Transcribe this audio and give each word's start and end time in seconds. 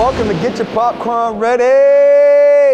Welcome 0.00 0.28
to 0.28 0.34
Get 0.40 0.56
Your 0.56 0.66
Popcorn 0.68 1.38
Ready. 1.38 2.19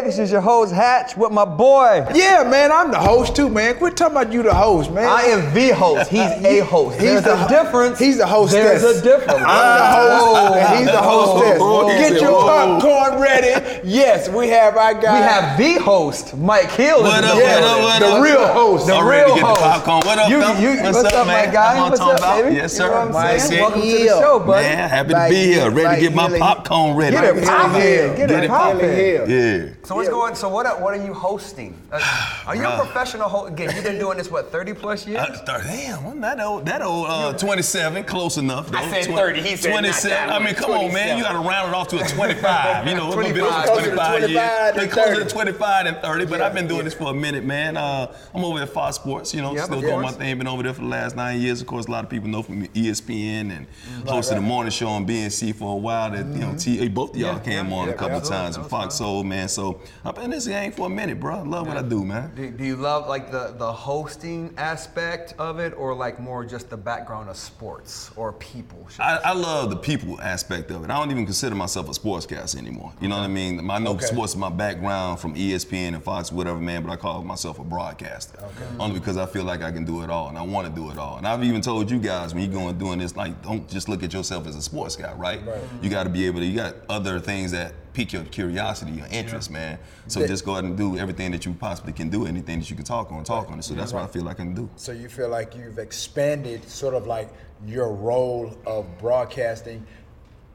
This 0.06 0.21
is 0.21 0.30
your 0.30 0.40
host 0.40 0.72
Hatch 0.72 1.16
with 1.16 1.32
my 1.32 1.45
boy. 1.45 2.06
Yeah, 2.14 2.46
man, 2.48 2.71
I'm 2.71 2.92
the 2.92 2.98
host 2.98 3.35
too, 3.35 3.48
man. 3.48 3.74
Quit 3.74 3.97
talking 3.97 4.17
about 4.17 4.33
you 4.33 4.44
the 4.44 4.54
host, 4.54 4.92
man. 4.92 5.04
I 5.04 5.22
am 5.22 5.53
the 5.53 5.71
host. 5.74 6.08
He's 6.08 6.21
a 6.44 6.60
host. 6.60 6.94
He's 7.01 7.03
There's 7.10 7.24
the 7.24 7.44
a 7.44 7.48
difference. 7.48 7.98
He's 7.98 8.19
the 8.19 8.26
hostess. 8.26 8.83
There's 8.83 8.98
a 8.98 9.03
difference. 9.03 9.33
I'm 9.33 9.40
the 9.40 9.47
ah. 9.48 10.19
host, 10.21 10.37
oh. 10.38 10.54
and 10.54 10.79
he's 10.79 10.87
the 10.87 11.01
oh. 11.01 11.42
hostess. 11.42 11.58
whoa, 11.61 11.88
Get 11.88 12.21
your 12.22 12.40
popcorn 12.40 13.21
ready. 13.21 13.80
Yes, 13.83 14.29
we 14.29 14.47
have 14.51 14.76
our 14.76 14.94
guy. 14.94 15.19
We 15.19 15.26
have 15.26 15.58
the 15.58 15.83
host, 15.83 16.37
Mike 16.37 16.70
Hill. 16.70 17.02
What 17.02 17.25
is 17.25 17.30
up, 17.30 17.37
in 17.37 17.43
Yeah, 17.43 17.61
what 17.83 17.98
the 17.98 18.07
up, 18.07 18.11
building. 18.11 18.11
what 18.11 18.16
the 18.16 18.23
real 18.30 18.47
host. 18.47 18.87
The 18.87 18.93
I'm 18.95 19.02
real 19.02 19.11
ready 19.11 19.30
to 19.30 19.34
get 19.34 19.45
host. 19.45 19.61
the 19.61 19.66
popcorn. 19.66 20.07
What 20.07 20.19
up, 20.20 20.30
You- 20.30 20.37
you- 20.37 20.83
what's, 20.84 20.97
what's 21.02 21.12
up, 21.15 21.20
up, 21.20 21.27
my 21.27 21.33
man? 21.34 21.52
guy? 21.52 21.75
I'm 21.75 21.91
What's 21.91 21.98
talking 21.98 22.15
up, 22.15 22.19
about. 22.20 22.43
baby? 22.45 22.55
Yes, 22.55 22.62
You 22.62 22.69
sir. 22.79 22.87
know 22.87 22.93
what 22.93 23.01
I'm 23.09 23.12
Nice 23.12 23.48
saying? 23.48 23.51
shit. 23.51 23.61
Welcome 23.61 23.80
to 23.80 23.87
the 23.88 23.98
Hill. 23.98 24.20
show, 24.20 24.38
buddy. 24.38 24.62
Man, 24.69 24.88
happy 24.88 25.09
to 25.15 25.27
be 25.29 25.34
here. 25.51 25.70
Ready 25.70 25.83
Mike 25.83 25.95
to 25.98 26.01
get 26.02 26.15
my 26.15 26.38
popcorn 26.38 26.97
ready. 26.97 27.16
Get 27.16 27.25
it 27.25 27.34
Mike 27.34 27.45
poppin'. 27.45 27.80
Get 27.80 28.16
Get 28.16 28.30
it 28.30 28.45
it 28.45 28.48
poppin'. 28.51 29.30
Yeah. 29.30 29.75
So 29.83 29.97
what's 30.06 30.19
going? 30.19 30.34
So 30.34 30.48
what? 30.48 30.80
What 30.80 30.95
are 30.95 31.05
you 31.05 31.15
hosting? 31.15 31.77
Uh, 31.91 32.42
are 32.47 32.56
you 32.56 32.66
a 32.66 32.77
professional 32.77 33.28
host? 33.28 33.52
Again, 33.52 33.74
you've 33.74 33.84
been 33.84 33.98
doing 33.98 34.19
this 34.19 34.30
what 34.30 34.51
30 34.51 34.74
plus 34.74 35.06
years? 35.06 35.20
I 35.20 35.34
start, 35.34 35.62
damn, 35.64 36.06
I'm 36.06 36.20
that 36.20 36.41
old. 36.41 36.66
That 36.66 36.83
old 36.83 37.06
uh, 37.09 37.33
27, 37.34 38.05
close 38.05 38.37
enough. 38.37 38.70
Though. 38.70 38.78
I 38.78 39.02
said 39.02 39.14
30, 39.14 39.42
he 39.42 39.56
said 39.56 39.70
27. 39.70 40.30
I 40.30 40.38
mean, 40.38 40.55
come 40.55 40.70
on, 40.70 40.92
man. 40.92 41.19
You 41.19 41.24
got 41.24 41.33
to 41.33 41.38
round 41.48 41.69
it 41.69 41.74
off 41.74 41.88
to 41.88 41.98
a 41.98 42.06
25. 42.06 42.87
You 42.87 42.95
know, 42.95 43.09
a 43.09 43.11
little 43.11 43.33
bit 43.33 43.42
over 43.42 43.50
25. 43.50 43.66
Closer 43.66 43.91
to 43.91 43.97
25 43.97 44.30
years. 44.30 44.74
They 44.77 44.88
closer 44.88 45.14
30. 45.14 45.24
to 45.24 45.30
25 45.30 45.87
and 45.87 45.97
30, 45.98 46.27
but 46.27 46.41
I've 46.41 46.55
been 46.55 46.66
doing 46.69 46.84
this 46.84 46.95
for 46.95 47.11
a 47.11 47.14
minute, 47.14 47.45
man. 47.45 47.77
Uh, 47.77 48.14
I'm 48.34 48.45
over 48.45 48.61
at 48.61 48.69
Fox 48.69 48.97
Sports, 48.97 49.34
you 49.34 49.42
know, 49.42 49.55
Yep, 49.55 49.64
still 49.64 49.78
of 49.78 49.84
doing 49.84 49.97
my 49.97 50.02
course. 50.02 50.16
thing. 50.16 50.38
Been 50.38 50.47
over 50.47 50.62
there 50.62 50.75
for 50.75 50.83
the 50.83 50.88
last 50.88 51.16
nine 51.16 51.41
years. 51.41 51.61
Of 51.61 51.66
course, 51.66 51.86
a 51.86 51.91
lot 51.91 52.05
of 52.05 52.11
people 52.11 52.28
know 52.28 52.42
from 52.42 52.66
ESPN 52.69 53.50
and 53.56 53.66
hosted 54.05 54.34
the 54.34 54.41
morning 54.41 54.70
show 54.70 54.88
on 54.88 55.06
BNC 55.06 55.55
for 55.55 55.72
a 55.72 55.77
while. 55.77 56.11
That 56.11 56.27
you 56.27 56.41
know, 56.41 56.55
TA, 56.56 56.88
both 56.92 57.11
of 57.11 57.16
y'all 57.16 57.27
Mm-hmm. 57.36 57.50
Yeah, 57.50 57.62
came 57.62 57.70
yeah, 57.70 57.77
on 57.77 57.88
yeah, 57.88 57.94
a 57.94 57.97
couple 57.97 58.16
of 58.19 58.25
times. 58.25 58.56
That 58.56 58.62
And 58.62 58.70
Fox 58.70 58.94
Soul, 58.97 59.25
man. 59.25 59.48
So 59.48 59.81
I've 60.05 60.15
been 60.15 60.25
in 60.25 60.31
this 60.31 60.47
game 60.47 60.73
for 60.73 60.87
a 60.87 60.91
minute, 60.91 61.19
bro. 61.20 61.37
I 61.37 61.42
love 61.42 61.67
what 61.67 61.77
I 61.77 61.83
do, 61.83 62.05
man. 62.05 62.33
Do, 62.34 62.51
do 62.51 62.65
you 62.65 62.77
love 62.77 63.09
like 63.09 63.31
the, 63.31 63.55
the 63.56 63.73
hosting 63.73 64.53
aspect 64.56 65.34
of 65.39 65.59
it 65.59 65.73
or 65.77 65.95
like 65.95 66.20
more 66.20 66.45
just 66.45 66.70
the 66.70 66.77
background 66.77 67.28
of 67.28 67.37
sports 67.37 68.11
or 68.17 68.33
people? 68.34 68.87
I, 68.98 69.17
I 69.25 69.33
love 69.33 69.70
the 69.70 69.77
people 69.77 70.20
aspect 70.20 70.70
of 70.70 70.84
it. 70.84 70.91
I 70.91 70.98
don't 70.98 71.11
even 71.11 71.25
consider 71.25 71.55
myself 71.55 71.89
a 71.89 71.93
sportscaster 71.93 72.56
anymore. 72.59 72.93
You 73.01 73.09
know 73.09 73.17
what 73.17 73.25
I 73.25 73.28
mean? 73.28 73.70
I 73.70 73.78
know 73.78 73.95
Okay. 73.97 74.06
sports 74.06 74.33
is 74.33 74.39
my 74.39 74.51
background 74.51 75.20
from 75.20 75.34
ESPN 75.34 75.95
and 75.95 76.03
Fox, 76.05 76.31
whatever, 76.31 76.59
man, 76.59 76.83
but 76.83 76.91
I 76.93 76.97
call 76.97 77.23
myself 77.23 77.59
a 77.59 77.65
broadcaster. 77.65 78.39
Okay. 78.39 78.67
Only 78.78 78.98
because 78.98 79.17
I 79.17 79.27
feel 79.27 79.45
like 79.45 79.62
I 79.62 79.73
can 79.73 79.84
do 79.84 80.03
it 80.03 80.11
all 80.11 80.28
and 80.28 80.37
I 80.37 80.43
want 80.43 80.67
to 80.69 80.73
do 80.73 80.91
it 80.91 80.98
all. 80.98 81.17
And 81.19 81.27
I've 81.27 81.43
even 81.43 81.61
told 81.62 81.91
you 81.91 81.98
guys 81.98 82.34
when 82.34 82.43
you're 82.45 82.53
going 82.53 82.77
doing 82.78 82.98
this, 82.98 83.17
like, 83.17 83.43
don't 83.43 83.69
just 83.69 83.89
look 83.89 84.03
at 84.03 84.12
yourself 84.12 84.47
as 84.47 84.55
a 84.56 84.62
sports 84.62 84.97
guy, 84.97 85.12
right? 85.15 85.45
right? 85.47 85.61
You 85.81 85.89
got 85.89 86.05
to 86.05 86.11
be 86.11 86.27
able 86.27 86.41
to, 86.41 86.47
you 86.47 86.56
got 86.56 86.77
other 86.89 87.19
things 87.19 87.50
that 87.53 87.73
pique 87.97 88.12
your 88.12 88.25
curiosity, 88.25 88.92
your 88.92 89.06
interest, 89.11 89.50
man. 89.50 89.78
So 90.06 90.20
Yeah. 90.20 90.27
just 90.27 90.44
go 90.44 90.52
ahead 90.52 90.64
and 90.64 90.77
do 90.77 90.98
everything 90.98 91.30
that 91.33 91.47
you 91.47 91.55
possibly 91.55 91.94
can 91.94 92.11
do, 92.11 92.27
anything 92.27 92.58
that 92.58 92.69
you 92.69 92.77
can 92.77 92.84
talk 92.84 93.11
on, 93.11 93.25
talk 93.25 93.50
on 93.50 93.58
it. 93.58 93.64
So 93.64 93.72
that's 93.72 93.94
what 93.94 94.03
I 94.03 94.06
feel 94.06 94.22
like 94.22 94.38
I 94.38 94.44
can 94.44 94.55
do. 94.55 94.69
So 94.77 94.92
you 94.92 95.08
feel 95.08 95.30
like 95.30 95.56
you've 95.56 95.78
expanded 95.78 96.69
sort 96.69 96.92
of 96.92 97.06
like 97.06 97.30
your 97.64 97.91
role 97.91 98.55
of 98.66 98.98
broadcasting, 98.98 99.86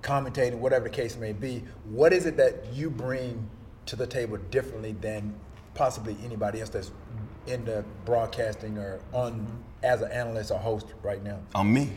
commentating, 0.04 0.60
whatever 0.60 0.84
the 0.84 0.92
case 0.92 1.18
may 1.18 1.34
be. 1.34 1.64
What 1.86 2.14
is 2.14 2.28
it 2.28 2.38
that 2.38 2.72
you 2.74 2.92
bring 2.92 3.50
to 3.88 3.96
the 3.96 4.06
table 4.06 4.38
differently 4.52 4.92
than 5.02 5.34
possibly 5.74 6.16
anybody 6.24 6.60
else 6.60 6.70
that's 6.70 6.92
in 7.48 7.66
the 7.66 7.84
broadcasting 8.06 8.78
or 8.78 9.00
on 9.14 9.32
mm-hmm. 9.34 9.56
as 9.82 10.04
an 10.04 10.12
analyst 10.12 10.52
or 10.52 10.60
host 10.60 10.94
right 11.02 11.24
now? 11.24 11.40
I'm 11.56 11.74
me. 11.74 11.90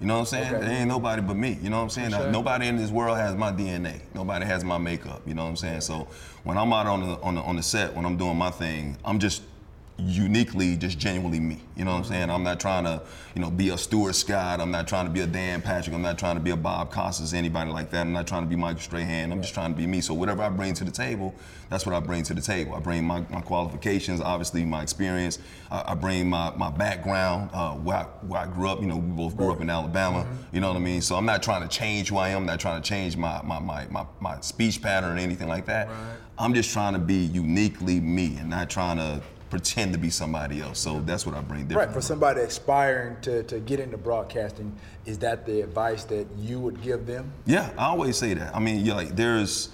You 0.00 0.06
know 0.06 0.14
what 0.14 0.20
I'm 0.20 0.26
saying? 0.26 0.54
Okay. 0.54 0.66
There 0.66 0.76
ain't 0.76 0.88
nobody 0.88 1.22
but 1.22 1.36
me. 1.36 1.58
You 1.60 1.70
know 1.70 1.78
what 1.78 1.84
I'm 1.84 1.90
saying? 1.90 2.10
Sure. 2.10 2.30
Nobody 2.30 2.68
in 2.68 2.76
this 2.76 2.90
world 2.90 3.18
has 3.18 3.34
my 3.34 3.50
DNA. 3.50 4.00
Nobody 4.14 4.44
has 4.44 4.62
my 4.62 4.78
makeup. 4.78 5.22
You 5.26 5.34
know 5.34 5.42
what 5.42 5.50
I'm 5.50 5.56
saying? 5.56 5.80
So 5.80 6.06
when 6.44 6.56
I'm 6.56 6.72
out 6.72 6.86
on 6.86 7.00
the 7.00 7.20
on 7.20 7.34
the 7.34 7.40
on 7.42 7.56
the 7.56 7.62
set, 7.62 7.94
when 7.94 8.04
I'm 8.04 8.16
doing 8.16 8.36
my 8.36 8.50
thing, 8.50 8.96
I'm 9.04 9.18
just 9.18 9.42
uniquely, 9.98 10.76
just 10.76 10.98
genuinely 10.98 11.40
me. 11.40 11.60
You 11.76 11.84
know 11.84 11.92
what 11.92 11.98
I'm 11.98 12.04
saying? 12.04 12.30
I'm 12.30 12.44
not 12.44 12.60
trying 12.60 12.84
to, 12.84 13.02
you 13.34 13.42
know, 13.42 13.50
be 13.50 13.70
a 13.70 13.78
Stuart 13.78 14.14
Scott. 14.14 14.60
I'm 14.60 14.70
not 14.70 14.86
trying 14.86 15.06
to 15.06 15.10
be 15.10 15.20
a 15.20 15.26
Dan 15.26 15.60
Patrick. 15.60 15.94
I'm 15.94 16.02
not 16.02 16.18
trying 16.18 16.36
to 16.36 16.40
be 16.40 16.50
a 16.50 16.56
Bob 16.56 16.92
Costas, 16.92 17.34
anybody 17.34 17.70
like 17.72 17.90
that. 17.90 18.02
I'm 18.02 18.12
not 18.12 18.26
trying 18.26 18.42
to 18.44 18.48
be 18.48 18.54
Michael 18.54 18.80
Strahan. 18.80 19.32
I'm 19.32 19.42
just 19.42 19.54
trying 19.54 19.72
to 19.72 19.76
be 19.76 19.86
me. 19.86 20.00
So 20.00 20.14
whatever 20.14 20.42
I 20.42 20.50
bring 20.50 20.72
to 20.74 20.84
the 20.84 20.92
table, 20.92 21.34
that's 21.68 21.84
what 21.84 21.94
I 21.94 22.00
bring 22.00 22.22
to 22.24 22.34
the 22.34 22.40
table. 22.40 22.74
I 22.74 22.80
bring 22.80 23.04
my, 23.04 23.24
my 23.28 23.40
qualifications, 23.40 24.20
obviously 24.20 24.64
my 24.64 24.82
experience. 24.82 25.40
I, 25.70 25.84
I 25.88 25.94
bring 25.94 26.30
my, 26.30 26.54
my 26.56 26.70
background, 26.70 27.50
uh, 27.52 27.74
where, 27.74 27.96
I, 27.96 28.02
where 28.26 28.40
I 28.42 28.46
grew 28.46 28.68
up. 28.68 28.80
You 28.80 28.86
know, 28.86 28.96
we 28.96 29.10
both 29.10 29.36
grew 29.36 29.50
up 29.50 29.60
in 29.60 29.68
Alabama. 29.68 30.26
You 30.52 30.60
know 30.60 30.68
what 30.68 30.76
I 30.76 30.80
mean? 30.80 31.00
So 31.00 31.16
I'm 31.16 31.26
not 31.26 31.42
trying 31.42 31.62
to 31.62 31.68
change 31.68 32.10
who 32.10 32.18
I 32.18 32.30
am. 32.30 32.38
I'm 32.38 32.46
not 32.46 32.60
trying 32.60 32.80
to 32.80 32.88
change 32.88 33.16
my, 33.16 33.42
my, 33.42 33.58
my, 33.58 33.86
my, 33.90 34.06
my 34.20 34.40
speech 34.40 34.80
pattern 34.80 35.16
or 35.16 35.20
anything 35.20 35.48
like 35.48 35.66
that. 35.66 35.88
I'm 36.38 36.54
just 36.54 36.72
trying 36.72 36.92
to 36.92 37.00
be 37.00 37.16
uniquely 37.16 37.98
me 37.98 38.36
and 38.36 38.48
not 38.48 38.70
trying 38.70 38.98
to 38.98 39.20
pretend 39.50 39.92
to 39.92 39.98
be 39.98 40.10
somebody 40.10 40.60
else. 40.60 40.78
So 40.78 41.00
that's 41.00 41.26
what 41.26 41.34
I 41.34 41.40
bring 41.40 41.68
Right, 41.68 41.90
for 41.90 42.00
somebody 42.00 42.40
aspiring 42.40 43.16
to, 43.22 43.42
to 43.44 43.60
get 43.60 43.80
into 43.80 43.96
broadcasting, 43.96 44.74
is 45.06 45.18
that 45.18 45.46
the 45.46 45.60
advice 45.62 46.04
that 46.04 46.26
you 46.38 46.60
would 46.60 46.82
give 46.82 47.06
them? 47.06 47.32
Yeah, 47.46 47.70
I 47.78 47.86
always 47.86 48.16
say 48.16 48.34
that. 48.34 48.54
I 48.54 48.60
mean, 48.60 48.84
you're 48.84 48.94
like 48.94 49.16
there's 49.16 49.70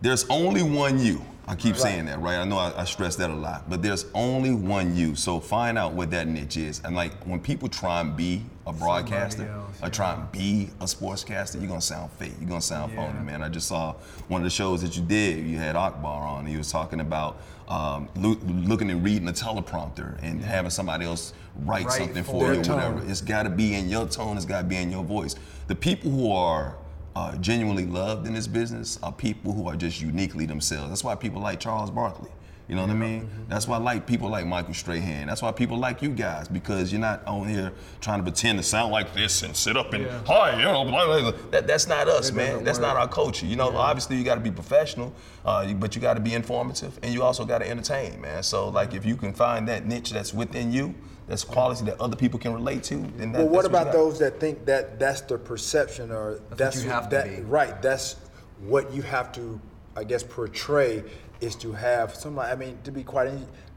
there's 0.00 0.28
only 0.28 0.62
one 0.62 0.98
you. 0.98 1.22
I 1.48 1.54
keep 1.54 1.76
saying 1.76 2.06
that, 2.06 2.20
right? 2.20 2.38
I 2.38 2.44
know 2.44 2.58
I, 2.58 2.80
I 2.80 2.84
stress 2.84 3.14
that 3.16 3.30
a 3.30 3.34
lot, 3.34 3.70
but 3.70 3.80
there's 3.80 4.06
only 4.14 4.52
one 4.52 4.96
you. 4.96 5.14
So 5.14 5.38
find 5.38 5.78
out 5.78 5.92
what 5.92 6.10
that 6.10 6.26
niche 6.26 6.56
is. 6.56 6.80
And 6.84 6.96
like 6.96 7.12
when 7.24 7.38
people 7.40 7.68
try 7.68 8.00
and 8.00 8.16
be 8.16 8.42
a 8.66 8.72
broadcaster 8.72 9.46
else, 9.46 9.80
or 9.80 9.88
try 9.88 10.14
and 10.14 10.30
be 10.32 10.70
a 10.80 10.84
sportscaster, 10.84 11.60
you're 11.60 11.68
gonna 11.68 11.80
sound 11.80 12.10
fake. 12.12 12.32
You're 12.40 12.48
gonna 12.48 12.60
sound 12.60 12.94
phony, 12.94 13.20
man. 13.20 13.42
I 13.42 13.48
just 13.48 13.68
saw 13.68 13.94
one 14.26 14.40
of 14.40 14.44
the 14.44 14.50
shows 14.50 14.82
that 14.82 14.96
you 14.96 15.02
did. 15.04 15.46
You 15.46 15.58
had 15.58 15.76
Akbar 15.76 16.26
on. 16.26 16.46
He 16.46 16.56
was 16.56 16.72
talking 16.72 17.00
about 17.00 17.40
um, 17.68 18.08
loo- 18.16 18.40
looking 18.44 18.90
and 18.90 19.04
reading 19.04 19.28
a 19.28 19.32
teleprompter 19.32 20.20
and 20.22 20.42
having 20.42 20.70
somebody 20.70 21.04
else 21.04 21.32
write 21.64 21.86
Write 21.86 21.92
something 21.92 22.24
for 22.24 22.32
for 22.32 22.54
you 22.54 22.60
or 22.60 22.74
whatever. 22.74 23.02
It's 23.08 23.20
got 23.20 23.44
to 23.44 23.50
be 23.50 23.74
in 23.74 23.88
your 23.88 24.06
tone. 24.06 24.36
It's 24.36 24.46
got 24.46 24.62
to 24.62 24.66
be 24.66 24.76
in 24.76 24.90
your 24.90 25.04
voice. 25.04 25.36
The 25.68 25.74
people 25.74 26.10
who 26.10 26.32
are 26.32 26.76
uh, 27.16 27.34
genuinely 27.36 27.86
loved 27.86 28.26
in 28.26 28.34
this 28.34 28.46
business 28.46 28.98
are 29.02 29.10
people 29.10 29.50
who 29.50 29.66
are 29.66 29.74
just 29.74 30.02
uniquely 30.02 30.44
themselves. 30.44 30.90
That's 30.90 31.02
why 31.02 31.14
people 31.14 31.40
like 31.40 31.58
Charles 31.58 31.90
Barkley. 31.90 32.28
You 32.68 32.74
know 32.74 32.82
what 32.82 32.90
I 32.90 32.94
mean? 32.94 33.22
Mm-hmm. 33.22 33.42
That's 33.48 33.66
why 33.66 33.76
I 33.76 33.80
like 33.80 34.06
people 34.06 34.28
like 34.28 34.44
Michael 34.44 34.74
Strahan. 34.74 35.26
That's 35.26 35.40
why 35.40 35.50
people 35.52 35.78
like 35.78 36.02
you 36.02 36.10
guys 36.10 36.46
because 36.46 36.92
you're 36.92 37.00
not 37.00 37.26
on 37.26 37.48
here 37.48 37.72
trying 38.02 38.18
to 38.18 38.22
pretend 38.22 38.58
to 38.58 38.62
sound 38.62 38.92
like 38.92 39.14
this 39.14 39.42
and 39.44 39.56
sit 39.56 39.78
up 39.78 39.94
and 39.94 40.06
hi, 40.26 40.58
you 40.58 40.64
know, 40.64 40.84
blah, 40.84 41.06
blah, 41.06 41.30
blah. 41.30 41.40
That, 41.52 41.66
that's 41.66 41.86
not 41.86 42.06
us, 42.06 42.32
man. 42.32 42.64
That's 42.64 42.78
work. 42.78 42.88
not 42.88 42.96
our 42.98 43.08
culture. 43.08 43.46
You 43.46 43.56
know, 43.56 43.74
obviously 43.74 44.16
you 44.16 44.24
got 44.24 44.34
to 44.34 44.40
be 44.42 44.50
professional, 44.50 45.14
uh, 45.46 45.72
but 45.72 45.94
you 45.94 46.02
got 46.02 46.14
to 46.14 46.20
be 46.20 46.34
informative 46.34 46.98
and 47.02 47.14
you 47.14 47.22
also 47.22 47.46
got 47.46 47.58
to 47.58 47.70
entertain, 47.70 48.20
man. 48.20 48.42
So 48.42 48.68
like 48.68 48.92
if 48.92 49.06
you 49.06 49.16
can 49.16 49.32
find 49.32 49.66
that 49.68 49.86
niche 49.86 50.10
that's 50.10 50.34
within 50.34 50.70
you, 50.70 50.94
that's 51.26 51.44
quality 51.44 51.84
that 51.86 52.00
other 52.00 52.16
people 52.16 52.38
can 52.38 52.52
relate 52.52 52.82
to, 52.84 52.96
then 53.16 53.32
that, 53.32 53.38
Well, 53.38 53.48
what 53.48 53.62
that's 53.62 53.66
about 53.68 53.84
got. 53.86 53.92
those 53.92 54.18
that 54.20 54.38
think 54.38 54.64
that 54.66 54.98
that's 54.98 55.22
the 55.22 55.38
perception 55.38 56.10
or 56.12 56.40
that's, 56.50 56.82
you 56.82 56.90
have 56.90 57.08
to 57.10 57.16
that 57.16 57.36
be. 57.36 57.42
right? 57.42 57.80
That's 57.82 58.16
what 58.60 58.92
you 58.92 59.02
have 59.02 59.32
to, 59.32 59.60
I 59.96 60.04
guess, 60.04 60.22
portray 60.22 61.02
is 61.40 61.56
to 61.56 61.72
have 61.72 62.14
some. 62.14 62.38
I 62.38 62.54
mean, 62.54 62.78
to 62.84 62.90
be 62.92 63.02
quite 63.02 63.30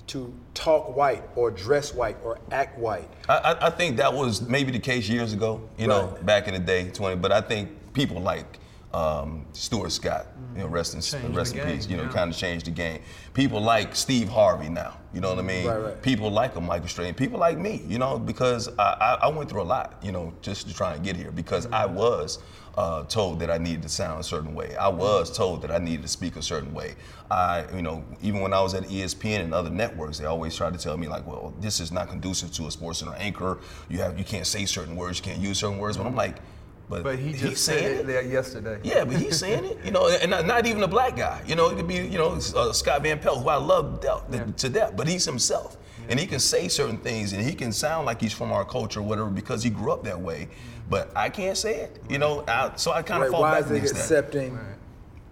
to 0.07 0.33
talk 0.53 0.95
white 0.95 1.23
or 1.35 1.51
dress 1.51 1.93
white 1.93 2.17
or 2.23 2.39
act 2.51 2.79
white. 2.79 3.07
I, 3.27 3.37
I, 3.37 3.67
I 3.67 3.69
think 3.69 3.97
that 3.97 4.11
was 4.13 4.41
maybe 4.41 4.71
the 4.71 4.79
case 4.79 5.07
years 5.07 5.33
ago, 5.33 5.61
you 5.77 5.87
know, 5.87 6.17
back 6.23 6.47
in 6.47 6.53
the 6.53 6.59
day, 6.59 6.89
20. 6.89 7.17
But 7.17 7.31
I 7.31 7.41
think 7.41 7.69
people 7.93 8.19
like 8.19 8.59
um, 8.93 9.45
Stuart 9.53 9.91
Scott, 9.91 10.27
you 10.55 10.61
know, 10.61 10.67
rest 10.67 10.95
in, 10.95 11.01
Changed 11.01 11.35
rest 11.35 11.55
in 11.55 11.63
game, 11.63 11.75
peace, 11.75 11.87
you 11.87 11.97
know, 11.97 12.03
yeah. 12.03 12.09
kind 12.09 12.31
of 12.31 12.37
changed 12.37 12.65
the 12.65 12.71
game. 12.71 13.01
People 13.33 13.61
like 13.61 13.95
Steve 13.95 14.29
Harvey 14.29 14.69
now, 14.69 14.97
you 15.13 15.21
know 15.21 15.29
what 15.29 15.39
I 15.39 15.43
mean? 15.43 15.67
Right, 15.67 15.77
right. 15.77 16.01
People 16.01 16.31
like 16.31 16.55
a 16.55 16.61
Michael 16.61 16.87
Strahan, 16.87 17.13
people 17.13 17.39
like 17.39 17.57
me, 17.57 17.83
you 17.87 17.99
know, 17.99 18.17
because 18.17 18.67
I, 18.79 19.19
I, 19.21 19.27
went 19.27 19.49
through 19.49 19.61
a 19.61 19.63
lot, 19.63 19.99
you 20.01 20.11
know, 20.11 20.33
just 20.41 20.67
to 20.67 20.73
try 20.73 20.95
and 20.95 21.03
get 21.03 21.15
here 21.15 21.31
because 21.31 21.67
I 21.67 21.85
was 21.85 22.39
uh, 22.77 23.03
told 23.03 23.39
that 23.39 23.51
I 23.51 23.57
needed 23.57 23.83
to 23.83 23.89
sound 23.89 24.19
a 24.19 24.23
certain 24.23 24.55
way. 24.55 24.75
I 24.75 24.87
was 24.87 25.35
told 25.35 25.61
that 25.61 25.71
I 25.71 25.77
needed 25.77 26.01
to 26.03 26.07
speak 26.07 26.35
a 26.35 26.41
certain 26.41 26.73
way. 26.73 26.95
I, 27.29 27.65
you 27.75 27.83
know, 27.83 28.03
even 28.21 28.41
when 28.41 28.53
I 28.53 28.61
was 28.61 28.73
at 28.73 28.83
ESPN 28.83 29.41
and 29.41 29.53
other 29.53 29.69
networks, 29.69 30.17
they 30.17 30.25
always 30.25 30.55
tried 30.55 30.73
to 30.73 30.79
tell 30.79 30.97
me 30.97 31.07
like, 31.07 31.27
well, 31.27 31.53
this 31.59 31.79
is 31.79 31.91
not 31.91 32.09
conducive 32.09 32.51
to 32.53 32.67
a 32.67 32.71
sports 32.71 32.99
center 32.99 33.15
anchor. 33.17 33.59
You 33.87 33.99
have, 33.99 34.17
you 34.17 34.25
can't 34.25 34.47
say 34.47 34.65
certain 34.65 34.95
words, 34.95 35.19
you 35.19 35.25
can't 35.25 35.39
use 35.39 35.59
certain 35.59 35.77
words. 35.77 35.97
But 35.97 36.07
I'm 36.07 36.15
like, 36.15 36.37
but, 36.89 37.03
But 37.03 37.19
he 37.19 37.31
he's 37.31 37.41
just 37.41 37.63
said 37.65 37.79
saying 38.05 38.09
it 38.09 38.25
yesterday. 38.31 38.79
yeah, 38.83 39.05
but 39.05 39.15
he's 39.17 39.37
saying 39.37 39.63
it, 39.65 39.77
you 39.85 39.91
know, 39.91 40.09
and 40.09 40.31
not, 40.31 40.45
not 40.45 40.65
even 40.65 40.81
a 40.83 40.87
black 40.87 41.15
guy. 41.15 41.41
You 41.45 41.55
know, 41.55 41.69
it 41.69 41.75
could 41.75 41.87
be, 41.87 41.95
you 41.95 42.17
know, 42.17 42.39
uh, 42.55 42.73
Scott 42.73 43.03
Van 43.03 43.19
Pelt, 43.19 43.43
who 43.43 43.49
I 43.49 43.55
love 43.55 44.01
de- 44.01 44.51
to 44.57 44.69
death, 44.69 44.93
but 44.97 45.07
he's 45.07 45.23
himself. 45.25 45.77
And 46.09 46.19
he 46.19 46.25
can 46.25 46.39
say 46.39 46.67
certain 46.67 46.97
things 46.97 47.33
and 47.33 47.43
he 47.43 47.53
can 47.53 47.71
sound 47.71 48.07
like 48.07 48.19
he's 48.19 48.33
from 48.33 48.51
our 48.51 48.65
culture 48.65 48.99
or 48.99 49.03
whatever 49.03 49.29
because 49.29 49.61
he 49.61 49.69
grew 49.69 49.91
up 49.91 50.03
that 50.05 50.19
way. 50.19 50.47
But 50.89 51.11
I 51.15 51.29
can't 51.29 51.55
say 51.55 51.75
it, 51.81 52.01
you 52.09 52.17
know, 52.17 52.43
I, 52.47 52.71
so 52.77 52.91
I 52.91 53.03
kind 53.03 53.21
of 53.23 53.29
Right? 53.29 53.31
fall 53.31 53.41
Why 53.41 53.51
back 53.61 53.65
is 53.65 53.71
it 53.71 53.75
against 53.75 53.93
that. 53.93 54.03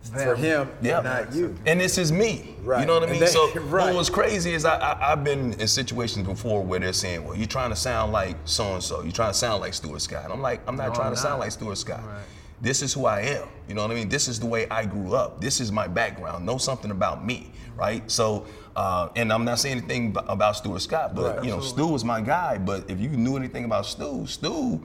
For 0.08 0.36
him 0.36 0.70
Yeah. 0.82 0.98
and 0.98 1.04
not 1.06 1.34
you? 1.34 1.56
And 1.66 1.80
this 1.80 1.98
is 1.98 2.12
me. 2.12 2.56
Right. 2.64 2.82
You 2.82 2.86
know 2.86 3.00
what 3.00 3.08
I 3.10 3.12
mean? 3.12 3.26
so 3.28 3.52
right. 3.62 3.86
what 3.88 3.96
was 3.96 4.10
crazy 4.10 4.54
is 4.54 4.66
I, 4.66 4.76
I 4.78 5.12
I've 5.14 5.24
been 5.24 5.54
in 5.54 5.68
situations 5.68 6.26
before 6.28 6.64
where 6.64 6.80
they're 6.80 6.94
saying, 6.94 7.24
well, 7.24 7.36
you're 7.36 7.48
trying 7.48 7.70
to 7.70 7.76
sound 7.76 8.12
like 8.12 8.36
so 8.46 8.74
and 8.74 8.84
so. 8.84 9.02
You're 9.04 9.12
trying 9.12 9.32
to 9.32 9.38
sound 9.38 9.62
like 9.62 9.74
Stuart 9.74 10.02
Scott. 10.02 10.30
I'm 10.32 10.42
like, 10.42 10.62
I'm 10.68 10.76
not 10.76 10.90
No, 10.90 10.94
trying 10.96 11.08
I'm 11.08 11.16
to 11.16 11.20
sound 11.22 11.40
like 11.40 11.52
Stuart 11.52 11.78
Scott. 11.78 12.02
Right. 12.06 12.24
This 12.60 12.82
is 12.82 12.92
who 12.94 13.06
I 13.06 13.22
am. 13.22 13.48
You 13.68 13.76
know 13.76 13.84
what 13.84 13.92
I 13.92 13.96
mean? 13.96 14.10
This 14.10 14.28
is 14.28 14.40
the 14.40 14.48
way 14.48 14.68
I 14.70 14.86
grew 14.86 15.14
up. 15.14 15.40
This 15.40 15.60
is 15.60 15.72
my 15.72 15.88
background. 15.88 16.44
Know 16.46 16.58
something 16.58 16.90
about 16.90 17.24
me, 17.24 17.52
right? 17.76 18.10
So, 18.10 18.48
uh, 18.76 19.10
and 19.16 19.32
I'm 19.32 19.46
not 19.46 19.60
saying 19.60 19.78
anything 19.78 20.12
b- 20.14 20.20
about 20.28 20.56
Stuart 20.56 20.80
Scott, 20.82 21.14
but 21.14 21.36
Right. 21.38 21.46
you 21.46 21.52
know, 21.52 21.62
Stu 21.62 21.86
was 21.88 22.04
my 22.04 22.20
guy. 22.20 22.58
But 22.58 22.90
if 22.90 23.00
you 23.00 23.10
knew 23.10 23.38
anything 23.38 23.64
about 23.66 23.86
Stu, 23.86 24.26
Stu, 24.26 24.82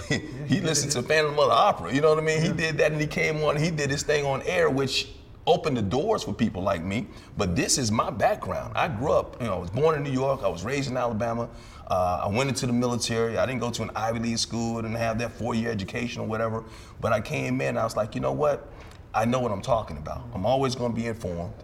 he 0.46 0.60
listened 0.60 0.92
to 0.92 1.02
Phantom 1.02 1.38
of 1.38 1.48
the 1.48 1.54
Opera. 1.54 1.94
You 1.94 2.00
know 2.00 2.10
what 2.10 2.18
I 2.18 2.22
mean? 2.22 2.42
He 2.42 2.52
did 2.52 2.78
that, 2.78 2.92
and 2.92 3.00
he 3.00 3.06
came 3.06 3.42
on. 3.42 3.56
He 3.56 3.70
did 3.70 3.90
his 3.90 4.02
thing 4.02 4.24
on 4.24 4.42
air, 4.42 4.70
which 4.70 5.08
opened 5.46 5.76
the 5.76 5.82
doors 5.82 6.24
for 6.24 6.32
people 6.32 6.62
like 6.62 6.82
me. 6.82 7.06
But 7.36 7.54
this 7.54 7.78
is 7.78 7.92
my 7.92 8.10
background. 8.10 8.72
I 8.76 8.88
grew 8.88 9.12
up. 9.12 9.40
You 9.40 9.46
know, 9.46 9.54
I 9.54 9.58
was 9.58 9.70
born 9.70 9.94
in 9.96 10.02
New 10.02 10.12
York. 10.12 10.42
I 10.42 10.48
was 10.48 10.64
raised 10.64 10.90
in 10.90 10.96
Alabama. 10.96 11.48
Uh, 11.86 12.22
I 12.24 12.28
went 12.28 12.48
into 12.48 12.66
the 12.66 12.72
military. 12.72 13.38
I 13.38 13.46
didn't 13.46 13.60
go 13.60 13.70
to 13.70 13.82
an 13.82 13.90
Ivy 13.94 14.18
League 14.18 14.38
school. 14.38 14.78
I 14.78 14.82
didn't 14.82 14.96
have 14.96 15.18
that 15.20 15.32
four-year 15.32 15.70
education 15.70 16.20
or 16.20 16.26
whatever. 16.26 16.64
But 17.00 17.12
I 17.12 17.20
came 17.20 17.60
in. 17.60 17.76
I 17.78 17.84
was 17.84 17.96
like, 17.96 18.14
you 18.14 18.20
know 18.20 18.32
what? 18.32 18.68
I 19.14 19.24
know 19.24 19.38
what 19.40 19.52
I'm 19.52 19.62
talking 19.62 19.96
about. 19.98 20.24
I'm 20.34 20.44
always 20.44 20.74
going 20.74 20.92
to 20.92 21.00
be 21.00 21.06
informed. 21.06 21.54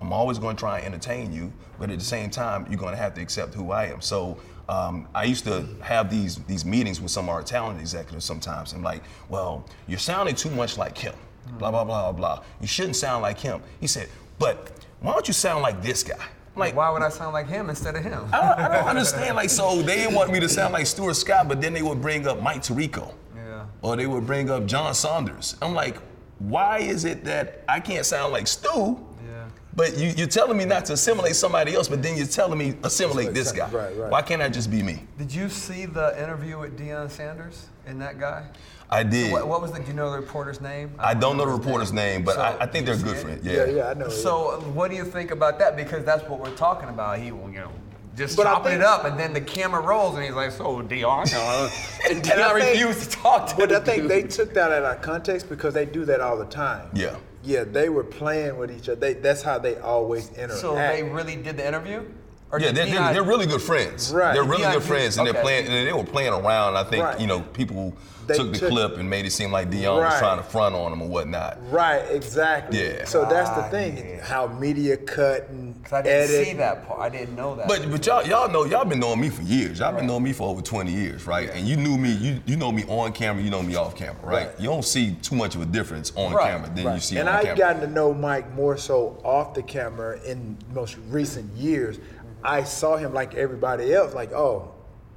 I'm 0.00 0.12
always 0.12 0.38
going 0.38 0.56
to 0.56 0.60
try 0.60 0.78
and 0.78 0.86
entertain 0.86 1.32
you, 1.32 1.52
but 1.78 1.88
at 1.88 1.98
the 1.98 2.04
same 2.04 2.28
time, 2.28 2.66
you're 2.68 2.78
going 2.78 2.92
to 2.92 3.00
have 3.00 3.14
to 3.14 3.20
accept 3.20 3.54
who 3.54 3.70
I 3.70 3.86
am. 3.86 4.00
So 4.00 4.36
um, 4.72 5.06
I 5.14 5.24
used 5.24 5.44
to 5.44 5.66
have 5.82 6.10
these 6.10 6.36
these 6.44 6.64
meetings 6.64 7.00
with 7.00 7.10
some 7.10 7.26
of 7.26 7.30
our 7.30 7.42
talent 7.42 7.80
executives 7.80 8.24
sometimes. 8.24 8.72
I'm 8.72 8.82
like, 8.82 9.02
well, 9.28 9.64
you're 9.86 9.98
sounding 9.98 10.34
too 10.34 10.50
much 10.50 10.78
like 10.78 10.96
him. 10.96 11.14
Blah 11.58 11.70
blah 11.70 11.84
blah 11.84 12.12
blah 12.12 12.12
blah. 12.12 12.44
You 12.60 12.66
shouldn't 12.66 12.96
sound 12.96 13.22
like 13.22 13.38
him. 13.38 13.60
He 13.80 13.86
said, 13.86 14.08
but 14.38 14.70
why 15.00 15.12
don't 15.12 15.28
you 15.28 15.34
sound 15.34 15.62
like 15.62 15.82
this 15.82 16.02
guy? 16.02 16.24
I'm 16.54 16.60
like, 16.60 16.76
Why 16.76 16.90
would 16.90 17.02
I 17.02 17.08
sound 17.08 17.32
like 17.32 17.48
him 17.48 17.70
instead 17.70 17.96
of 17.96 18.04
him? 18.04 18.24
I 18.32 18.40
don't, 18.40 18.58
I 18.58 18.68
don't 18.76 18.88
understand. 18.88 19.36
Like, 19.36 19.50
so 19.50 19.80
they 19.82 20.06
want 20.06 20.30
me 20.30 20.40
to 20.40 20.48
sound 20.48 20.74
like 20.74 20.86
Stuart 20.86 21.14
Scott, 21.14 21.48
but 21.48 21.60
then 21.60 21.72
they 21.72 21.82
would 21.82 22.00
bring 22.02 22.26
up 22.26 22.42
Mike 22.42 22.62
Tirico. 22.62 23.14
Yeah. 23.34 23.64
Or 23.80 23.96
they 23.96 24.06
would 24.06 24.26
bring 24.26 24.50
up 24.50 24.66
John 24.66 24.94
Saunders. 24.94 25.56
I'm 25.62 25.74
like, 25.74 25.96
why 26.38 26.78
is 26.78 27.04
it 27.04 27.24
that 27.24 27.62
I 27.68 27.80
can't 27.80 28.04
sound 28.04 28.32
like 28.32 28.46
Stu? 28.46 28.98
Yeah. 29.72 29.88
But 29.88 29.98
you, 29.98 30.08
you're 30.16 30.26
telling 30.26 30.56
me 30.56 30.64
not 30.64 30.84
to 30.86 30.92
assimilate 30.94 31.36
somebody 31.36 31.74
else, 31.74 31.88
but 31.88 32.02
then 32.02 32.16
you're 32.16 32.26
telling 32.26 32.58
me 32.58 32.74
assimilate 32.82 33.32
this 33.34 33.52
guy. 33.52 33.68
Right, 33.70 33.96
right. 33.96 34.10
Why 34.10 34.22
can't 34.22 34.42
I 34.42 34.48
just 34.48 34.70
be 34.70 34.82
me? 34.82 35.04
Did 35.18 35.32
you 35.34 35.48
see 35.48 35.86
the 35.86 36.20
interview 36.22 36.58
with 36.58 36.78
Deion 36.78 37.10
Sanders 37.10 37.66
and 37.86 38.00
that 38.00 38.18
guy? 38.20 38.46
I 38.90 39.02
did. 39.02 39.32
What, 39.32 39.48
what 39.48 39.62
was 39.62 39.72
the? 39.72 39.80
Do 39.80 39.86
you 39.86 39.94
know 39.94 40.10
the 40.10 40.18
reporter's 40.18 40.60
name? 40.60 40.92
I 40.98 41.14
don't 41.14 41.38
know 41.38 41.46
the 41.46 41.52
reporter's 41.52 41.92
name, 41.94 42.24
but 42.24 42.34
So, 42.34 42.42
I, 42.42 42.64
I 42.64 42.66
think 42.66 42.84
they're 42.84 42.94
did 42.96 43.04
good 43.04 43.16
see 43.16 43.22
friends. 43.22 43.46
it? 43.46 43.50
Yeah. 43.52 43.64
Yeah, 43.64 43.70
yeah, 43.76 43.88
I 43.90 43.94
know. 43.94 44.10
So, 44.10 44.60
what 44.74 44.90
do 44.90 44.96
you 44.96 45.04
think 45.04 45.30
about 45.30 45.58
that? 45.60 45.76
Because 45.76 46.04
that's 46.04 46.22
what 46.28 46.40
we're 46.40 46.54
talking 46.56 46.90
about. 46.90 47.18
He, 47.18 47.32
will, 47.32 47.48
you 47.48 47.60
know, 47.60 47.72
just 48.14 48.36
But 48.36 48.42
chopping 48.44 48.72
think- 48.72 48.82
it 48.82 48.86
up, 48.86 49.04
and 49.06 49.18
then 49.18 49.32
the 49.32 49.40
camera 49.40 49.80
rolls, 49.80 50.14
and 50.16 50.22
he's 50.24 50.34
like, 50.34 50.50
"So, 50.52 50.82
Deion," 50.82 51.32
uh," 51.34 51.70
and 52.10 52.18
And 52.30 52.42
I 52.42 52.50
Deion 52.50 52.54
refused 52.56 53.10
to 53.12 53.16
talk 53.16 53.46
to 53.46 53.54
him. 53.54 53.60
But 53.60 53.72
I 53.72 53.80
think 53.80 54.02
dude. 54.02 54.10
they 54.10 54.22
took 54.24 54.52
that 54.52 54.70
out 54.70 54.84
of 54.84 55.00
context 55.00 55.48
because 55.48 55.72
they 55.72 55.86
do 55.86 56.04
that 56.04 56.20
all 56.20 56.36
the 56.36 56.44
time. 56.44 56.90
Yeah. 56.92 57.16
Yeah, 57.44 57.64
they 57.64 57.88
were 57.88 58.04
playing 58.04 58.56
with 58.56 58.70
each 58.70 58.88
other. 58.88 59.00
They, 59.00 59.14
that's 59.14 59.42
how 59.42 59.58
they 59.58 59.76
always 59.78 60.30
interact. 60.30 60.60
So 60.60 60.74
they 60.74 61.02
really 61.02 61.36
did 61.36 61.56
the 61.56 61.66
interview? 61.66 62.04
Or 62.52 62.60
Yeah, 62.60 62.70
they're, 62.70 62.84
they're, 62.86 63.12
they're 63.14 63.22
really 63.22 63.46
good 63.46 63.62
friends. 63.62 64.12
Right. 64.12 64.34
They're 64.34 64.44
really 64.44 64.64
Deion 64.64 64.74
good 64.74 64.82
friends, 64.82 65.16
and 65.16 65.26
Hughes, 65.26 65.32
they're 65.34 65.42
playing. 65.42 65.66
And 65.68 65.88
they 65.88 65.92
were 65.92 66.04
playing 66.04 66.34
around. 66.34 66.76
I 66.76 66.84
think 66.84 67.02
Right. 67.02 67.18
you 67.18 67.26
know 67.26 67.40
people 67.40 67.94
They 68.26 68.34
took 68.36 68.52
the 68.52 68.58
took- 68.58 68.68
clip 68.70 68.98
and 68.98 69.08
made 69.08 69.24
it 69.24 69.30
seem 69.32 69.50
like 69.50 69.70
Deion 69.70 69.96
was 69.96 70.18
trying 70.18 70.36
to 70.36 70.42
front 70.44 70.74
on 70.74 70.92
him 70.92 71.00
or 71.00 71.08
whatnot. 71.08 71.56
Right, 71.70 72.02
exactly. 72.10 72.78
Yeah. 72.84 73.06
So 73.06 73.24
that's 73.24 73.48
the 73.50 73.62
Ah, 73.64 73.68
thing, 73.70 73.96
yeah. 73.96 74.22
how 74.22 74.48
media 74.48 74.98
cut 74.98 75.48
and 75.48 75.82
'Cause 75.82 75.94
I 75.94 76.02
didn't 76.02 76.30
edit. 76.30 76.46
see 76.46 76.52
that 76.54 76.86
part. 76.86 77.00
I 77.00 77.08
didn't 77.08 77.34
know 77.34 77.54
that. 77.56 77.68
But 77.68 77.90
but 77.90 78.04
y'all 78.06 78.22
y'all 78.26 78.50
know 78.50 78.64
y'all 78.66 78.84
been 78.84 79.00
knowing 79.00 79.20
me 79.22 79.30
for 79.30 79.42
years. 79.42 79.78
Y'all 79.78 79.94
been 79.96 80.06
knowing 80.06 80.22
me 80.22 80.34
for 80.34 80.46
over 80.46 80.60
20 80.60 80.92
years, 80.92 81.26
right? 81.26 81.48
And 81.54 81.66
you 81.66 81.76
knew 81.78 81.96
me, 81.96 82.10
you 82.12 82.38
you 82.44 82.56
know 82.56 82.70
me 82.70 82.84
on 82.86 83.12
camera, 83.12 83.42
you 83.42 83.48
know 83.50 83.62
me 83.62 83.76
off 83.76 83.96
camera, 83.96 84.16
right? 84.22 84.46
Right. 84.48 84.60
You 84.60 84.66
don't 84.68 84.84
see 84.84 85.14
too 85.22 85.36
much 85.36 85.54
of 85.54 85.62
a 85.62 85.66
difference 85.66 86.12
on 86.16 86.34
Right, 86.34 86.50
camera 86.50 86.68
than 86.74 86.92
you 86.94 87.00
see 87.00 87.16
and 87.16 87.30
on 87.30 87.34
I've 87.36 87.42
camera. 87.44 87.56
gotten 87.58 87.80
to 87.80 87.86
know 87.88 88.12
Mike 88.12 88.54
more 88.54 88.76
so 88.76 89.18
off 89.24 89.54
the 89.54 89.62
camera 89.62 90.18
in 90.26 90.58
most 90.74 90.96
recent 91.08 91.50
years. 91.56 91.98
I 92.44 92.64
saw 92.64 92.96
him 92.96 93.12
like 93.14 93.34
everybody 93.34 93.92
else, 93.94 94.14
like, 94.14 94.32
oh, 94.32 94.74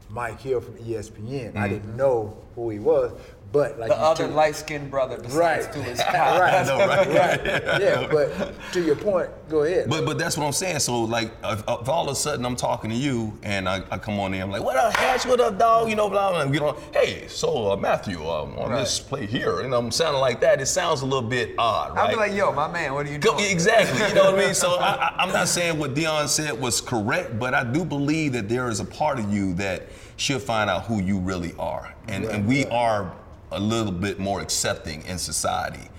Mike 0.09 0.39
Hill 0.39 0.61
from 0.61 0.75
ESPN. 0.75 1.53
Mm-hmm. 1.53 1.57
I 1.57 1.67
didn't 1.67 1.95
know 1.97 2.37
who 2.55 2.69
he 2.69 2.79
was, 2.79 3.11
but 3.55 3.79
like 3.79 3.89
the 3.89 3.97
other 3.97 4.27
light-skinned 4.27 4.91
brother 4.91 5.17
besides 5.17 5.65
right, 5.77 5.97
Stuart 5.97 5.97
right, 6.13 6.53
I 6.53 6.63
know, 6.67 6.77
right? 6.77 7.07
right, 7.07 7.45
yeah. 7.81 8.05
But 8.11 8.53
to 8.73 8.83
your 8.83 8.97
point, 8.97 9.29
go 9.47 9.63
ahead. 9.63 9.89
But 9.89 10.05
but 10.05 10.17
that's 10.17 10.37
what 10.37 10.45
I'm 10.45 10.51
saying. 10.51 10.79
So 10.79 11.03
like, 11.03 11.31
if, 11.41 11.61
if 11.61 11.87
all 11.87 12.09
of 12.09 12.11
a 12.11 12.15
sudden 12.15 12.45
I'm 12.45 12.57
talking 12.57 12.89
to 12.89 12.95
you 12.95 13.39
and 13.43 13.69
I, 13.69 13.81
I 13.89 13.97
come 13.97 14.19
on 14.19 14.33
there, 14.33 14.43
I'm 14.43 14.51
like, 14.51 14.61
what 14.61 14.75
up, 14.75 14.93
Hatch? 14.93 15.25
What 15.25 15.39
up, 15.39 15.57
dog? 15.57 15.89
You 15.89 15.95
know, 15.95 16.09
blah 16.09 16.31
blah. 16.31 16.41
And 16.41 16.51
we 16.51 16.59
don't. 16.59 16.77
Hey, 16.93 17.29
so 17.29 17.71
uh, 17.71 17.77
Matthew, 17.77 18.29
um, 18.29 18.57
on 18.57 18.73
this 18.73 18.99
play 18.99 19.25
here, 19.25 19.61
and 19.61 19.73
I'm 19.73 19.89
sounding 19.89 20.19
like 20.19 20.41
that. 20.41 20.59
It 20.59 20.65
sounds 20.65 21.01
a 21.01 21.05
little 21.05 21.27
bit 21.27 21.55
odd, 21.57 21.95
right? 21.95 22.09
I'd 22.09 22.11
be 22.11 22.17
like, 22.17 22.33
"Yo, 22.33 22.51
my 22.51 22.69
man, 22.69 22.93
what 22.93 23.05
are 23.05 23.11
you 23.11 23.19
Go- 23.19 23.37
doing?" 23.37 23.49
Exactly. 23.49 24.05
You 24.05 24.15
know 24.15 24.31
what 24.31 24.39
I 24.39 24.45
mean? 24.47 24.53
So 24.53 24.75
I, 24.79 24.95
I, 24.95 25.15
I'm 25.23 25.31
not 25.31 25.47
saying 25.47 25.79
what 25.79 25.93
Deion 25.93 26.27
said 26.27 26.59
was 26.59 26.81
correct, 26.81 27.39
but 27.39 27.53
I 27.53 27.63
do 27.63 27.85
believe 27.85 28.33
that 28.33 28.49
there 28.49 28.67
is 28.67 28.81
a 28.81 28.85
part 28.85 29.17
of 29.17 29.33
you 29.33 29.53
that 29.53 29.87
should 30.17 30.41
find 30.41 30.69
out 30.69 30.83
who 30.83 31.01
you 31.01 31.19
really 31.19 31.53
are. 31.57 31.93
And, 32.07 32.25
and 32.25 32.47
we 32.47 32.65
are 32.67 33.11
a 33.55 33.59
little 33.59 33.91
bit 33.91 34.19
more 34.19 34.41
accepting 34.41 35.01
in 35.05 35.17
society 35.17 35.89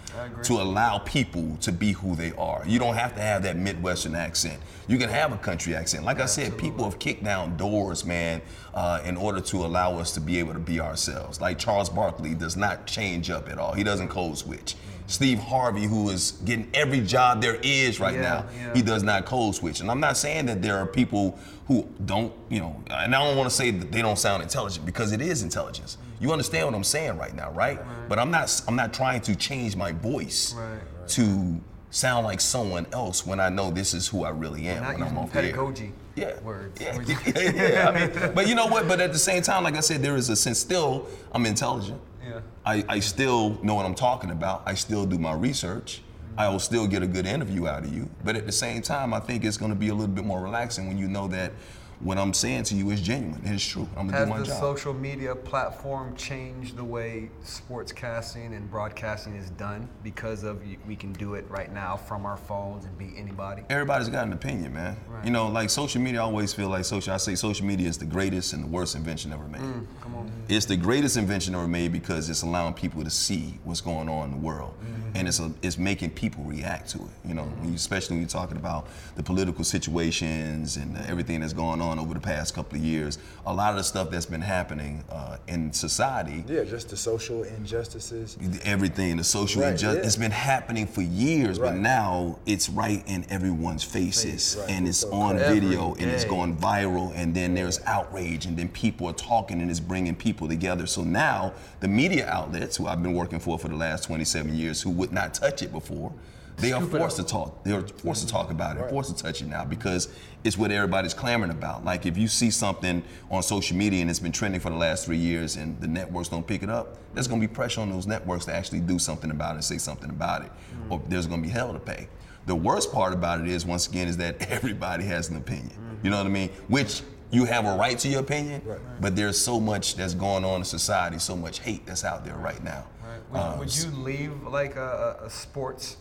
to 0.44 0.54
allow 0.54 0.96
people 0.98 1.58
to 1.60 1.70
be 1.70 1.92
who 1.92 2.16
they 2.16 2.32
are. 2.38 2.62
You 2.66 2.78
don't 2.78 2.94
have 2.94 3.14
to 3.16 3.20
have 3.20 3.42
that 3.42 3.56
Midwestern 3.56 4.14
accent. 4.14 4.58
You 4.88 4.96
can 4.96 5.10
have 5.10 5.30
a 5.32 5.36
country 5.36 5.74
accent. 5.74 6.04
Like 6.04 6.20
I 6.20 6.26
said, 6.26 6.56
people 6.56 6.84
have 6.84 6.98
kicked 6.98 7.22
down 7.22 7.56
doors, 7.58 8.04
man, 8.06 8.40
uh, 8.72 9.02
in 9.04 9.16
order 9.18 9.42
to 9.42 9.56
allow 9.66 9.98
us 9.98 10.12
to 10.12 10.20
be 10.20 10.38
able 10.38 10.54
to 10.54 10.58
be 10.58 10.80
ourselves. 10.80 11.38
Like 11.40 11.58
Charles 11.58 11.90
Barkley 11.90 12.34
does 12.34 12.56
not 12.56 12.86
change 12.86 13.28
up 13.28 13.48
at 13.50 13.58
all. 13.58 13.74
He 13.74 13.84
doesn't 13.84 14.08
code 14.08 14.38
switch. 14.38 14.74
Steve 15.06 15.38
Harvey, 15.38 15.84
who 15.84 16.08
is 16.08 16.32
getting 16.46 16.68
every 16.74 17.00
job 17.00 17.40
there 17.42 17.58
is 17.62 18.00
right 18.00 18.14
Yeah, 18.14 18.22
now, 18.22 18.44
yeah. 18.58 18.74
he 18.74 18.82
does 18.82 19.02
not 19.02 19.24
code 19.26 19.54
switch. 19.54 19.80
And 19.80 19.90
I'm 19.90 20.00
not 20.00 20.16
saying 20.16 20.46
that 20.46 20.62
there 20.62 20.78
are 20.78 20.86
people 20.86 21.38
who 21.68 21.86
don't, 22.06 22.32
you 22.48 22.60
know, 22.60 22.82
and 22.90 23.14
I 23.14 23.22
don't 23.24 23.36
want 23.36 23.48
to 23.50 23.54
say 23.54 23.70
that 23.70 23.92
they 23.92 24.00
don't 24.02 24.18
sound 24.18 24.42
intelligent 24.42 24.86
because 24.86 25.12
it 25.12 25.20
is 25.20 25.42
intelligence. 25.42 25.98
You 26.20 26.32
understand 26.32 26.66
what 26.66 26.74
I'm 26.74 26.84
saying 26.84 27.18
right 27.18 27.34
now, 27.34 27.50
right? 27.52 27.78
But 28.08 28.18
I'm 28.18 28.30
not 28.30 28.62
I'm 28.68 28.76
not 28.76 28.92
trying 28.94 29.20
to 29.22 29.36
change 29.36 29.76
my 29.76 29.92
voice 29.92 30.54
Right, 30.54 30.72
right. 30.72 31.08
to 31.08 31.60
sound 31.90 32.26
like 32.26 32.40
someone 32.40 32.86
else 32.92 33.26
when 33.26 33.40
I 33.40 33.48
know 33.48 33.70
this 33.70 33.94
is 33.94 34.08
who 34.08 34.24
I 34.24 34.30
really 34.30 34.66
am 34.68 34.84
when 34.84 35.02
I'm 35.02 35.16
off 35.18 35.32
pedagogy 35.32 35.92
Yeah. 36.14 36.38
words. 36.40 36.80
Yeah, 36.80 36.98
yeah, 37.06 37.50
yeah. 37.52 37.88
I 37.88 38.06
mean, 38.06 38.32
but 38.34 38.48
you 38.48 38.54
know 38.54 38.66
what? 38.66 38.88
But 38.88 39.00
at 39.00 39.12
the 39.12 39.18
same 39.18 39.42
time, 39.42 39.64
like 39.64 39.76
I 39.76 39.80
said, 39.80 40.02
there 40.02 40.16
is 40.16 40.28
a 40.28 40.36
sense. 40.36 40.58
Still, 40.58 41.06
I'm 41.32 41.46
intelligent. 41.46 42.00
Yeah. 42.26 42.40
I, 42.64 42.84
I 42.88 42.98
still 43.00 43.58
know 43.62 43.74
what 43.76 43.86
I'm 43.86 43.94
talking 43.94 44.30
about. 44.30 44.62
I 44.66 44.74
still 44.74 45.06
do 45.06 45.16
my 45.18 45.32
research. 45.32 46.02
I 46.36 46.48
will 46.48 46.58
still 46.58 46.86
get 46.86 47.02
a 47.02 47.06
good 47.06 47.24
interview 47.26 47.66
out 47.66 47.84
of 47.84 47.94
you. 47.94 48.10
But 48.24 48.36
at 48.36 48.44
the 48.44 48.52
same 48.52 48.82
time, 48.82 49.14
I 49.14 49.20
think 49.20 49.44
it's 49.44 49.56
going 49.56 49.70
to 49.70 49.76
be 49.78 49.88
a 49.88 49.94
little 49.94 50.14
bit 50.14 50.24
more 50.24 50.40
relaxing 50.42 50.86
when 50.88 50.98
you 50.98 51.08
know 51.08 51.28
that 51.28 51.52
what 52.00 52.18
I'm 52.18 52.34
saying 52.34 52.64
to 52.64 52.74
you 52.74 52.90
is 52.90 53.00
genuine. 53.00 53.40
It 53.44 53.52
is 53.52 53.66
true. 53.66 53.88
I'm 53.96 54.06
gonna 54.06 54.18
Has 54.18 54.26
do 54.28 54.30
my 54.34 54.38
the 54.40 54.44
job. 54.46 54.60
social 54.60 54.92
media 54.92 55.34
platform 55.34 56.14
changed 56.16 56.76
the 56.76 56.84
way 56.84 57.30
sportscasting 57.42 58.56
and 58.56 58.70
broadcasting 58.70 59.34
is 59.34 59.50
done 59.50 59.88
because 60.02 60.42
of 60.44 60.60
we 60.86 60.96
can 60.96 61.12
do 61.14 61.34
it 61.34 61.44
right 61.50 61.72
now 61.72 61.96
from 61.96 62.26
our 62.26 62.36
phones 62.36 62.84
and 62.84 62.96
be 62.98 63.12
anybody? 63.16 63.62
Everybody's 63.70 64.08
got 64.08 64.26
an 64.26 64.32
opinion, 64.32 64.72
man. 64.74 64.96
Right. 65.08 65.24
You 65.24 65.30
know, 65.30 65.48
like 65.48 65.70
social 65.70 66.00
media, 66.00 66.20
I 66.20 66.24
always 66.24 66.52
feel 66.52 66.68
like 66.68 66.84
social. 66.84 67.12
I 67.14 67.16
say 67.18 67.34
social 67.34 67.66
media 67.66 67.88
is 67.88 67.98
the 67.98 68.04
greatest 68.04 68.52
and 68.52 68.62
the 68.64 68.68
worst 68.68 68.94
invention 68.94 69.32
ever 69.32 69.44
made. 69.48 69.60
Mm, 69.62 69.86
Come 70.00 70.14
on. 70.16 70.30
It's 70.48 70.66
the 70.66 70.76
greatest 70.76 71.16
invention 71.16 71.54
ever 71.54 71.66
made 71.68 71.92
because 71.92 72.28
it's 72.30 72.42
allowing 72.42 72.74
people 72.74 73.02
to 73.04 73.10
see 73.10 73.58
what's 73.64 73.80
going 73.80 74.08
on 74.08 74.26
in 74.26 74.30
the 74.32 74.36
world, 74.46 74.74
Mm-hmm. 74.76 75.16
and 75.16 75.28
it's 75.28 75.40
a, 75.40 75.50
it's 75.62 75.78
making 75.78 76.10
people 76.10 76.44
react 76.44 76.90
to 76.90 76.98
it. 76.98 77.10
You 77.28 77.34
know, 77.34 77.50
you, 77.64 77.74
especially 77.74 78.14
when 78.16 78.20
you're 78.22 78.28
talking 78.28 78.56
about 78.56 78.86
the 79.16 79.22
political 79.22 79.64
situations 79.64 80.76
and 80.76 80.96
everything 81.08 81.40
that's 81.40 81.52
going 81.52 81.80
on 81.80 81.85
over 81.86 82.12
the 82.14 82.20
past 82.20 82.54
couple 82.54 82.76
of 82.78 82.84
years. 82.84 83.18
A 83.46 83.54
lot 83.54 83.70
of 83.70 83.76
the 83.76 83.84
stuff 83.84 84.10
that's 84.10 84.26
been 84.26 84.40
happening 84.40 85.04
uh, 85.10 85.36
in 85.46 85.72
society 85.72 86.44
yeah, 86.48 86.64
just 86.64 86.88
the 86.88 86.96
social 86.96 87.44
injustices. 87.44 88.36
everything, 88.64 89.16
the 89.16 89.24
social 89.24 89.62
Right, 89.62 89.72
injustice. 89.72 90.02
yeah. 90.02 90.06
It's 90.06 90.16
been 90.16 90.30
happening 90.32 90.86
for 90.86 91.02
years, 91.02 91.58
but 91.58 91.76
now 91.76 92.38
it's 92.46 92.68
right 92.68 93.02
in 93.06 93.24
everyone's 93.30 93.84
faces, 93.84 94.56
Right. 94.60 94.70
and 94.70 94.88
it's 94.88 94.98
So 94.98 95.12
on 95.12 95.38
video, 95.38 95.94
and 95.94 96.10
it's 96.10 96.24
going 96.24 96.56
viral, 96.56 97.12
and 97.14 97.34
then 97.34 97.54
there's 97.54 97.80
outrage, 97.86 98.46
and 98.46 98.56
then 98.56 98.68
people 98.68 99.06
are 99.08 99.12
talking, 99.12 99.60
and 99.60 99.70
it's 99.70 99.80
bringing 99.80 100.14
people 100.16 100.48
together. 100.48 100.86
So 100.86 101.04
now 101.04 101.52
the 101.80 101.88
media 101.88 102.26
outlets, 102.28 102.76
who 102.76 102.86
I've 102.88 103.02
been 103.02 103.14
working 103.14 103.38
for 103.38 103.58
for 103.58 103.68
the 103.68 103.76
last 103.76 104.04
27 104.04 104.54
years, 104.54 104.82
who 104.82 104.90
would 104.90 105.12
not 105.12 105.34
touch 105.34 105.62
it 105.62 105.70
before. 105.72 106.12
They 106.56 106.72
are 106.72 106.80
forced 106.82 107.16
to 107.18 107.22
talk. 107.22 107.62
They 107.64 107.72
are 107.72 107.82
forced 107.86 108.26
to 108.26 108.32
talk 108.32 108.50
about 108.50 108.76
it, 108.76 108.80
Right. 108.80 108.90
forced 108.90 109.14
to 109.16 109.22
touch 109.22 109.42
it 109.42 109.48
now 109.48 109.64
because 109.64 110.08
it's 110.42 110.56
what 110.56 110.70
everybody's 110.70 111.12
clamoring 111.14 111.50
about. 111.50 111.84
Like 111.84 112.06
if 112.06 112.16
you 112.16 112.28
see 112.28 112.50
something 112.50 113.02
on 113.30 113.42
social 113.42 113.76
media 113.76 114.00
and 114.00 114.08
it's 114.10 114.20
been 114.20 114.32
trending 114.32 114.60
for 114.60 114.70
the 114.70 114.76
last 114.76 115.04
three 115.04 115.18
years 115.18 115.56
and 115.56 115.78
the 115.80 115.86
networks 115.86 116.28
don't 116.28 116.46
pick 116.46 116.62
it 116.62 116.70
up, 116.70 116.96
there's 117.14 117.28
gonna 117.28 117.40
be 117.40 117.48
pressure 117.48 117.80
on 117.82 117.90
those 117.90 118.06
networks 118.06 118.46
to 118.46 118.54
actually 118.54 118.80
do 118.80 118.98
something 118.98 119.30
about 119.30 119.56
it 119.56 119.64
say 119.64 119.78
something 119.78 120.08
about 120.10 120.42
it. 120.42 120.52
Or 120.88 121.02
there's 121.08 121.26
gonna 121.26 121.42
be 121.42 121.48
hell 121.48 121.72
to 121.72 121.78
pay. 121.78 122.08
The 122.46 122.54
worst 122.54 122.92
part 122.92 123.12
about 123.12 123.40
it 123.40 123.48
is, 123.48 123.66
once 123.66 123.86
again, 123.88 124.06
is 124.08 124.16
that 124.18 124.40
everybody 124.50 125.04
has 125.04 125.28
an 125.28 125.36
opinion. 125.36 125.72
You 126.02 126.10
know 126.10 126.18
what 126.18 126.26
I 126.26 126.30
mean? 126.30 126.50
Which 126.68 127.02
you 127.32 127.44
have 127.44 127.66
a 127.66 127.76
right 127.76 127.98
to 127.98 128.08
your 128.08 128.20
opinion, 128.20 128.62
Right. 128.64 128.78
but 129.00 129.16
there's 129.16 129.36
so 129.38 129.58
much 129.58 129.96
that's 129.96 130.14
going 130.14 130.44
on 130.44 130.60
in 130.60 130.64
society, 130.64 131.18
so 131.18 131.36
much 131.36 131.58
hate 131.58 131.84
that's 131.84 132.04
out 132.04 132.24
there 132.24 132.36
right 132.36 132.62
now. 132.62 132.84
Would, 133.32 133.38
Uh, 133.40 133.56
would 133.58 133.76
you 133.76 133.90
leave 133.90 134.42
like 134.46 134.76
a- 134.76 135.16
a 135.24 135.28
sports 135.30 135.96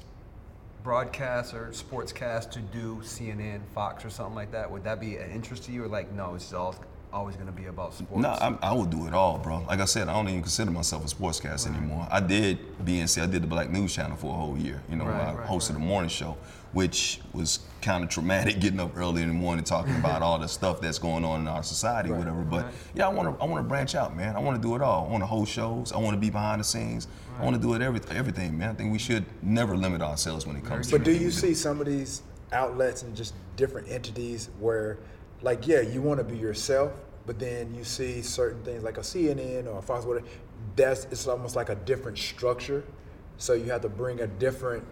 broadcast 0.86 1.56
or 1.56 1.70
sportscast 1.72 2.52
to 2.52 2.60
do 2.60 2.98
CNN, 3.04 3.60
Fox, 3.74 4.06
or 4.06 4.10
something 4.12 4.36
like 4.36 4.52
that? 4.52 4.70
Would 4.72 4.84
that 4.84 5.02
be 5.02 5.18
an 5.18 5.32
interest 5.32 5.64
to 5.64 5.72
you, 5.72 5.84
or 5.84 5.88
like 5.88 6.12
no, 6.14 6.36
it's 6.36 6.54
all, 6.54 6.76
always 7.12 7.36
going 7.36 7.48
to 7.48 7.52
be 7.52 7.66
about 7.66 7.96
sports? 7.96 8.22
No, 8.22 8.30
I, 8.30 8.56
I 8.62 8.72
would 8.72 8.92
do 8.92 9.08
it 9.08 9.14
all, 9.14 9.40
bro. 9.40 9.66
Like 9.68 9.80
I 9.80 9.86
said, 9.86 10.08
I 10.08 10.14
don't 10.14 10.30
even 10.30 10.42
consider 10.44 10.70
myself 10.70 11.04
a 11.04 11.08
sportscaster 11.08 11.76
anymore. 11.76 12.08
I 12.12 12.20
did 12.20 12.60
BNC. 12.86 13.22
I 13.22 13.26
did 13.26 13.42
the 13.42 13.48
Black 13.48 13.72
News 13.72 13.96
Channel 13.96 14.16
for 14.16 14.28
a 14.32 14.38
whole 14.38 14.58
year. 14.58 14.82
You 14.88 14.96
know, 14.98 15.06
Right, 15.06 15.30
I 15.30 15.34
right, 15.34 15.48
hosted 15.48 15.72
right. 15.72 15.78
a 15.84 15.86
morning 15.86 16.10
show, 16.10 16.38
which 16.76 17.22
was 17.32 17.60
kind 17.82 18.04
of 18.04 18.10
traumatic, 18.10 18.60
getting 18.60 18.82
up 18.82 18.98
early 18.98 19.22
in 19.22 19.30
the 19.30 19.34
morning 19.34 19.64
talking 19.64 19.96
about 19.96 20.22
all 20.22 20.38
the 20.38 20.48
stuff 20.48 20.82
that's 20.82 21.00
going 21.00 21.24
on 21.24 21.40
in 21.40 21.48
our 21.48 21.64
society, 21.64 22.10
or 22.10 22.16
whatever. 22.16 22.42
But 22.42 22.66
right. 22.66 22.74
yeah, 22.94 23.08
I 23.08 23.14
want 23.14 23.34
to. 23.34 23.42
I 23.42 23.48
want 23.48 23.64
to 23.64 23.68
branch 23.68 23.96
out, 23.96 24.16
man. 24.16 24.36
I 24.36 24.40
want 24.40 24.62
to 24.62 24.68
do 24.68 24.76
it 24.76 24.82
all. 24.82 25.06
I 25.08 25.10
want 25.10 25.22
to 25.22 25.26
host 25.28 25.54
shows. 25.54 25.94
I 25.94 25.98
want 25.98 26.16
to 26.16 26.20
be 26.20 26.30
behind 26.30 26.60
the 26.60 26.66
scenes. 26.66 27.08
I 27.40 27.46
want 27.46 27.56
to 27.56 27.62
do 27.62 27.74
it 27.76 27.82
every, 27.82 28.02
everything, 28.12 28.58
man. 28.58 28.72
I 28.72 28.74
think 28.74 28.92
we 28.92 29.00
should 29.00 29.26
never 29.42 29.78
limit 29.78 30.02
ourselves 30.02 30.46
when 30.46 30.58
it 30.58 30.66
comes 30.66 30.88
to. 30.88 30.98
But 30.98 31.06
do 31.06 31.14
you 31.14 31.32
see 31.32 31.54
some 31.54 31.80
of 31.80 31.88
these 31.88 32.24
outlets 32.52 33.04
and 33.04 33.16
just 33.16 33.34
different 33.56 33.90
entities 33.90 34.50
where, 34.60 34.98
like, 35.42 35.66
yeah, 35.66 35.80
you 35.80 36.02
want 36.02 36.20
to 36.20 36.26
be 36.26 36.38
yourself, 36.38 36.92
but 37.26 37.40
then 37.40 37.74
you 37.74 37.86
see 37.86 38.22
certain 38.22 38.62
things 38.64 38.84
like 38.84 38.98
a 38.98 39.02
CNN 39.02 39.68
or 39.68 39.80
a 39.80 39.82
Fox, 39.82 40.06
whatever. 40.06 40.28
That's 40.76 41.06
it's 41.06 41.26
almost 41.26 41.56
like 41.56 41.70
a 41.70 41.76
different 41.76 42.18
structure, 42.18 42.84
so 43.38 43.54
you 43.54 43.72
have 43.72 43.82
to 43.82 43.90
bring 43.90 44.20
a 44.20 44.28
different 44.28 44.84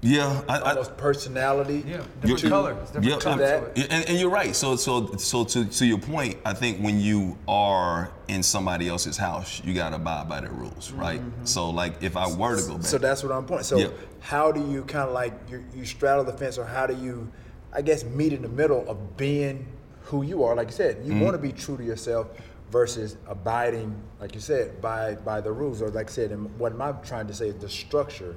Yeah, 0.00 0.42
I, 0.48 0.58
I, 0.58 0.70
almost 0.70 0.96
personality. 0.96 1.82
yeah, 1.84 1.96
You're- 1.96 2.04
different 2.36 2.48
color, 2.52 2.72
it's 2.80 2.90
different 2.92 3.06
Yeah, 3.06 3.18
color 3.18 3.36
that- 3.38 3.74
to 3.74 3.80
it. 3.82 3.92
And, 3.92 4.08
and 4.10 4.18
you're 4.20 4.30
right. 4.30 4.54
So, 4.54 4.76
so, 4.76 5.16
so 5.16 5.44
to, 5.44 5.64
to 5.64 5.86
your 5.86 5.98
point, 5.98 6.38
I 6.44 6.54
think 6.54 6.78
when 6.78 7.00
you 7.00 7.36
are 7.48 8.12
in 8.28 8.44
somebody 8.44 8.88
else's 8.88 9.16
house, 9.16 9.60
you 9.64 9.74
gotta 9.74 9.96
abide 9.96 10.28
by 10.28 10.40
their 10.40 10.52
rules, 10.52 10.92
right? 10.92 11.20
So, 11.42 11.70
like, 11.70 12.00
if 12.00 12.16
I 12.16 12.28
were 12.32 12.54
to 12.60 12.62
go 12.62 12.74
back, 12.74 12.86
So 12.86 12.98
that's 12.98 13.24
what 13.24 13.32
I'm 13.32 13.44
pointing. 13.44 13.64
So 13.64 13.78
Yeah. 13.78 13.88
how 14.20 14.52
do 14.52 14.60
you 14.70 14.84
kind 14.84 15.08
of 15.08 15.14
like 15.14 15.32
you, 15.50 15.64
you 15.74 15.84
straddle 15.84 16.22
the 16.24 16.32
fence, 16.32 16.58
or 16.58 16.64
how 16.64 16.86
do 16.86 16.94
you, 16.94 17.28
I 17.72 17.82
guess, 17.82 18.04
meet 18.04 18.32
in 18.32 18.42
the 18.42 18.48
middle 18.48 18.88
of 18.88 19.16
being 19.16 19.66
who 20.02 20.22
you 20.22 20.44
are? 20.44 20.54
Like 20.54 20.68
you 20.68 20.74
said, 20.74 20.98
Mm-hmm. 20.98 21.18
you 21.18 21.24
want 21.24 21.34
to 21.34 21.42
be 21.42 21.50
true 21.50 21.76
to 21.76 21.82
yourself 21.82 22.28
versus 22.70 23.16
abiding, 23.26 24.00
like 24.20 24.36
you 24.36 24.40
said, 24.40 24.80
by 24.80 25.16
by 25.16 25.40
the 25.40 25.50
rules, 25.50 25.82
or 25.82 25.88
like 25.88 26.08
I 26.08 26.12
said, 26.12 26.30
and 26.30 26.56
what 26.56 26.70
I'm 26.80 27.02
trying 27.02 27.26
to 27.26 27.34
say 27.34 27.48
is 27.48 27.56
the 27.56 27.68
structure. 27.68 28.36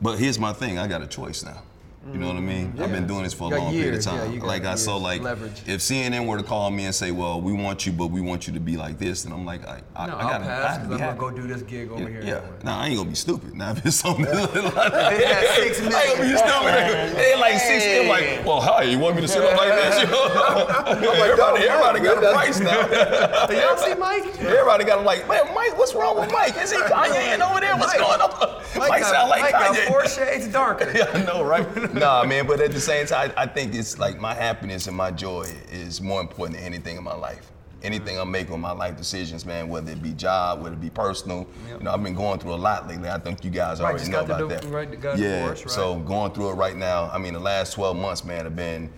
But 0.00 0.18
here's 0.18 0.38
my 0.38 0.52
thing: 0.52 0.78
I 0.78 0.86
got 0.86 1.02
a 1.02 1.06
choice 1.06 1.44
now. 1.44 1.62
You 2.12 2.18
know 2.20 2.28
what 2.28 2.36
I 2.36 2.40
mean? 2.40 2.72
I've 2.78 2.92
been 2.92 3.06
doing 3.06 3.24
this 3.24 3.34
for 3.34 3.52
a 3.52 3.58
long 3.58 3.72
period 3.72 3.94
of 3.94 4.02
time. 4.02 4.38
got 4.38 4.46
like 4.46 4.64
I 4.64 4.74
so 4.76 4.96
like 4.96 5.22
Leverage. 5.22 5.62
if 5.66 5.80
CNN 5.80 6.26
were 6.26 6.36
to 6.36 6.42
call 6.44 6.70
me 6.70 6.84
and 6.84 6.94
say, 6.94 7.10
"Well, 7.10 7.40
we 7.40 7.52
want 7.52 7.84
you, 7.84 7.92
but 7.92 8.08
we 8.08 8.20
want 8.20 8.46
you 8.46 8.52
to 8.54 8.60
be 8.60 8.76
like 8.76 8.96
this," 8.98 9.22
then 9.24 9.32
I'm 9.32 9.44
like, 9.44 9.66
I, 9.66 9.80
I, 9.96 10.06
No, 10.06 10.16
I 10.16 10.22
gotta, 10.22 10.44
I 10.44 10.46
pass 10.46 10.76
have 10.76 10.82
to 10.82 10.88
because 10.88 11.00
be 11.00 11.04
I'm 11.06 11.16
gonna 11.16 11.30
go 11.36 11.36
do 11.42 11.46
this 11.48 11.62
gig 11.62 11.90
over 11.90 12.02
Yeah, 12.02 12.08
here. 12.08 12.20
yeah. 12.22 12.36
anyway. 12.38 12.56
Nah, 12.62 12.80
I 12.80 12.86
ain't 12.88 12.96
gonna 12.96 13.08
be 13.10 13.16
stupid. 13.16 13.54
Now 13.54 13.70
if 13.76 13.84
it's 13.84 13.96
something 13.96 14.24
like 14.26 14.34
six 14.34 15.80
I 15.80 16.02
ain't 16.04 16.16
gonna 16.18 16.30
be 16.30 16.36
stupid. 16.36 17.16
They 17.16 17.36
like 17.40 17.58
six. 17.58 17.84
They're 17.84 18.08
like, 18.08 18.46
well, 18.46 18.60
hi, 18.60 18.82
you 18.84 18.98
want 18.98 19.16
me 19.16 19.22
to 19.22 19.28
sit 19.28 19.42
up 19.42 19.56
like 19.56 19.70
this? 19.72 20.00
You 20.96 21.02
know? 21.02 21.12
everybody, 21.12 21.64
everybody 21.68 22.00
got 22.00 22.22
a 22.22 22.32
price 22.32 22.60
now. 22.60 22.80
Y'all 23.50 23.76
see 23.76 23.94
Mike? 23.94 24.24
Everybody 24.40 24.84
got 24.84 25.04
like, 25.04 25.28
man, 25.28 25.52
Mike, 25.54 25.76
what's 25.76 25.94
wrong 25.94 26.18
with 26.20 26.30
Mike? 26.32 26.56
Is 26.56 26.70
he 26.70 26.78
Kanye 26.78 27.38
over 27.40 27.60
there? 27.60 27.76
What's 27.76 27.94
going 27.94 28.20
on? 28.20 28.62
Mike, 28.76 29.04
sound 29.04 29.28
like 29.30 29.42
Mike 29.42 29.52
got 29.52 29.74
Kanye. 29.74 29.86
four 29.88 30.06
shades 30.08 30.48
darker. 30.48 30.90
Yeah, 30.94 31.10
I 31.12 31.22
know, 31.24 31.42
right? 31.44 31.66
Nah, 31.96 32.24
man, 32.24 32.46
but 32.46 32.60
at 32.60 32.72
the 32.72 32.80
same 32.80 33.06
time, 33.06 33.32
I 33.36 33.46
think 33.46 33.74
it's 33.74 33.98
like 33.98 34.18
my 34.20 34.34
happiness 34.34 34.86
and 34.86 34.96
my 34.96 35.10
joy 35.10 35.46
is 35.70 36.00
more 36.00 36.20
important 36.20 36.58
than 36.58 36.66
anything 36.66 36.96
in 36.96 37.02
my 37.04 37.14
life. 37.14 37.50
Anything 37.82 38.18
I'm 38.18 38.30
making 38.30 38.52
with 38.52 38.60
my 38.60 38.72
life 38.72 38.96
decisions, 38.96 39.44
man, 39.44 39.68
whether 39.68 39.92
it 39.92 40.02
be 40.02 40.12
job, 40.12 40.62
whether 40.62 40.74
it 40.74 40.80
be 40.80 40.90
personal. 40.90 41.46
You 41.68 41.78
know, 41.84 41.92
I've 41.92 42.02
been 42.02 42.14
going 42.14 42.40
through 42.40 42.54
a 42.54 42.56
lot 42.56 42.88
lately. 42.88 43.08
I 43.08 43.18
think 43.18 43.44
you 43.44 43.50
guys 43.50 43.80
Right, 43.80 43.90
already 43.94 44.10
know 44.10 44.20
about 44.24 44.48
that. 44.48 44.64
right, 44.64 44.88
yeah, 44.90 45.40
divorced, 45.40 45.66
right. 45.66 45.70
so 45.70 45.96
going 46.00 46.32
through 46.32 46.50
it 46.50 46.54
right 46.54 46.76
now. 46.76 47.10
I 47.12 47.18
mean, 47.18 47.34
the 47.34 47.38
last 47.40 47.74
12 47.74 47.96
months, 47.96 48.24
man, 48.24 48.44
have 48.44 48.56
been 48.56 48.90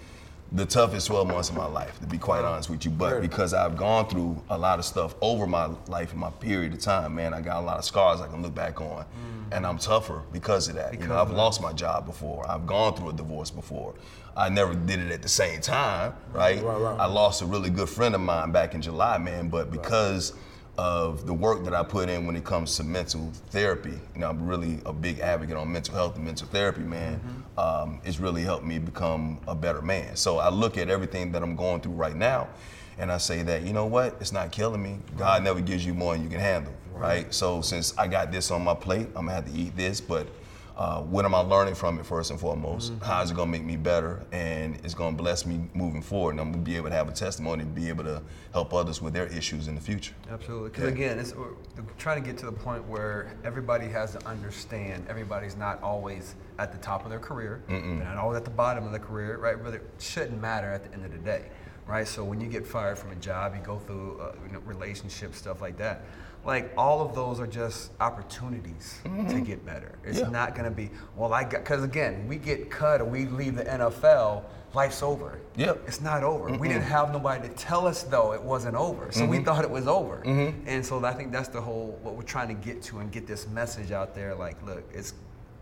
the 0.50 0.64
toughest 0.64 1.06
12 1.08 1.28
months 1.28 1.50
of 1.50 1.56
my 1.56 1.66
life, 1.66 2.00
to 2.00 2.06
be 2.06 2.16
quite 2.18 2.42
honest 2.44 2.70
with 2.70 2.84
you. 2.84 2.90
But 2.90 3.10
Sure. 3.10 3.20
because 3.20 3.52
I've 3.52 3.76
gone 3.76 4.08
through 4.08 4.42
a 4.48 4.56
lot 4.56 4.78
of 4.78 4.84
stuff 4.84 5.14
over 5.20 5.46
my 5.46 5.68
life 5.88 6.12
and 6.12 6.20
my 6.20 6.30
period 6.30 6.72
of 6.72 6.80
time, 6.80 7.14
man, 7.14 7.34
I 7.34 7.40
got 7.42 7.58
a 7.62 7.66
lot 7.66 7.78
of 7.78 7.84
scars 7.84 8.20
I 8.20 8.28
can 8.28 8.42
look 8.42 8.54
back 8.54 8.80
on. 8.80 9.04
And 9.50 9.66
I'm 9.66 9.78
tougher 9.78 10.22
because 10.32 10.68
of 10.68 10.74
that. 10.76 10.98
you 11.00 11.06
know, 11.06 11.18
I've 11.20 11.30
lost 11.30 11.62
my 11.62 11.72
job 11.72 12.04
before. 12.06 12.48
I've 12.50 12.66
gone 12.66 12.94
through 12.94 13.10
a 13.10 13.12
divorce 13.14 13.50
before. 13.50 13.94
I 14.36 14.50
never 14.50 14.74
did 14.74 15.00
it 15.00 15.10
at 15.10 15.22
the 15.22 15.28
same 15.28 15.60
time, 15.62 16.12
right? 16.32 16.62
Right, 16.62 16.78
right. 16.80 17.00
I 17.00 17.06
lost 17.06 17.40
a 17.42 17.46
really 17.46 17.70
good 17.70 17.88
friend 17.88 18.14
of 18.14 18.20
mine 18.20 18.52
back 18.52 18.74
in 18.74 18.82
July, 18.82 19.16
man, 19.18 19.48
but 19.48 19.70
because 19.70 20.34
of 20.76 21.26
the 21.26 21.32
work 21.34 21.64
that 21.64 21.74
I 21.74 21.82
put 21.82 22.08
in 22.08 22.24
when 22.26 22.36
it 22.36 22.44
comes 22.44 22.76
to 22.76 22.84
mental 22.84 23.32
therapy, 23.50 23.98
you 24.14 24.20
know, 24.20 24.28
I'm 24.30 24.46
really 24.46 24.80
a 24.86 24.92
big 24.92 25.18
advocate 25.18 25.56
on 25.56 25.72
mental 25.72 25.94
health 25.94 26.16
and 26.16 26.24
mental 26.24 26.46
therapy, 26.48 26.82
man. 26.82 27.20
Um, 27.58 28.00
it's 28.04 28.20
really 28.20 28.42
helped 28.42 28.64
me 28.64 28.78
become 28.78 29.40
a 29.48 29.54
better 29.54 29.82
man. 29.82 30.14
So 30.14 30.38
I 30.38 30.48
look 30.48 30.78
at 30.78 30.88
everything 30.88 31.32
that 31.32 31.42
I'm 31.42 31.56
going 31.56 31.80
through 31.80 31.94
right 31.94 32.14
now, 32.14 32.46
and 32.98 33.10
I 33.10 33.18
say 33.18 33.42
that, 33.42 33.62
you 33.62 33.72
know 33.72 33.86
what, 33.86 34.14
it's 34.20 34.30
not 34.30 34.52
killing 34.52 34.80
me. 34.80 35.00
God 35.16 35.42
never 35.42 35.60
gives 35.60 35.84
you 35.84 35.92
more 35.92 36.14
than 36.14 36.22
you 36.22 36.28
can 36.28 36.38
handle, 36.38 36.72
right? 36.94 37.34
So 37.34 37.60
since 37.60 37.98
I 37.98 38.06
got 38.06 38.30
this 38.30 38.52
on 38.52 38.62
my 38.62 38.74
plate, 38.74 39.08
I'm 39.16 39.26
gonna 39.26 39.32
have 39.32 39.52
to 39.52 39.58
eat 39.58 39.76
this, 39.76 40.00
but 40.00 40.28
uh, 40.78 41.00
what 41.02 41.24
am 41.24 41.34
I 41.34 41.40
learning 41.40 41.74
from 41.74 41.98
it 41.98 42.06
first 42.06 42.30
and 42.30 42.38
foremost? 42.38 42.92
How 43.02 43.20
is 43.22 43.32
it 43.32 43.36
gonna 43.36 43.50
make 43.50 43.64
me 43.64 43.74
better? 43.74 44.24
And 44.30 44.76
it's 44.84 44.94
gonna 44.94 45.16
bless 45.16 45.44
me 45.44 45.68
moving 45.74 46.00
forward. 46.00 46.32
And 46.32 46.40
I'm 46.40 46.52
gonna 46.52 46.62
be 46.62 46.76
able 46.76 46.88
to 46.88 46.94
have 46.94 47.08
a 47.08 47.12
testimony 47.12 47.64
to 47.64 47.68
be 47.68 47.88
able 47.88 48.04
to 48.04 48.22
help 48.52 48.72
others 48.72 49.02
with 49.02 49.12
their 49.12 49.26
issues 49.26 49.66
in 49.66 49.74
the 49.74 49.80
future. 49.80 50.14
Absolutely. 50.30 50.70
Because 50.70 50.84
Yeah. 50.84 50.90
again, 50.90 51.18
it's, 51.18 51.34
we're 51.34 51.48
trying 51.98 52.22
to 52.22 52.30
get 52.30 52.38
to 52.38 52.46
the 52.46 52.52
point 52.52 52.86
where 52.88 53.32
everybody 53.42 53.88
has 53.88 54.12
to 54.12 54.24
understand 54.24 55.04
everybody's 55.08 55.56
not 55.56 55.82
always 55.82 56.36
at 56.60 56.70
the 56.70 56.78
top 56.78 57.02
of 57.02 57.10
their 57.10 57.18
career. 57.18 57.60
They're 57.66 57.80
not 57.80 58.16
always 58.16 58.36
at 58.36 58.44
the 58.44 58.50
bottom 58.50 58.84
of 58.84 58.92
their 58.92 59.00
career, 59.00 59.36
right? 59.38 59.60
But 59.62 59.74
it 59.74 59.82
shouldn't 59.98 60.40
matter 60.40 60.70
at 60.72 60.84
the 60.84 60.92
end 60.94 61.04
of 61.04 61.10
the 61.10 61.18
day, 61.18 61.46
right? 61.88 62.06
So 62.06 62.22
when 62.22 62.40
you 62.40 62.46
get 62.46 62.64
fired 62.64 62.98
from 62.98 63.10
a 63.10 63.16
job, 63.16 63.56
you 63.56 63.62
go 63.62 63.80
through 63.80 64.20
uh, 64.20 64.32
you 64.46 64.52
know, 64.52 64.60
relationships, 64.60 65.38
stuff 65.38 65.60
like 65.60 65.76
that. 65.78 66.04
Like 66.48 66.72
all 66.78 67.02
of 67.02 67.14
those 67.14 67.40
are 67.40 67.46
just 67.46 67.90
opportunities 68.00 68.98
to 69.28 69.38
get 69.42 69.66
better. 69.66 69.98
It's 70.02 70.20
Yeah. 70.20 70.30
not 70.30 70.54
going 70.54 70.64
to 70.64 70.70
be 70.70 70.90
well. 71.14 71.34
I 71.34 71.42
got 71.44 71.62
because 71.62 71.84
again, 71.84 72.26
we 72.26 72.36
get 72.36 72.70
cut 72.70 73.02
or 73.02 73.04
we 73.04 73.26
leave 73.26 73.54
the 73.56 73.64
NFL. 73.64 74.44
Life's 74.72 75.02
over. 75.02 75.40
Yep. 75.56 75.82
It's 75.86 76.00
not 76.00 76.22
over. 76.24 76.50
We 76.56 76.68
didn't 76.68 76.84
have 76.84 77.12
nobody 77.12 77.46
to 77.48 77.54
tell 77.54 77.86
us 77.86 78.02
though 78.02 78.32
it 78.32 78.42
wasn't 78.42 78.76
over. 78.76 79.12
So 79.12 79.20
Mm-hmm. 79.22 79.30
we 79.30 79.38
thought 79.44 79.62
it 79.62 79.70
was 79.70 79.86
over. 79.86 80.22
And 80.24 80.84
so 80.84 81.04
I 81.04 81.12
think 81.12 81.32
that's 81.32 81.48
the 81.50 81.60
whole 81.60 81.98
what 82.02 82.14
we're 82.14 82.22
trying 82.22 82.48
to 82.48 82.54
get 82.54 82.80
to 82.84 83.00
and 83.00 83.12
get 83.12 83.26
this 83.26 83.46
message 83.48 83.92
out 83.92 84.14
there. 84.14 84.34
Like, 84.34 84.56
look, 84.64 84.84
it's 84.92 85.12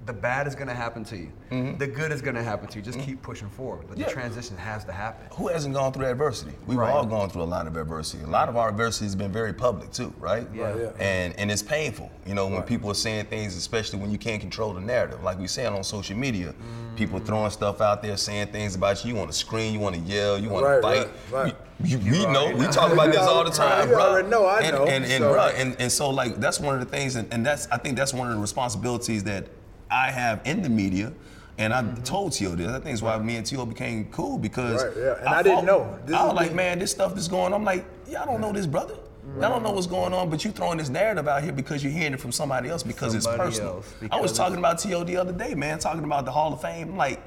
the 0.07 0.13
bad 0.13 0.47
is 0.47 0.55
gonna 0.55 0.73
happen 0.75 1.03
to 1.05 1.17
you. 1.17 1.33
The 1.79 1.87
good 1.87 2.13
is 2.13 2.23
gonna 2.23 2.43
happen 2.43 2.69
to 2.69 2.79
you. 2.79 2.83
Just 2.85 3.01
keep 3.01 3.21
pushing 3.23 3.49
forward. 3.51 3.87
But 3.89 3.93
Mm-hmm. 3.97 4.01
Yeah. 4.03 4.07
the 4.07 4.13
transition 4.13 4.57
has 4.57 4.85
to 4.85 4.93
happen. 4.93 5.27
Who 5.37 5.49
hasn't 5.49 5.75
gone 5.75 5.93
through 5.93 6.07
adversity? 6.07 6.53
We've 6.67 6.79
Right. 6.79 6.93
all 6.93 7.05
gone 7.05 7.29
through 7.29 7.43
a 7.43 7.45
lot 7.45 7.67
of 7.67 7.77
adversity. 7.77 8.23
A 8.23 8.27
lot 8.29 8.49
of 8.49 8.57
our 8.57 8.69
adversity 8.69 9.07
has 9.07 9.17
been 9.17 9.33
very 9.33 9.53
public 9.53 9.91
too, 9.91 10.15
right? 10.21 10.47
Yeah. 10.55 10.63
Right, 10.71 10.77
yeah. 10.81 10.91
And 11.05 11.35
and 11.39 11.51
it's 11.51 11.63
painful, 11.63 12.11
you 12.25 12.35
know, 12.35 12.47
when 12.47 12.63
people 12.63 12.89
are 12.91 12.95
saying 12.95 13.27
things, 13.27 13.57
especially 13.57 13.99
when 13.99 14.11
you 14.11 14.19
can't 14.19 14.41
control 14.41 14.73
the 14.75 14.81
narrative. 14.81 15.23
Like 15.25 15.39
we 15.41 15.49
saying 15.49 15.75
on 15.75 15.83
social 15.83 16.17
media, 16.17 16.55
people 16.95 17.19
throwing 17.19 17.51
stuff 17.51 17.81
out 17.81 18.01
there, 18.03 18.17
saying 18.17 18.49
things 18.49 18.75
about 18.77 19.05
you. 19.05 19.11
You 19.13 19.17
want 19.19 19.31
to 19.33 19.37
scream, 19.37 19.75
you 19.75 19.81
want 19.81 19.97
to 19.97 20.01
yell, 20.03 20.39
you 20.39 20.49
want 20.51 20.65
Right, 20.67 20.77
to 20.77 20.83
fight. 20.83 21.09
right, 21.33 21.45
right. 21.45 21.57
You, 21.85 21.99
you- 21.99 22.11
we 22.13 22.19
You 22.21 22.27
know, 22.33 22.55
we 22.55 22.67
talk 22.69 22.93
about 22.93 23.09
this 23.09 23.19
all 23.19 23.45
the 23.45 23.51
time, 23.65 23.89
bro. 23.89 23.99
already 24.13 24.29
know, 24.29 24.47
I 24.47 24.61
and, 24.61 24.77
know, 24.77 24.85
And 24.87 25.05
and, 25.05 25.23
so- 25.25 25.35
bruh, 25.35 25.53
and 25.57 25.77
and 25.81 25.91
so 25.93 26.11
like 26.11 26.37
that's 26.37 26.61
one 26.61 26.75
of 26.75 26.81
the 26.81 26.87
things, 26.97 27.17
and, 27.17 27.27
and 27.33 27.45
that's 27.45 27.67
I 27.73 27.77
think 27.79 27.97
that's 27.97 28.15
one 28.15 28.29
of 28.29 28.35
the 28.35 28.41
responsibilities 28.41 29.25
that 29.25 29.47
I 29.90 30.11
have 30.11 30.40
in 30.45 30.62
the 30.62 30.69
media. 30.69 31.12
And 31.59 31.73
I 31.73 31.83
told 32.05 32.33
T.O. 32.35 32.55
this. 32.55 32.69
I 32.69 32.73
think 32.81 32.93
it's 32.93 33.00
why 33.00 33.16
me 33.19 33.37
and 33.37 33.47
T.O. 33.47 33.64
became 33.64 34.05
cool 34.12 34.37
because 34.37 34.85
Right, 34.85 34.93
yeah. 34.95 35.19
And 35.21 35.28
I 35.28 35.43
didn't 35.43 35.64
know. 35.64 35.99
This 36.05 36.14
I 36.14 36.25
was 36.25 36.35
like, 36.35 36.52
man, 36.52 36.78
this 36.78 36.90
stuff 36.90 37.14
that's 37.14 37.28
going 37.28 37.55
on. 37.55 37.55
I'm 37.55 37.64
like, 37.64 37.87
y'all 38.07 38.26
don't 38.26 38.43
know 38.43 38.52
this, 38.52 38.66
brother. 38.66 38.95
Y'all 39.40 39.50
don't 39.50 39.62
know 39.62 39.73
what's 39.73 39.87
going 39.87 40.12
on, 40.12 40.28
but 40.31 40.45
you 40.45 40.50
throwing 40.52 40.76
this 40.78 40.88
narrative 40.90 41.26
out 41.26 41.43
here 41.43 41.52
because 41.52 41.83
you're 41.83 41.93
hearing 41.93 42.12
it 42.12 42.21
from 42.21 42.31
somebody 42.31 42.69
else 42.69 42.83
because 42.83 43.12
Somebody 43.25 43.49
it's 43.49 43.59
personal. 43.59 43.76
else, 43.76 43.95
I 44.12 44.21
was 44.21 44.33
talking 44.33 44.59
about 44.59 44.78
T.O. 44.78 45.02
the 45.05 45.16
other 45.16 45.33
day, 45.33 45.55
man, 45.55 45.78
talking 45.78 46.05
about 46.05 46.26
the 46.26 46.31
Hall 46.31 46.52
of 46.52 46.61
Fame. 46.61 46.90
I'm 46.90 46.97
like, 46.97 47.21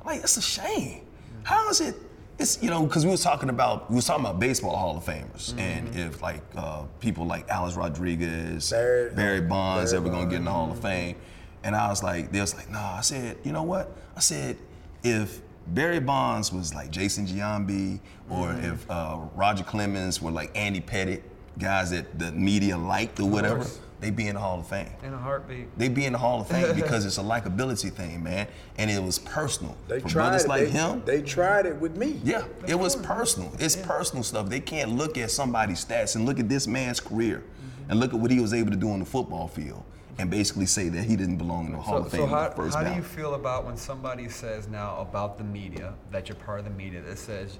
I'm 0.00 0.06
like, 0.08 0.20
it's 0.22 0.36
a 0.36 0.42
shame. 0.42 1.06
How 1.44 1.68
is 1.70 1.80
it? 1.80 1.94
It's 2.38 2.62
you 2.62 2.68
know, 2.68 2.84
because 2.84 3.04
we 3.04 3.10
was 3.12 3.22
talking 3.22 3.48
about 3.48 3.88
we 3.90 3.96
was 3.96 4.04
talking 4.06 4.24
about 4.24 4.40
baseball 4.40 4.76
Hall 4.76 4.96
of 4.96 5.04
Famers, 5.04 5.56
and 5.58 5.94
if 5.96 6.20
like 6.20 6.42
uh, 6.56 6.82
people 6.98 7.26
like 7.26 7.48
Alex 7.48 7.76
Rodriguez, 7.76 8.70
Barry- 8.70 9.10
Barry 9.14 9.40
Bonds 9.40 9.92
Barry 9.92 10.02
ever 10.04 10.12
gonna 10.12 10.28
get 10.28 10.36
in 10.38 10.44
the 10.44 10.50
Hall 10.50 10.70
of 10.70 10.80
Fame, 10.80 11.16
and 11.64 11.74
I 11.76 11.88
was 11.88 12.02
like, 12.02 12.32
they 12.32 12.40
was 12.40 12.54
like, 12.54 12.70
nah. 12.70 12.96
I 12.96 13.00
said, 13.02 13.38
you 13.44 13.52
know 13.52 13.62
what? 13.62 13.90
I 14.16 14.20
said, 14.20 14.56
if 15.02 15.40
Barry 15.68 16.00
Bonds 16.00 16.52
was 16.52 16.74
like 16.74 16.90
Jason 16.90 17.26
Giambi, 17.26 18.00
or 18.28 18.52
if 18.54 18.88
uh, 18.90 19.18
Roger 19.34 19.64
Clemens 19.64 20.20
were 20.20 20.30
like 20.30 20.50
Andy 20.56 20.80
Pettitte, 20.80 21.22
guys 21.58 21.90
that 21.90 22.18
the 22.18 22.32
media 22.32 22.76
liked 22.76 23.20
or 23.20 23.28
whatever, 23.28 23.56
course. 23.56 23.78
they 24.00 24.10
be 24.10 24.26
in 24.26 24.34
the 24.34 24.40
Hall 24.40 24.58
of 24.60 24.66
Fame. 24.66 24.88
In 25.04 25.12
a 25.12 25.18
heartbeat. 25.18 25.76
They'd 25.78 25.94
be 25.94 26.06
in 26.06 26.12
the 26.14 26.18
Hall 26.18 26.40
of 26.40 26.48
Fame 26.48 26.74
because 26.82 27.04
it's 27.04 27.18
a 27.18 27.22
likability 27.22 27.92
thing, 27.92 28.22
man, 28.22 28.48
and 28.78 28.90
it 28.90 29.02
was 29.02 29.18
personal. 29.18 29.76
They 29.86 30.00
For 30.00 30.08
tried 30.08 30.22
brothers 30.22 30.44
it. 30.44 30.48
like 30.48 30.64
they, 30.64 30.70
him, 30.70 31.02
They 31.04 31.22
tried 31.22 31.66
it 31.66 31.76
with 31.76 31.96
me. 31.96 32.20
yeah, 32.24 32.44
it 32.66 32.74
was 32.78 32.96
personal. 32.96 33.52
It's 33.58 33.76
personal 33.76 34.22
stuff. 34.24 34.48
They 34.48 34.60
can't 34.60 34.92
look 34.96 35.16
at 35.18 35.30
somebody's 35.30 35.84
stats 35.84 36.16
and 36.16 36.24
look 36.26 36.40
at 36.40 36.48
this 36.48 36.66
man's 36.66 37.00
career 37.00 37.42
Mm-hmm. 37.44 37.90
and 37.90 38.00
look 38.00 38.12
at 38.14 38.18
what 38.20 38.30
he 38.30 38.40
was 38.40 38.52
able 38.54 38.70
to 38.70 38.76
do 38.76 38.90
on 38.90 38.98
the 39.00 39.04
football 39.06 39.46
field 39.48 39.82
and 40.22 40.30
basically 40.30 40.66
say 40.66 40.88
that 40.88 41.02
he 41.02 41.16
didn't 41.16 41.36
belong 41.36 41.66
in 41.66 41.72
the 41.72 41.78
Hall 41.78 41.98
So, 41.98 42.04
of 42.06 42.12
Fame 42.12 42.20
so 42.20 42.26
how, 42.26 42.50
first 42.50 42.76
how 42.76 42.84
do 42.84 42.94
you 42.94 43.02
feel 43.02 43.34
about 43.34 43.66
when 43.66 43.76
somebody 43.76 44.28
says 44.28 44.68
now 44.68 44.98
about 45.00 45.36
the 45.36 45.42
media, 45.44 45.94
that 46.12 46.28
you're 46.28 46.36
part 46.36 46.60
of 46.60 46.64
the 46.64 46.70
media, 46.70 47.02
that 47.02 47.18
says 47.18 47.58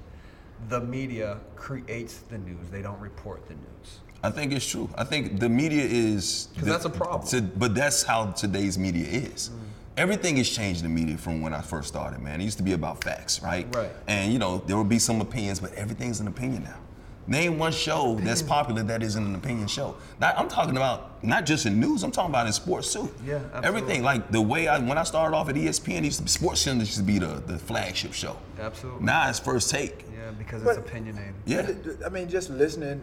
the 0.68 0.80
media 0.80 1.38
creates 1.56 2.18
the 2.20 2.38
news, 2.38 2.70
they 2.70 2.80
don't 2.80 3.00
report 3.00 3.46
the 3.48 3.54
news? 3.54 3.98
I 4.22 4.30
think 4.30 4.52
it's 4.52 4.64
true. 4.64 4.88
I 4.96 5.02
think 5.02 5.40
the 5.40 5.48
media 5.48 5.82
is 5.84 6.48
'Cause 6.54 6.64
the- 6.64 6.70
that's 6.70 6.84
a 6.84 6.90
problem. 6.90 7.26
to- 7.30 7.42
but 7.42 7.74
that's 7.74 8.04
how 8.04 8.26
today's 8.30 8.78
media 8.78 9.06
is. 9.08 9.48
Mm. 9.48 9.58
Everything 9.96 10.36
has 10.36 10.48
changed 10.48 10.84
in 10.84 10.94
the 10.94 11.00
media 11.00 11.18
from 11.18 11.42
when 11.42 11.52
I 11.52 11.60
first 11.62 11.88
started, 11.88 12.20
man. 12.22 12.40
It 12.40 12.44
used 12.44 12.58
to 12.58 12.62
be 12.62 12.72
about 12.74 13.02
facts, 13.02 13.42
right? 13.42 13.66
Right. 13.74 13.90
And 14.06 14.32
you 14.32 14.38
know, 14.38 14.62
there 14.66 14.76
will 14.76 14.84
be 14.84 15.00
some 15.00 15.20
opinions, 15.20 15.58
but 15.58 15.74
everything's 15.74 16.20
an 16.20 16.28
opinion 16.28 16.62
now. 16.62 16.78
Name 17.26 17.58
one 17.58 17.70
show 17.70 18.16
that's 18.20 18.42
mm. 18.42 18.48
popular 18.48 18.82
that 18.82 19.02
isn't 19.02 19.24
an 19.24 19.36
opinion 19.36 19.68
show. 19.68 19.94
Now, 20.20 20.34
I'm 20.36 20.48
talking 20.48 20.76
about 20.76 21.22
not 21.22 21.46
just 21.46 21.66
in 21.66 21.78
news. 21.78 22.02
I'm 22.02 22.10
talking 22.10 22.30
about 22.30 22.48
in 22.48 22.52
sports 22.52 22.92
too. 22.92 23.12
Yeah, 23.24 23.36
absolutely. 23.36 23.68
Everything 23.68 24.02
like 24.02 24.30
the 24.32 24.40
way 24.40 24.66
I 24.66 24.78
when 24.80 24.98
I 24.98 25.04
started 25.04 25.36
off 25.36 25.48
at 25.48 25.54
ESPN, 25.54 25.98
it 25.98 26.04
used 26.04 26.28
Sports 26.28 26.62
Center 26.62 26.80
used 26.80 26.96
to 26.96 27.04
be 27.04 27.20
the, 27.20 27.42
the 27.46 27.58
flagship 27.58 28.12
show. 28.12 28.36
Absolutely. 28.58 29.04
Now 29.04 29.28
it's 29.28 29.38
First 29.38 29.70
Take. 29.70 30.04
Yeah, 30.12 30.32
because 30.32 30.64
But- 30.64 30.78
it's 30.78 30.88
opinionated. 30.88 31.34
Yeah. 31.46 31.72
I 32.04 32.08
mean, 32.08 32.28
just 32.28 32.50
listening 32.50 33.00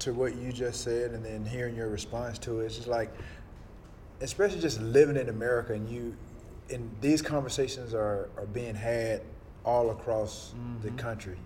to 0.00 0.12
what 0.12 0.34
you 0.34 0.52
just 0.52 0.82
said 0.82 1.12
and 1.12 1.24
then 1.24 1.44
hearing 1.44 1.76
your 1.76 1.88
response 1.88 2.38
to 2.40 2.60
it, 2.60 2.66
it's 2.66 2.76
just 2.76 2.88
like, 2.88 3.14
especially 4.20 4.60
just 4.60 4.80
living 4.80 5.16
in 5.16 5.28
America 5.28 5.74
and 5.74 5.88
you, 5.88 6.16
and 6.70 6.90
these 7.00 7.22
conversations 7.22 7.94
are, 7.94 8.28
are 8.36 8.46
being 8.52 8.74
had 8.74 9.22
all 9.64 9.90
across 9.90 10.52
the 10.82 10.88
mm-hmm. 10.88 10.96
country 10.98 11.38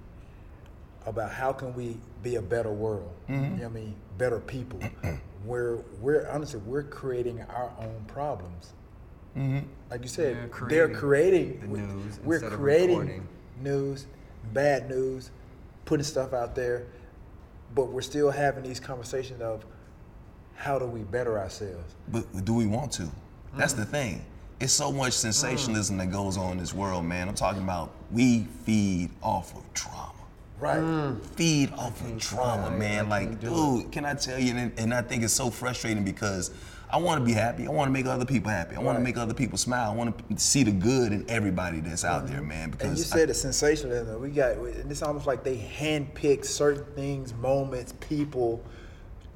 about 1.11 1.31
how 1.33 1.53
can 1.53 1.75
we 1.75 1.97
be 2.23 2.37
a 2.37 2.43
better 2.43 2.71
world, 2.73 3.11
you 3.29 3.37
know 3.37 3.49
what 3.51 3.65
I 3.65 3.69
mean, 3.69 3.95
better 4.17 4.41
people. 4.41 4.81
Mm-hmm. 4.81 5.15
where 5.45 5.77
we're, 6.01 6.29
honestly, 6.31 6.61
we're 6.67 6.83
creating 6.83 7.41
our 7.43 7.71
own 7.79 8.05
problems. 8.09 8.73
Mm-hmm. 9.37 9.61
Like 9.91 10.03
you 10.03 10.09
said, 10.09 10.37
Yeah, 10.37 10.67
they're 10.69 10.89
creating 10.89 10.97
creating 10.97 11.61
the 11.61 11.67
news 11.79 12.21
We're 12.25 12.35
instead 12.35 12.53
of 12.53 12.59
creating 12.59 13.29
news, 13.63 14.07
bad 14.53 14.89
news, 14.89 15.31
putting 15.85 16.05
stuff 16.05 16.33
out 16.33 16.55
there, 16.55 16.87
but 17.75 17.89
we're 17.89 18.01
still 18.03 18.31
having 18.31 18.65
these 18.65 18.81
conversations 18.81 19.41
of 19.41 19.65
how 20.57 20.79
do 20.79 20.87
we 20.87 21.01
better 21.03 21.39
ourselves. 21.39 21.95
But 22.09 22.45
do 22.45 22.55
we 22.55 22.67
want 22.67 22.91
to? 22.93 23.09
That's 23.57 23.75
Mm. 23.75 23.77
the 23.77 23.85
thing. 23.87 24.25
It's 24.61 24.73
so 24.73 24.91
much 24.91 25.13
mm. 25.13 25.21
sensationalism 25.31 25.99
that 25.99 26.11
goes 26.11 26.37
on 26.37 26.53
in 26.53 26.59
this 26.59 26.75
world, 26.75 27.05
man. 27.05 27.29
I'm 27.29 27.35
talking 27.37 27.63
about 27.63 27.93
we 28.11 28.45
feed 28.65 29.11
off 29.23 29.55
of 29.57 29.63
drama. 29.73 30.08
Right. 30.61 30.79
Mm. 30.79 31.21
Feed 31.21 31.73
off 31.75 32.01
of 32.01 32.19
drama, 32.19 32.71
man. 32.71 33.09
Like, 33.09 33.41
dude, 33.41 33.93
can 33.93 34.05
I 34.05 34.15
tell 34.15 34.39
you? 34.39 34.55
And, 34.57 34.73
and 34.79 34.93
I 34.93 35.03
think 35.03 35.23
it's 35.23 35.33
so 35.33 35.51
frustrating 35.51 36.05
because 36.05 36.51
I 36.91 36.97
want 36.97 37.21
to 37.21 37.25
be 37.25 37.33
happy. 37.33 37.67
I 37.67 37.71
want 37.71 37.89
to 37.89 37.93
make 37.93 38.07
other 38.07 38.25
people 38.25 38.51
happy. 38.51 38.75
I 38.75 38.81
want 38.81 38.99
to 38.99 39.05
make 39.05 39.17
other 39.17 39.35
people 39.35 39.59
smile. 39.59 39.91
I 39.91 39.95
want 39.95 40.29
to 40.29 40.39
see 40.39 40.63
the 40.63 40.73
good 40.73 41.13
in 41.13 41.29
everybody 41.29 41.81
that's 41.81 42.05
out 42.05 42.27
there, 42.27 42.39
mm-hmm. 42.39 42.49
man. 42.49 42.71
Because 42.71 42.89
And 42.89 42.99
you 42.99 43.05
I- 43.05 43.07
said 43.07 43.31
it's 43.31 43.41
sensationalism. 43.41 44.21
We 44.21 44.31
got, 44.31 44.57
and 44.57 44.91
it's 44.91 45.03
almost 45.03 45.27
like 45.27 45.45
they 45.45 45.59
handpick 45.59 46.45
certain 46.45 46.85
things, 46.95 47.35
moments, 47.35 47.93
people 48.01 48.65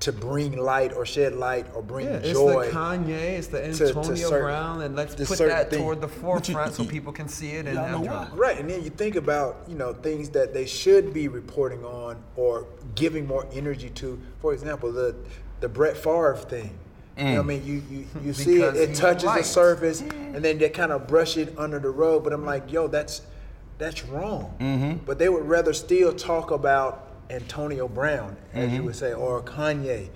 to 0.03 0.13
bring 0.13 0.57
light 0.59 0.93
or 0.93 1.07
shed 1.07 1.35
light 1.35 1.67
or 1.75 1.83
bring 1.83 2.07
Yeah, 2.07 2.15
it's 2.17 2.33
joy. 2.33 2.67
the 2.67 2.73
Kanye, 2.73 3.39
it's 3.39 3.47
the 3.47 3.59
to 3.61 3.65
Antonio 3.67 4.15
certain- 4.29 4.41
Brown, 4.47 4.83
and 4.83 4.97
let's 4.97 5.15
put 5.15 5.39
that 5.39 5.71
thing. 5.71 5.79
toward 5.81 6.01
the 6.01 6.07
you- 6.13 6.13
forefront 6.15 6.75
so 6.75 6.85
people 6.85 7.13
can 7.13 7.29
see 7.29 7.53
it 7.53 7.67
and 7.67 7.77
y'all 7.77 7.85
have 7.87 8.01
know 8.01 8.05
drama. 8.07 8.31
why. 8.33 8.37
Right, 8.37 8.59
and 8.59 8.69
then 8.69 8.83
you 8.83 8.91
think 8.91 9.15
about 9.17 9.63
you 9.69 9.77
know 9.77 9.93
things 9.93 10.29
that 10.31 10.53
they 10.53 10.67
should 10.67 11.13
be 11.15 11.29
reporting 11.29 11.85
on 11.85 12.17
or 12.37 12.67
giving 12.97 13.27
more 13.27 13.47
energy 13.53 13.91
to. 13.91 14.19
For 14.41 14.53
example, 14.53 14.93
the 14.93 15.15
the 15.61 15.69
Brett 15.69 15.97
Favre 15.97 16.37
thing. 16.37 16.79
You 17.17 17.25
know 17.25 17.41
I 17.41 17.43
mean? 17.45 17.65
You 17.65 17.83
you, 17.91 18.07
you 18.25 18.33
see 18.45 18.63
it, 18.63 18.75
it 18.75 18.89
he's 18.89 18.99
touches 18.99 19.33
the 19.33 19.43
surface, 19.45 20.01
and 20.01 20.43
then 20.45 20.59
they 20.59 20.69
kind 20.71 20.91
of 20.91 21.07
brush 21.07 21.37
it 21.37 21.55
under 21.59 21.79
the 21.79 21.91
rug. 21.91 22.25
But 22.25 22.33
I'm 22.33 22.45
like, 22.45 22.73
yo, 22.73 22.89
that's 22.89 23.23
that's 23.79 24.05
wrong. 24.07 24.53
Mm-hmm. 24.59 25.05
But 25.07 25.19
they 25.21 25.29
would 25.29 25.47
rather 25.47 25.73
still 25.75 26.13
talk 26.13 26.51
about 26.51 27.09
Antonio 27.33 27.89
Brown, 27.89 28.37
as 28.53 28.67
Mm-hmm. 28.67 28.77
you 28.77 28.83
would 28.85 28.97
say, 28.97 29.13
or 29.15 29.43
Kanye. 29.43 30.09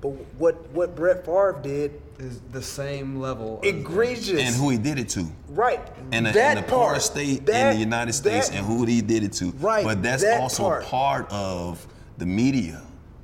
But 0.00 0.10
what 0.38 0.54
what 0.70 0.96
Brett 0.96 1.26
Favre 1.26 1.58
did, 1.62 2.00
Is 2.18 2.40
the 2.52 2.62
same 2.62 3.20
level. 3.20 3.60
egregious. 3.62 4.40
and 4.40 4.54
who 4.54 4.70
he 4.70 4.78
did 4.78 4.98
it 4.98 5.08
to. 5.10 5.26
right? 5.50 5.80
in 6.12 6.24
the, 6.24 6.32
that 6.32 6.56
in 6.56 6.62
the 6.64 6.68
part, 6.70 7.02
state 7.02 7.44
that- 7.46 7.72
in 7.72 7.74
the 7.76 7.80
United 7.80 8.12
States 8.14 8.48
that- 8.48 8.56
and 8.56 8.66
who 8.66 8.84
he 8.86 9.02
did 9.02 9.22
it 9.24 9.32
to. 9.34 9.50
Right, 9.60 9.84
But 9.84 10.02
that's 10.02 10.22
that 10.22 10.40
also 10.40 10.62
part. 10.62 10.84
part 10.84 11.26
of 11.30 11.86
the 12.18 12.26
media 12.26 12.80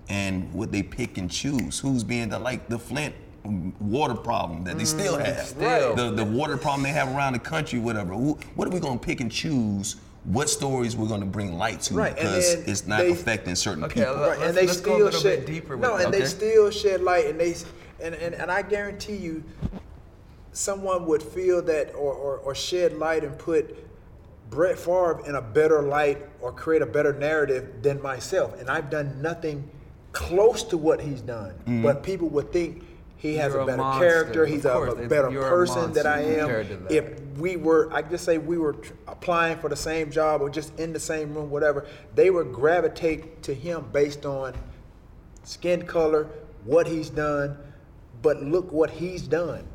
and 0.09 0.53
what 0.53 0.71
they 0.71 0.83
pick 0.83 1.17
and 1.19 1.31
choose. 1.31 1.79
Who's 1.79 2.05
being 2.05 2.29
the 2.29 2.39
like 2.39 2.69
the 2.69 2.79
Flint 2.79 3.15
water 3.81 4.15
problem 4.15 4.65
that 4.65 4.77
they 4.77 4.85
still 4.85 5.17
have. 5.19 5.47
still. 5.47 5.95
The 5.95 6.11
the 6.11 6.25
water 6.25 6.57
problem 6.59 6.83
they 6.83 6.91
have 6.91 7.09
around 7.15 7.33
the 7.35 7.39
country, 7.39 7.79
whatever. 7.79 8.13
What 8.15 8.69
are 8.69 8.71
we 8.71 8.81
gonna 8.81 8.99
pick 8.99 9.21
and 9.23 9.31
choose? 9.33 9.97
What 10.27 10.51
stories 10.51 10.97
we're 10.97 11.07
gonna 11.09 11.25
bring 11.25 11.57
light 11.57 11.83
to 11.83 11.95
Right, 11.95 12.09
and 12.19 12.19
because 12.19 12.55
it's 12.55 12.87
not 12.87 12.99
they- 12.99 13.13
affecting 13.13 13.55
certain 13.55 13.85
Okay, 13.85 14.01
people. 14.01 14.17
let- 14.17 14.21
Right, 14.21 14.39
Let's- 14.39 14.49
and 14.49 14.57
they 14.57 14.67
let's 14.67 14.81
go 14.81 15.07
a 15.07 15.13
still 15.13 15.21
shed 15.21 15.39
bit 15.41 15.47
deeper 15.47 15.77
with 15.77 15.89
no, 15.89 15.97
it, 15.97 16.05
and 16.07 16.15
they 16.15 16.25
still 16.25 16.71
shed 16.71 17.01
light, 17.03 17.27
and 17.27 17.39
they 17.41 17.55
and, 18.01 18.15
and 18.15 18.35
and 18.35 18.51
I 18.51 18.63
guarantee 18.63 19.17
you, 19.17 19.45
someone 20.53 21.07
would 21.07 21.23
feel 21.23 21.63
that 21.63 21.95
or, 21.95 22.13
or 22.13 22.39
or 22.39 22.55
shed 22.55 22.95
light 22.99 23.23
and 23.25 23.39
put 23.39 23.77
Brett 24.51 24.79
Favre 24.79 25.21
in 25.27 25.35
a 25.37 25.43
better 25.43 25.81
light 25.83 26.19
or 26.41 26.53
create 26.53 26.83
a 26.83 26.87
better 26.87 27.13
narrative 27.13 27.83
than 27.83 28.03
myself, 28.03 28.59
and 28.61 28.69
I've 28.69 28.91
done 28.91 29.21
nothing 29.23 29.69
close 30.13 30.63
to 30.65 30.77
what 30.77 31.01
he's 31.01 31.21
done, 31.21 31.53
Mm-hmm. 31.61 31.83
but 31.83 32.03
people 32.03 32.29
would 32.31 32.53
think. 32.53 32.83
He 33.17 33.37
has 33.37 33.55
a 33.55 33.61
a 33.61 33.67
better 33.67 33.79
monster. 33.79 34.09
character. 34.09 34.47
He's 34.47 34.65
a, 34.65 34.83
it's- 34.83 35.09
better 35.09 35.31
you're 35.31 35.47
a 35.47 35.51
person 35.51 35.93
than 35.93 36.07
I 36.07 36.23
am. 36.23 36.39
compared 36.41 36.69
to 36.69 36.77
that. 36.77 36.93
If 36.93 37.21
we 37.39 37.57
were, 37.57 37.89
I 37.93 38.03
just 38.03 38.25
say 38.25 38.39
we 38.39 38.59
were 38.59 38.75
tr- 38.75 38.93
applying 39.09 39.59
for 39.59 39.69
the 39.69 39.77
same 39.77 40.11
job 40.11 40.41
or 40.43 40.51
just 40.51 40.79
in 40.79 40.93
the 40.93 41.01
same 41.01 41.35
room, 41.35 41.51
whatever, 41.51 41.87
they 42.15 42.31
would 42.31 42.53
gravitate 42.53 43.43
to 43.45 43.55
him 43.55 43.87
based 43.93 44.25
on 44.27 44.55
skin 45.45 45.87
color, 45.87 46.29
what 46.65 46.87
he's 46.87 47.11
done, 47.11 47.57
but 48.23 48.43
look 48.43 48.71
what 48.73 48.91
he's 48.91 49.23
done 49.23 49.67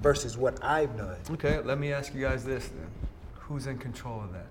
versus 0.00 0.36
what 0.36 0.62
I've 0.62 0.96
done. 0.96 1.16
Okay, 1.32 1.60
let 1.60 1.78
me 1.78 1.92
ask 1.92 2.14
you 2.14 2.20
guys 2.20 2.44
this 2.44 2.68
then: 2.68 2.86
Who's 3.34 3.66
in 3.66 3.78
control 3.78 4.20
of 4.22 4.32
that? 4.32 4.46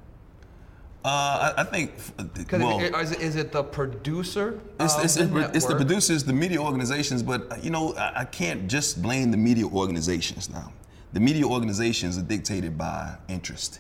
Uh, 1.08 1.54
I, 1.58 1.62
I 1.62 1.64
think. 1.64 1.94
Because 2.34 2.62
Well, 2.62 2.82
is, 2.82 3.14
it, 3.14 3.22
is 3.22 3.38
it 3.38 3.54
the 3.54 3.64
producer? 3.64 4.60
It's, 4.78 4.98
it's, 4.98 5.16
the 5.16 5.52
it's, 5.54 5.66
the 5.66 5.76
producers, 5.76 6.26
the 6.26 6.34
media 6.34 6.60
organizations, 6.60 7.24
but 7.24 7.50
uh, 7.50 7.56
you 7.62 7.70
know, 7.70 7.96
I, 7.96 8.22
I 8.22 8.26
can't 8.26 8.68
just 8.68 9.02
blame 9.02 9.32
the 9.32 9.38
media 9.38 9.66
organizations 9.66 10.50
now. 10.50 10.74
The 11.14 11.22
media 11.22 11.46
organizations 11.46 12.18
are 12.18 12.24
dictated 12.24 12.78
by 12.78 13.16
interest. 13.30 13.80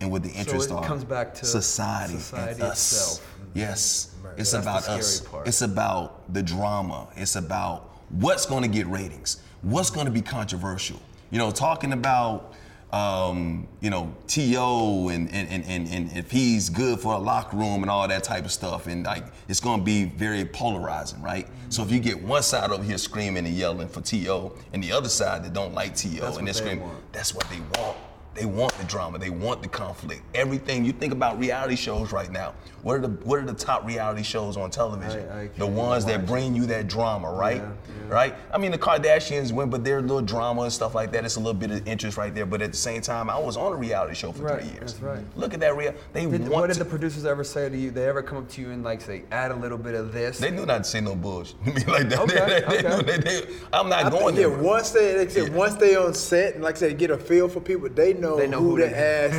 And 0.00 0.12
what 0.12 0.22
the 0.22 0.30
interests 0.30 0.70
are. 0.70 0.78
it 0.78 0.84
are. 0.84 0.86
comes 0.86 1.02
back 1.02 1.34
to 1.34 1.44
society, 1.44 2.14
society 2.14 2.52
and 2.52 2.62
us. 2.62 2.92
itself. 2.92 3.36
Yes. 3.52 4.14
It's 4.36 4.52
That's 4.52 4.64
about 4.64 4.88
us. 4.88 5.20
part. 5.22 5.48
It's 5.48 5.62
about 5.62 6.32
the 6.32 6.44
drama. 6.44 7.08
It's 7.16 7.34
about 7.34 7.90
what's 8.08 8.46
going 8.46 8.62
to 8.62 8.68
get 8.68 8.86
ratings. 8.86 9.42
What's 9.62 9.90
going 9.90 10.06
to 10.06 10.12
be 10.12 10.22
controversial. 10.22 11.00
You 11.32 11.38
know, 11.38 11.50
talking 11.50 11.92
about 11.92 12.54
um, 12.92 13.68
you 13.80 13.90
know, 13.90 14.12
T.O. 14.26 15.08
And, 15.08 15.32
and, 15.32 15.48
and, 15.48 15.64
and, 15.66 15.88
and 15.88 16.16
if 16.16 16.30
he's 16.30 16.68
good 16.68 17.00
for 17.00 17.14
a 17.14 17.18
locker 17.18 17.56
room 17.56 17.82
and 17.82 17.90
all 17.90 18.06
that 18.08 18.24
type 18.24 18.44
of 18.44 18.52
stuff. 18.52 18.86
And 18.86 19.04
like, 19.04 19.24
it's 19.48 19.60
gonna 19.60 19.82
be 19.82 20.04
very 20.04 20.44
polarizing, 20.44 21.22
right? 21.22 21.48
So 21.68 21.82
if 21.82 21.90
you 21.92 22.00
get 22.00 22.20
one 22.22 22.42
side 22.42 22.70
over 22.70 22.82
here 22.82 22.98
screaming 22.98 23.46
and 23.46 23.54
yelling 23.54 23.88
for 23.88 24.00
T.O. 24.00 24.56
and 24.72 24.82
the 24.82 24.92
other 24.92 25.08
side 25.08 25.44
that 25.44 25.52
don't 25.52 25.74
like 25.74 25.94
T.O. 25.94 26.20
That's 26.20 26.36
and 26.38 26.46
they're 26.46 26.54
they 26.54 26.60
screaming, 26.60 26.84
want. 26.84 27.12
that's 27.12 27.34
what 27.34 27.48
they 27.48 27.60
want. 27.80 27.96
They 28.34 28.44
want 28.44 28.72
the 28.74 28.84
drama. 28.84 29.18
They 29.18 29.30
want 29.30 29.60
the 29.62 29.68
conflict. 29.68 30.22
Everything 30.34 30.84
you 30.84 30.92
think 30.92 31.12
about 31.12 31.38
reality 31.38 31.74
shows 31.76 32.12
right 32.12 32.30
now. 32.30 32.54
What 32.82 32.94
are 32.96 33.00
the 33.00 33.08
what 33.08 33.38
are 33.40 33.44
the 33.44 33.52
top 33.52 33.84
reality 33.86 34.22
shows 34.22 34.56
on 34.56 34.70
television? 34.70 35.28
I- 35.28 35.42
I 35.42 35.50
the 35.58 35.66
ones 35.66 36.04
that 36.06 36.26
bring 36.26 36.54
you 36.54 36.64
that 36.66 36.86
drama, 36.88 37.30
right? 37.30 37.56
Yeah, 37.58 37.68
yeah. 38.08 38.14
Right? 38.14 38.34
I 38.52 38.58
mean, 38.58 38.70
the 38.72 38.78
Kardashians 38.78 39.52
went, 39.52 39.70
but 39.70 39.84
their 39.84 40.00
little 40.00 40.22
drama 40.22 40.62
and 40.62 40.72
stuff 40.72 40.94
like 40.94 41.12
that. 41.12 41.24
It's 41.24 41.36
a 41.36 41.40
little 41.40 41.54
bit 41.54 41.70
of 41.70 41.86
interest 41.86 42.16
right 42.16 42.34
there. 42.34 42.46
But 42.46 42.62
at 42.62 42.70
the 42.72 42.76
same 42.78 43.02
time, 43.02 43.28
I 43.28 43.38
was 43.38 43.56
on 43.56 43.72
a 43.72 43.76
reality 43.76 44.14
show 44.14 44.32
for 44.32 44.44
Right, 44.44 44.62
three 44.62 44.70
years. 44.72 44.92
that's 44.94 45.02
right. 45.02 45.24
Look 45.36 45.52
at 45.52 45.60
that 45.60 45.76
real. 45.76 45.92
They 46.12 46.22
Did, 46.26 46.40
want 46.42 46.52
what 46.52 46.66
did 46.68 46.74
to, 46.74 46.78
the 46.84 46.84
producers 46.90 47.26
ever 47.26 47.44
say 47.44 47.68
to 47.68 47.76
you? 47.76 47.90
They 47.90 48.06
ever 48.06 48.22
come 48.22 48.38
up 48.38 48.48
to 48.50 48.60
you 48.60 48.70
and 48.70 48.82
like 48.82 49.00
say, 49.00 49.24
add 49.30 49.50
a 49.50 49.56
little 49.56 49.78
bit 49.78 49.94
of 49.94 50.12
this? 50.12 50.38
They 50.38 50.50
knew 50.50 50.64
not 50.66 50.78
to 50.78 50.84
say 50.84 51.00
no 51.00 51.14
bullshit. 51.16 51.56
Like 51.88 52.08
that. 52.08 52.18
Okay, 52.20 52.62
they, 52.68 52.86
okay. 52.88 53.02
they- 53.02 53.18
they- 53.18 53.54
I'm 53.72 53.88
not 53.88 54.06
I 54.06 54.10
going 54.10 54.34
think, 54.36 54.38
yeah, 54.38 54.54
there. 54.54 54.62
once 54.62 54.90
they, 54.90 55.26
Yeah. 55.26 55.48
once 55.50 55.74
they 55.74 55.96
on 55.96 56.14
set 56.14 56.54
and 56.54 56.62
like 56.64 56.76
I 56.76 56.78
said, 56.78 56.98
get 56.98 57.10
a 57.10 57.18
feel 57.18 57.48
for 57.48 57.60
people, 57.60 57.88
they 57.88 58.12
know, 58.20 58.36
They 58.36 58.46
know 58.46 58.60
who, 58.60 58.70
who 58.70 58.78
to 58.78 58.88
to- 58.90 58.98
ask. 58.98 59.34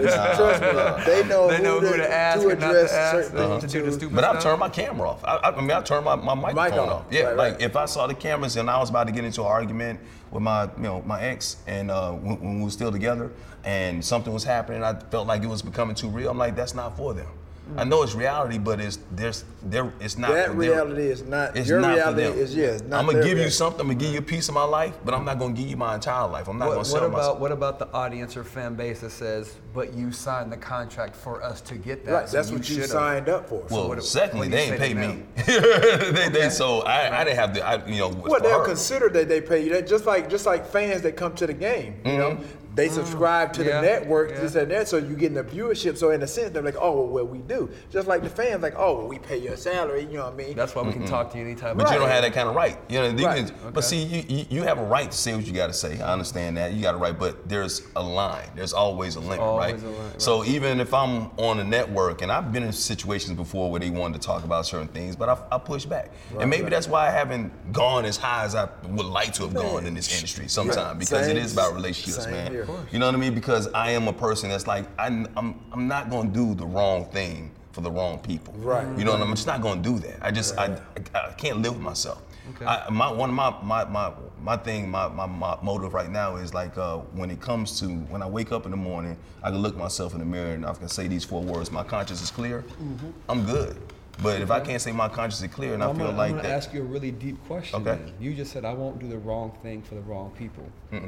It's- 0.00 0.36
Trust 0.36 0.60
me, 0.62 1.04
they 1.12 1.24
know, 1.28 1.48
They 1.48 1.62
know 1.62 1.80
who, 1.80 1.86
who 1.86 1.96
to 1.96 2.12
ask 2.12 2.40
to 2.42 2.48
and 2.50 2.60
not 2.60 2.70
address 2.70 2.90
to 2.90 2.96
ask, 2.98 3.14
certain 3.30 3.38
uh, 3.38 3.58
things 3.60 3.72
to 3.72 3.78
do 3.78 3.84
the 3.84 3.90
to. 3.90 3.96
stupid 3.96 4.14
But 4.14 4.24
I've 4.24 4.42
turned 4.42 4.60
my 4.60 4.68
camera 4.68 5.10
off. 5.10 5.24
I, 5.24 5.36
I, 5.36 5.56
I 5.56 5.60
mean, 5.60 5.70
I 5.70 5.80
turned 5.82 6.04
my, 6.04 6.16
my 6.16 6.34
microphone 6.34 6.88
off. 6.88 6.92
off. 6.92 7.04
Yeah, 7.10 7.22
Right, 7.24 7.36
like 7.36 7.52
right. 7.54 7.62
if 7.62 7.76
I 7.76 7.84
saw 7.86 8.06
the 8.06 8.14
cameras 8.14 8.56
and 8.56 8.68
I 8.70 8.78
was 8.78 8.90
about 8.90 9.06
to 9.06 9.12
get 9.12 9.24
into 9.24 9.40
an 9.42 9.46
argument 9.48 10.00
with 10.30 10.42
my, 10.42 10.64
you 10.64 10.82
know, 10.82 11.02
my 11.06 11.22
ex, 11.22 11.56
and 11.66 11.90
uh, 11.90 12.12
when, 12.12 12.40
when 12.40 12.58
we 12.58 12.64
were 12.64 12.70
still 12.70 12.90
together, 12.92 13.30
and 13.64 14.04
something 14.04 14.32
was 14.32 14.44
happening, 14.44 14.82
I 14.82 14.94
felt 15.10 15.26
like 15.26 15.42
it 15.42 15.48
was 15.48 15.62
becoming 15.62 15.94
too 15.94 16.08
real. 16.08 16.30
I'm 16.30 16.38
like, 16.38 16.54
that's 16.56 16.74
not 16.74 16.96
for 16.96 17.14
them. 17.14 17.28
I 17.76 17.84
know 17.84 18.02
it's 18.04 18.14
reality, 18.14 18.58
but 18.58 18.80
it's 18.80 18.98
there's 19.10 19.44
there 19.62 19.92
it's 19.98 20.16
not 20.16 20.30
That 20.30 20.46
for 20.46 20.50
them. 20.52 20.58
reality 20.58 21.02
is 21.08 21.22
not- 21.24 21.56
It's 21.56 21.68
your 21.68 21.80
not 21.80 21.94
reality 21.96 22.22
for 22.24 22.30
them. 22.30 22.38
is- 22.38 22.54
yeah, 22.54 22.78
I'm 22.84 23.06
gonna 23.06 23.14
their 23.14 23.22
give 23.24 23.38
you 23.38 23.50
something. 23.50 23.80
I'm 23.80 23.86
gonna 23.88 23.98
give 23.98 24.12
you 24.12 24.18
a 24.20 24.22
piece 24.22 24.48
of 24.48 24.54
my 24.54 24.62
life, 24.62 24.94
but 25.04 25.14
I'm 25.14 25.24
not 25.24 25.38
gonna 25.40 25.52
give 25.52 25.66
you 25.66 25.76
my 25.76 25.96
entire 25.96 26.28
life. 26.28 26.46
I'm 26.46 26.58
not 26.58 26.66
gonna 26.66 26.76
What, 26.78 26.86
sell 26.86 27.00
what 27.00 27.06
about 27.08 27.16
myself. 27.18 27.38
what 27.40 27.52
about 27.52 27.78
the 27.80 27.88
audience 27.92 28.36
or 28.36 28.44
fan 28.44 28.74
base 28.76 29.00
that 29.00 29.10
says, 29.10 29.54
"But 29.74 29.94
you 29.94 30.12
signed 30.12 30.52
the 30.52 30.56
contract 30.56 31.16
for 31.16 31.42
us 31.42 31.60
to 31.62 31.74
get 31.74 32.04
that"? 32.06 32.12
Right, 32.12 32.28
so 32.28 32.36
that's 32.36 32.50
what 32.52 32.68
you 32.68 32.76
should've." 32.76 32.90
signed 32.90 33.28
up 33.28 33.48
for. 33.48 33.64
Well, 33.68 33.88
what 33.88 34.04
secondly, 34.04 34.46
what 34.46 34.52
they 34.52 34.66
you 34.66 34.72
ain't 34.72 34.80
say 34.80 34.94
pay 34.94 34.94
me. 34.94 35.22
they, 36.12 36.28
they, 36.28 36.48
so 36.50 36.80
I, 36.82 37.20
I 37.20 37.24
didn't 37.24 37.36
have 37.38 37.52
to. 37.54 37.66
I, 37.66 37.86
you 37.86 37.98
know, 37.98 38.08
Well, 38.08 38.40
they'll 38.40 38.60
her. 38.60 38.64
consider 38.64 39.08
that 39.10 39.28
they 39.28 39.40
pay 39.40 39.64
you. 39.64 39.70
That 39.72 39.86
just 39.88 40.06
like 40.06 40.30
just 40.30 40.46
like 40.46 40.66
fans 40.66 41.02
that 41.02 41.16
come 41.16 41.34
to 41.34 41.46
the 41.46 41.52
game. 41.54 41.96
You 42.04 42.16
know, 42.16 42.30
mm-hmm. 42.32 42.44
They 42.76 42.88
subscribe 42.90 43.52
to 43.54 43.60
Mm-hmm. 43.60 43.68
Yeah, 43.70 43.80
the 43.80 43.86
network, 43.86 44.30
yeah. 44.30 44.40
this 44.40 44.54
and 44.54 44.70
that, 44.70 44.86
so 44.86 44.98
you're 44.98 45.16
getting 45.16 45.34
the 45.34 45.42
viewership. 45.42 45.96
So 45.96 46.10
in 46.10 46.22
a 46.22 46.26
sense, 46.26 46.50
they're 46.52 46.62
like, 46.62 46.76
oh, 46.78 46.92
well, 46.92 47.06
well, 47.08 47.24
we 47.26 47.38
do. 47.38 47.68
Just 47.90 48.06
like 48.06 48.22
the 48.22 48.28
fans, 48.28 48.62
like, 48.62 48.74
oh, 48.76 48.98
well, 48.98 49.08
we 49.08 49.18
pay 49.18 49.38
your 49.38 49.56
salary. 49.56 50.02
You 50.02 50.18
know 50.18 50.24
what 50.26 50.34
I 50.34 50.36
mean? 50.36 50.54
That's 50.54 50.74
why 50.74 50.82
we 50.82 50.92
can 50.92 51.06
talk 51.06 51.32
to 51.32 51.38
you 51.38 51.44
anytime. 51.44 51.76
But 51.78 51.90
you 51.90 51.98
don't 51.98 52.08
have 52.08 52.22
that 52.22 52.32
kind 52.34 52.48
of 52.48 52.54
right. 52.54 52.78
You 52.88 53.00
know, 53.00 53.08
you 53.08 53.24
Right. 53.26 53.46
can- 53.46 53.72
but 53.72 53.82
see, 53.82 54.02
you, 54.04 54.22
you, 54.28 54.44
you 54.50 54.62
have 54.62 54.78
a 54.78 54.84
right 54.84 55.10
to 55.10 55.16
say 55.16 55.34
what 55.34 55.46
you 55.46 55.52
got 55.54 55.68
to 55.68 55.72
say. 55.72 55.98
I 56.00 56.12
understand 56.12 56.58
that. 56.58 56.74
You 56.74 56.82
got 56.82 56.94
a 56.94 56.98
right, 56.98 57.18
but 57.18 57.48
there's 57.48 57.82
a 57.96 58.02
line. 58.02 58.46
There's 58.54 58.74
always 58.74 59.16
a 59.16 59.20
limit, 59.20 59.40
always 59.40 59.72
right? 59.72 59.82
a 59.82 59.86
line, 59.88 60.10
right. 60.12 60.22
So 60.22 60.44
even 60.44 60.78
if 60.78 60.92
I'm 60.94 61.30
on 61.38 61.58
a 61.60 61.64
network, 61.64 62.20
and 62.22 62.30
I've 62.30 62.52
been 62.52 62.62
in 62.62 62.72
situations 62.72 63.36
before 63.36 63.70
where 63.70 63.80
they 63.80 63.90
wanted 63.90 64.20
to 64.20 64.26
talk 64.26 64.44
about 64.44 64.66
certain 64.66 64.88
things, 64.88 65.16
but 65.16 65.28
I, 65.30 65.38
I 65.50 65.58
push 65.58 65.86
back. 65.86 66.10
and 66.38 66.48
maybe 66.50 66.68
that's 66.68 66.88
why 66.88 67.08
I 67.08 67.10
haven't 67.10 67.72
gone 67.72 68.04
as 68.04 68.16
high 68.18 68.44
as 68.44 68.54
I 68.54 68.68
would 68.84 69.06
like 69.06 69.32
to 69.34 69.44
have 69.44 69.54
gone 69.54 69.86
in 69.86 69.94
this 69.94 70.14
industry 70.14 70.46
sometimes, 70.46 70.98
because 70.98 71.26
it 71.26 71.30
Same- 71.30 71.38
is 71.38 71.52
about 71.54 71.74
relationships, 71.74 72.24
same 72.24 72.32
man. 72.34 72.52
here. 72.52 72.65
You 72.92 72.98
know 72.98 73.06
what 73.06 73.14
I 73.14 73.18
mean? 73.18 73.34
Because 73.34 73.68
I 73.72 73.90
am 73.90 74.08
a 74.08 74.12
person 74.12 74.50
that's 74.50 74.66
like, 74.66 74.86
I'm, 74.98 75.26
I'm, 75.36 75.60
I'm 75.72 75.88
not 75.88 76.10
going 76.10 76.32
to 76.32 76.34
do 76.34 76.54
the 76.54 76.66
wrong 76.66 77.06
thing 77.06 77.50
for 77.72 77.80
the 77.80 77.90
wrong 77.90 78.18
people. 78.20 78.54
Right. 78.54 78.86
You 78.98 79.04
know 79.04 79.12
what 79.12 79.18
I 79.18 79.24
mean? 79.24 79.30
I'm 79.30 79.36
just 79.36 79.46
not 79.46 79.60
going 79.60 79.82
to 79.82 79.88
do 79.88 79.98
that. 80.00 80.18
I 80.22 80.30
just, 80.30 80.56
I, 80.56 80.78
I, 81.14 81.28
I 81.28 81.32
can't 81.32 81.60
live 81.60 81.74
with 81.74 81.82
myself. 81.82 82.22
I, 82.64 82.88
my, 82.90 83.10
one 83.10 83.28
of 83.28 83.34
my, 83.34 83.54
my, 83.62 83.84
my, 83.84 84.12
my 84.40 84.56
thing, 84.56 84.88
my, 84.88 85.08
my, 85.08 85.26
my 85.26 85.58
motive 85.62 85.94
right 85.94 86.10
now 86.10 86.36
is 86.36 86.54
like 86.54 86.78
uh, 86.78 86.98
when 87.12 87.30
it 87.30 87.40
comes 87.40 87.78
to 87.80 87.88
when 87.88 88.22
I 88.22 88.26
wake 88.26 88.52
up 88.52 88.64
in 88.66 88.70
the 88.70 88.76
morning, 88.76 89.16
I 89.42 89.50
can 89.50 89.58
look 89.58 89.76
myself 89.76 90.12
in 90.12 90.20
the 90.20 90.24
mirror 90.24 90.54
and 90.54 90.64
I 90.64 90.72
can 90.74 90.88
say 90.88 91.08
these 91.08 91.24
four 91.24 91.42
words: 91.42 91.72
my 91.72 91.82
conscience 91.82 92.22
is 92.22 92.30
clear. 92.30 92.62
mm-hmm. 92.80 93.10
I'm 93.28 93.44
good. 93.44 93.76
But 94.22 94.40
if 94.40 94.50
I 94.50 94.58
mm-hmm. 94.58 94.68
can't 94.68 94.82
say 94.82 94.92
my 94.92 95.08
conscience 95.08 95.42
is 95.42 95.54
clear 95.54 95.74
and 95.74 95.82
I 95.82 95.88
I'm 95.88 95.96
feel 95.96 96.06
gonna, 96.06 96.18
like 96.18 96.30
I'm 96.30 96.36
gonna 96.38 96.48
that, 96.48 96.56
ask 96.56 96.72
you 96.72 96.80
a 96.80 96.84
really 96.84 97.10
deep 97.10 97.42
question. 97.46 97.86
Okay. 97.86 98.00
You 98.18 98.34
just 98.34 98.52
said 98.52 98.64
I 98.64 98.72
won't 98.72 98.98
do 98.98 99.08
the 99.08 99.18
wrong 99.18 99.56
thing 99.62 99.82
for 99.82 99.94
the 99.94 100.00
wrong 100.00 100.32
people. 100.38 100.64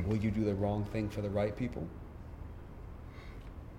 Will 0.06 0.16
you 0.16 0.30
do 0.30 0.44
the 0.44 0.54
wrong 0.54 0.84
thing 0.92 1.08
for 1.08 1.22
the 1.22 1.30
right 1.30 1.56
people? 1.56 1.86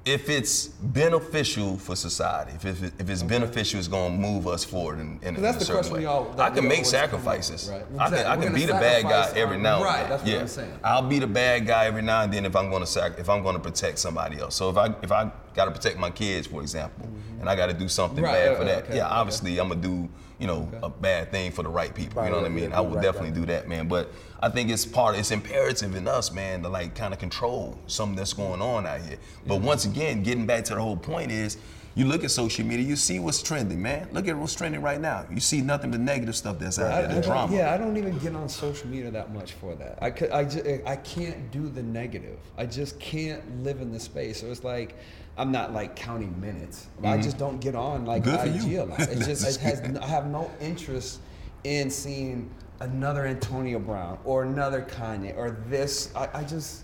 If 0.06 0.30
it's 0.30 0.68
beneficial 0.68 1.78
for 1.78 1.96
society, 1.96 2.52
if, 2.56 2.66
if, 2.66 2.84
if 3.00 3.10
it's 3.10 3.22
beneficial, 3.22 3.80
it's 3.80 3.88
going 3.88 4.14
to 4.14 4.18
move 4.18 4.48
us 4.48 4.64
forward 4.64 5.00
in, 5.00 5.20
in, 5.22 5.36
a 5.36 5.42
the 5.42 5.60
certain 5.60 5.92
way. 5.94 6.06
all- 6.06 6.34
I 6.40 6.50
can 6.50 6.68
make 6.68 6.80
always 6.80 6.92
come 6.92 7.04
up 7.04 7.12
with, 7.14 7.46
sacrifices. 7.46 7.70
right? 7.70 7.82
I 7.82 7.86
can, 7.86 7.94
Exactly. 8.14 8.24
I 8.24 8.36
We're 8.38 8.44
can 8.44 8.54
be 8.54 8.66
the 8.66 8.74
bad 8.74 9.04
guy 9.04 9.32
every 9.36 9.58
now 9.58 9.76
and 9.76 9.86
right, 9.86 10.00
then. 10.02 10.10
that's 10.10 10.24
what 10.24 10.32
yeah. 10.32 10.40
I'm 10.40 10.48
saying. 10.48 10.80
I'll 10.84 11.08
be 11.08 11.20
the 11.20 11.28
bad 11.28 11.68
guy 11.68 11.86
every 11.86 12.02
now 12.02 12.24
and 12.24 12.34
then 12.34 12.46
if 12.46 12.56
I'm 12.56 12.70
going 12.70 12.82
to 12.82 12.88
sac- 12.88 13.20
if 13.20 13.30
I'm 13.30 13.44
going 13.44 13.56
to 13.56 13.62
protect 13.62 14.00
somebody 14.00 14.40
else. 14.40 14.56
So 14.56 14.70
if 14.70 14.78
I 14.78 14.88
if 15.04 15.12
I 15.12 15.32
got 15.54 15.66
to 15.66 15.72
protect 15.72 15.98
my 16.00 16.10
kids, 16.10 16.48
for 16.48 16.62
example, 16.62 17.06
mm-hmm. 17.06 17.42
and 17.42 17.50
I 17.50 17.56
got 17.56 17.68
to 17.68 17.74
do 17.74 17.90
something 17.90 18.24
Right, 18.24 18.34
bad 18.46 18.58
for 18.58 18.64
that, 18.64 18.84
okay, 18.86 18.96
yeah, 18.98 19.06
okay. 19.06 19.16
obviously 19.16 19.60
I'm 19.60 19.68
gonna 19.70 19.82
do 19.82 20.10
you 20.40 20.48
know 20.48 20.70
a 20.82 20.90
bad 20.90 21.32
thing 21.32 21.52
for 21.52 21.64
the 21.64 21.70
right 21.70 21.94
people. 21.94 22.24
You 22.24 22.32
know 22.32 22.38
what 22.38 22.46
I 22.46 22.50
mean? 22.50 22.70
yeah, 22.70 22.78
I 22.78 22.82
will 22.82 22.96
right, 22.96 23.04
definitely 23.04 23.32
do 23.32 23.46
that, 23.48 23.68
man. 23.68 23.88
But 23.88 24.12
I 24.40 24.50
think 24.50 24.70
it's 24.70 24.86
part, 24.86 25.18
it's 25.18 25.32
imperative 25.32 25.96
in 25.96 26.08
us, 26.08 26.32
man, 26.32 26.64
to 26.64 26.70
like 26.70 26.96
kind 26.96 27.14
of 27.14 27.20
control 27.20 27.78
something 27.88 28.16
that's 28.16 28.34
going 28.34 28.62
on 28.62 28.88
out 28.88 29.02
here. 29.02 29.18
But 29.46 29.62
once 29.62 29.86
again, 29.86 30.24
getting 30.24 30.46
back 30.46 30.64
to 30.66 30.76
the 30.76 30.82
whole 30.82 30.98
point 30.98 31.32
is, 31.32 31.58
you 31.96 32.06
look 32.06 32.24
at 32.24 32.32
social 32.32 32.66
media, 32.66 32.86
you 32.86 32.96
see 32.96 33.20
what's 33.20 33.42
trending, 33.42 33.82
man. 33.82 34.08
Look 34.14 34.28
at 34.30 34.38
what's 34.38 34.56
trending 34.56 34.82
right 34.82 35.02
now. 35.02 35.26
You 35.30 35.42
see 35.42 35.60
nothing 35.60 35.92
but 35.92 36.00
negative 36.00 36.36
stuff 36.36 36.58
that's 36.58 36.80
out 36.80 37.10
there, 37.10 37.16
the 37.16 37.22
drama. 37.22 37.54
yeah, 37.54 37.74
I 37.74 37.78
don't 37.78 37.98
even 37.98 38.18
get 38.20 38.36
on 38.36 38.48
social 38.48 38.88
media 38.88 39.12
that 39.12 39.34
much 39.34 39.54
for 39.54 39.76
that. 39.76 39.98
I, 40.02 40.10
could, 40.12 40.30
I, 40.30 40.46
ju- 40.46 40.82
I 40.86 40.96
can't 40.96 41.52
do 41.52 41.68
the 41.68 41.84
negative. 41.84 42.40
I 42.58 42.66
just 42.68 43.00
can't 43.00 43.64
live 43.64 43.82
in 43.82 43.92
the 43.92 44.00
space. 44.00 44.40
So 44.40 44.48
it's 44.48 44.64
like, 44.64 44.96
I'm 45.40 45.54
not 45.54 45.74
like 45.74 45.96
counting 45.96 46.40
minutes. 46.42 46.88
I 47.02 47.18
just 47.18 47.38
don't 47.38 47.60
get 47.62 47.74
on 47.74 48.06
like 48.06 48.24
Mm-hmm. 48.24 48.58
Good 48.58 48.66
IG 48.66 48.74
a 48.78 48.84
lot. 48.84 49.00
It 49.00 49.20
just 49.26 49.48
it 49.48 49.62
has, 49.62 49.98
I 49.98 50.06
have 50.06 50.28
no 50.28 50.52
interest 50.60 51.22
in 51.64 51.90
seeing 51.90 52.50
another 52.82 53.26
Antonio 53.26 53.80
Brown 53.80 54.20
or 54.26 54.44
another 54.44 54.82
Kanye 54.82 55.36
or 55.38 55.52
this. 55.68 56.14
I, 56.14 56.28
I 56.34 56.44
just, 56.44 56.84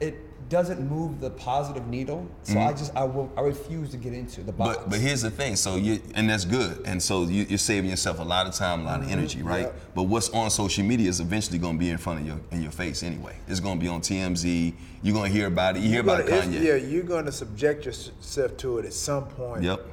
it 0.00 0.16
doesn't 0.52 0.88
move 0.88 1.18
the 1.20 1.30
positive 1.30 1.86
needle. 1.88 2.28
So 2.42 2.58
I 2.60 2.72
just, 2.74 2.94
I 2.94 3.04
will, 3.04 3.32
I 3.36 3.40
refuse 3.40 3.90
to 3.92 3.96
get 3.96 4.12
into 4.12 4.42
the 4.42 4.52
box. 4.52 4.76
Mm-hmm. 4.76 4.84
But 4.84 4.90
but 4.90 5.00
here's 5.00 5.22
the 5.22 5.30
thing. 5.30 5.56
So 5.56 5.76
you 5.76 6.00
and 6.14 6.28
that's 6.28 6.44
good. 6.44 6.82
And 6.84 7.02
so 7.02 7.24
you, 7.24 7.44
you're 7.48 7.58
saving 7.58 7.88
yourself 7.90 8.18
a 8.20 8.22
lot 8.22 8.46
of 8.46 8.54
time, 8.54 8.82
a 8.82 8.84
lot 8.84 9.00
Mm-hmm. 9.00 9.06
of 9.12 9.18
energy, 9.18 9.42
right? 9.42 9.62
Yep. 9.62 9.80
But 9.94 10.02
what's 10.04 10.28
on 10.30 10.50
social 10.50 10.84
media 10.84 11.08
is 11.08 11.20
eventually 11.20 11.58
going 11.58 11.74
to 11.76 11.78
be 11.80 11.88
in 11.90 11.96
front 11.98 12.20
of 12.20 12.26
your 12.26 12.38
in 12.50 12.62
your 12.62 12.70
face 12.70 13.02
anyway. 13.02 13.34
It's 13.48 13.60
going 13.60 13.78
to 13.78 13.82
be 13.82 13.88
on 13.88 14.02
TMZ. 14.02 14.74
You're 15.02 15.14
going 15.14 15.32
to 15.32 15.36
hear 15.36 15.46
about 15.46 15.76
it. 15.76 15.80
You 15.80 15.88
hear 15.88 16.04
You're 16.04 16.14
about 16.14 16.28
gonna- 16.28 16.42
Kanye. 16.42 16.62
Yeah, 16.62 16.74
you're 16.76 17.02
going 17.02 17.24
to 17.24 17.32
subject 17.32 17.86
yourself 17.86 18.56
to 18.58 18.78
it 18.78 18.84
at 18.84 18.92
some 18.92 19.24
point. 19.28 19.62
Yep. 19.64 19.86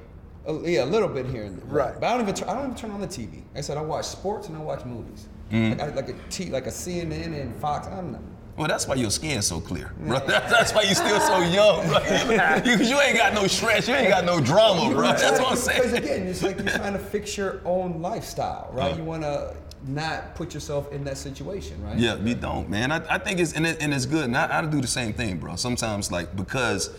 Uh, 0.48 0.60
yeah, 0.63 0.84
a 0.84 0.86
little 0.86 1.08
bit 1.08 1.26
here 1.28 1.43
and 1.43 1.58
there. 1.58 1.65
Right. 1.67 1.93
But 2.00 2.04
I 2.08 2.12
don't 2.13 2.22
even 2.22 2.36
turn, 2.36 2.50
I 2.50 2.54
don't 2.56 2.65
even 2.65 2.76
turn 2.78 2.91
on 2.91 3.02
the 3.02 3.08
TV. 3.08 3.34
Like 3.36 3.58
I 3.58 3.62
said 3.62 3.78
I 3.78 3.82
watch 3.82 4.06
sports 4.06 4.50
and 4.50 4.58
I 4.58 4.62
watch 4.62 4.84
movies. 4.86 5.28
Mm-hmm. 5.52 5.80
Like, 5.80 5.82
I, 5.82 5.95
like 5.95 6.10
a 6.10 6.15
T, 6.30 6.50
like 6.50 6.67
a 6.67 6.72
CNN 6.72 7.39
and 7.41 7.56
Fox. 7.56 7.88
I'm 7.88 8.12
not. 8.12 8.22
Well, 8.60 8.67
that's 8.67 8.86
why 8.86 8.95
your 8.95 9.10
skin's 9.10 9.48
so 9.48 9.62
clear, 9.62 9.93
bro. 10.00 10.19
That's 10.19 10.74
why 10.74 10.82
you 10.82 10.93
still 10.93 11.22
so 11.22 11.39
young, 11.39 11.88
bro. 11.88 12.00
You, 12.65 12.76
you 12.84 13.00
ain't 13.00 13.15
got 13.15 13.34
no 13.34 13.48
stress. 13.48 13.88
You 13.88 13.95
ain't 13.95 14.10
got 14.10 14.26
no 14.26 14.41
drama, 14.41 14.93
bro. 14.93 15.13
That's 15.13 15.39
what 15.39 15.52
I'm 15.52 15.56
saying. 15.56 15.82
Because 15.82 15.93
again, 15.93 16.28
it's 16.28 16.43
like 16.43 16.58
you're 16.58 16.67
trying 16.67 16.91
to 16.91 17.00
fix 17.00 17.38
your 17.38 17.62
own 17.63 18.02
lifestyle, 18.02 18.69
right? 18.74 18.91
Uh. 18.91 18.98
You 18.98 19.04
want 19.06 19.24
to 19.24 19.56
not 19.88 20.36
put 20.36 20.54
yourself 20.54 20.91
in 20.91 21.06
that 21.06 21.17
situation, 21.17 21.82
right? 21.82 21.98
Yeah, 21.98 22.17
we 22.17 22.34
don't, 22.34 22.69
man. 22.69 22.91
I, 22.91 23.15
I 23.15 23.17
think 23.17 23.39
it's 23.39 23.54
and, 23.54 23.65
it, 23.65 23.82
and 23.82 23.93
it's 23.93 24.06
good. 24.06 24.26
And 24.26 24.36
I, 24.36 24.60
I 24.60 24.65
do 24.65 24.82
the 24.82 24.88
same 24.88 25.13
thing, 25.13 25.38
bro. 25.38 25.56
Sometimes, 25.56 26.12
like 26.12 26.36
because 26.36 26.89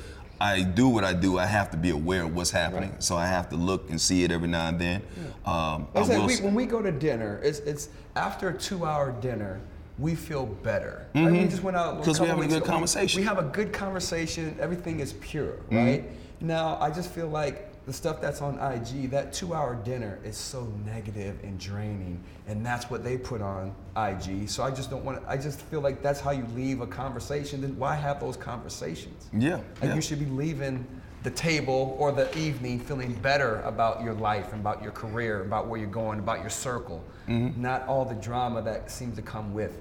I 0.41 0.63
do 0.63 0.89
what 0.89 1.05
I 1.05 1.13
do, 1.13 1.39
I 1.39 1.45
have 1.45 1.71
to 1.73 1.77
be 1.77 1.91
aware 1.91 2.23
of 2.23 2.35
what's 2.35 2.51
happening. 2.51 2.97
So 3.01 3.17
I 3.17 3.27
have 3.27 3.51
to 3.51 3.57
look 3.57 3.91
and 3.91 4.01
see 4.01 4.25
it 4.25 4.33
every 4.33 4.49
now 4.49 4.69
and 4.69 4.81
then. 4.81 5.03
Um, 5.45 5.89
I 5.95 6.01
like 6.01 6.09
will 6.09 6.27
we, 6.27 6.37
when 6.37 6.55
we 6.55 6.65
go 6.65 6.81
to 6.81 6.91
dinner, 6.91 7.39
it's, 7.45 7.59
it's 7.61 7.91
after 8.17 8.49
a 8.49 8.57
two-hour 8.57 9.13
dinner, 9.21 9.61
we 10.01 10.15
feel 10.15 10.47
better. 10.47 11.07
Like 11.15 11.33
we 11.33 11.45
just 11.47 11.63
went 11.63 11.77
out 11.77 12.01
a 12.01 12.03
'Cause 12.03 12.21
we 12.21 12.27
having 12.27 12.45
a 12.45 12.49
good 12.49 12.63
ago, 12.63 12.67
conversation. 12.67 13.21
We, 13.21 13.27
have 13.27 13.39
a 13.39 13.43
good 13.43 13.73
conversation. 13.73 14.57
Everything 14.61 15.01
is 15.01 15.13
pure, 15.15 15.53
Mm-hmm. 15.53 15.77
right? 15.77 16.05
Now, 16.41 16.79
I 16.81 16.91
just 16.91 17.11
feel 17.11 17.29
like 17.29 17.67
the 17.85 17.93
stuff 17.93 18.21
that's 18.21 18.41
on 18.41 18.59
IG, 18.59 19.11
that 19.11 19.33
two-hour 19.33 19.75
dinner 19.85 20.19
is 20.25 20.37
so 20.39 20.73
negative 20.87 21.37
and 21.43 21.59
draining, 21.59 22.19
and 22.49 22.65
that's 22.65 22.89
what 22.89 23.05
they 23.05 23.19
put 23.19 23.43
on 23.43 23.75
IG. 23.97 24.49
So 24.49 24.63
I 24.63 24.71
just 24.71 24.91
don't 24.91 25.05
want. 25.05 25.23
I 25.29 25.37
just 25.37 25.61
feel 25.63 25.81
like 25.81 26.03
that's 26.03 26.21
how 26.21 26.31
you 26.31 26.47
leave 26.55 26.81
a 26.81 26.87
conversation. 26.87 27.61
Then 27.61 27.77
why 27.79 27.95
have 27.95 28.21
those 28.21 28.37
conversations? 28.37 29.29
Yeah, 29.35 29.57
Like 29.57 29.65
yeah. 29.91 29.95
you 29.95 30.01
should 30.01 30.19
be 30.21 30.27
leaving 30.27 30.87
the 31.25 31.31
table 31.31 31.95
or 31.99 32.13
the 32.13 32.35
evening 32.39 32.79
feeling 32.81 33.13
better 33.15 33.61
about 33.63 34.03
your 34.03 34.15
life 34.15 34.53
and 34.53 34.61
about 34.63 34.83
your 34.83 34.93
career, 34.93 35.43
about 35.43 35.67
where 35.69 35.79
you're 35.79 35.91
going, 35.91 36.19
about 36.19 36.41
your 36.41 36.49
circle. 36.49 37.05
Mm-hmm. 37.29 37.61
Not 37.61 37.87
all 37.87 38.07
the 38.07 38.15
drama 38.15 38.63
that 38.63 38.91
seems 38.91 39.17
to 39.17 39.23
come 39.23 39.53
with. 39.53 39.77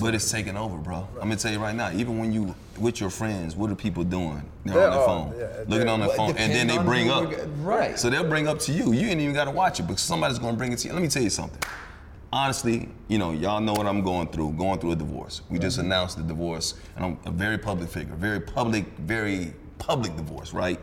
But 0.00 0.14
it's 0.14 0.30
taking 0.30 0.56
over, 0.56 0.76
bro. 0.76 1.06
I'm 1.14 1.28
gonna 1.28 1.36
tell 1.36 1.52
you 1.52 1.58
right 1.58 1.74
now. 1.74 1.90
Even 1.92 2.18
when 2.18 2.32
you 2.32 2.54
with 2.78 3.00
your 3.00 3.10
friends, 3.10 3.54
what 3.54 3.70
are 3.70 3.74
people 3.76 4.02
doing? 4.04 4.42
They're 4.64 4.74
They're 4.74 4.90
on 4.90 4.96
their 4.96 5.06
phone, 5.06 5.34
yeah, 5.38 5.64
looking 5.68 5.88
on 5.88 6.00
their 6.00 6.08
phone, 6.10 6.36
and 6.36 6.52
then 6.52 6.66
they 6.66 6.78
bring 6.78 7.10
up. 7.10 7.32
right. 7.58 7.98
So 7.98 8.10
they'll 8.10 8.28
bring 8.28 8.48
up 8.48 8.58
to 8.60 8.72
you. 8.72 8.92
You 8.92 9.08
ain't 9.08 9.20
even 9.20 9.34
gotta 9.34 9.50
watch 9.50 9.78
it, 9.80 9.84
because 9.84 10.02
somebody's 10.02 10.38
gonna 10.38 10.56
bring 10.56 10.72
it 10.72 10.78
to 10.80 10.88
you. 10.88 10.94
Let 10.94 11.02
me 11.02 11.08
tell 11.08 11.22
you 11.22 11.30
something. 11.30 11.60
Honestly, 12.32 12.88
you 13.06 13.16
know, 13.18 13.30
y'all 13.30 13.60
know 13.60 13.72
what 13.74 13.86
I'm 13.86 14.02
going 14.02 14.26
through. 14.28 14.52
Going 14.54 14.80
through 14.80 14.92
a 14.92 14.96
divorce. 14.96 15.42
We 15.48 15.58
just 15.60 15.78
announced 15.78 16.16
the 16.16 16.24
divorce, 16.24 16.74
and 16.96 17.04
I'm 17.04 17.18
a 17.26 17.30
very 17.30 17.58
public 17.58 17.88
figure, 17.88 18.14
very 18.16 18.40
public, 18.40 18.86
very 18.98 19.54
public 19.78 20.16
divorce, 20.16 20.52
right? 20.52 20.80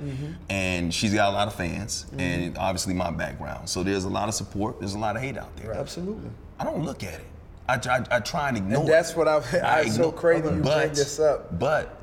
And 0.50 0.94
she's 0.94 1.14
got 1.14 1.30
a 1.30 1.34
lot 1.34 1.48
of 1.48 1.56
fans, 1.56 2.06
and 2.18 2.58
obviously 2.58 2.94
my 2.94 3.12
background. 3.12 3.68
So 3.68 3.84
there's 3.84 4.06
a 4.06 4.10
lot 4.10 4.30
of 4.30 4.34
support. 4.36 4.80
There's 4.80 4.94
a 4.94 5.00
lot 5.00 5.18
of 5.18 5.22
hate 5.22 5.38
out 5.38 5.54
there. 5.58 5.74
Absolutely. 5.74 6.30
I 6.60 6.64
don't 6.64 6.86
look 6.86 7.04
at 7.04 7.16
it. 7.16 7.26
I, 7.72 7.96
I, 7.98 8.18
I 8.18 8.20
try 8.20 8.50
and 8.50 8.58
ignore 8.58 8.82
And 8.82 8.90
it. 8.90 8.92
that's 8.92 9.16
what 9.16 9.28
I've. 9.28 9.54
I 9.56 9.80
I'm 9.82 9.90
so 9.90 9.94
ignore- 10.10 10.14
crazy 10.14 10.44
you 10.50 10.62
but, 10.62 10.78
bring 10.84 10.90
this 10.94 11.20
up 11.20 11.60
But 11.60 11.98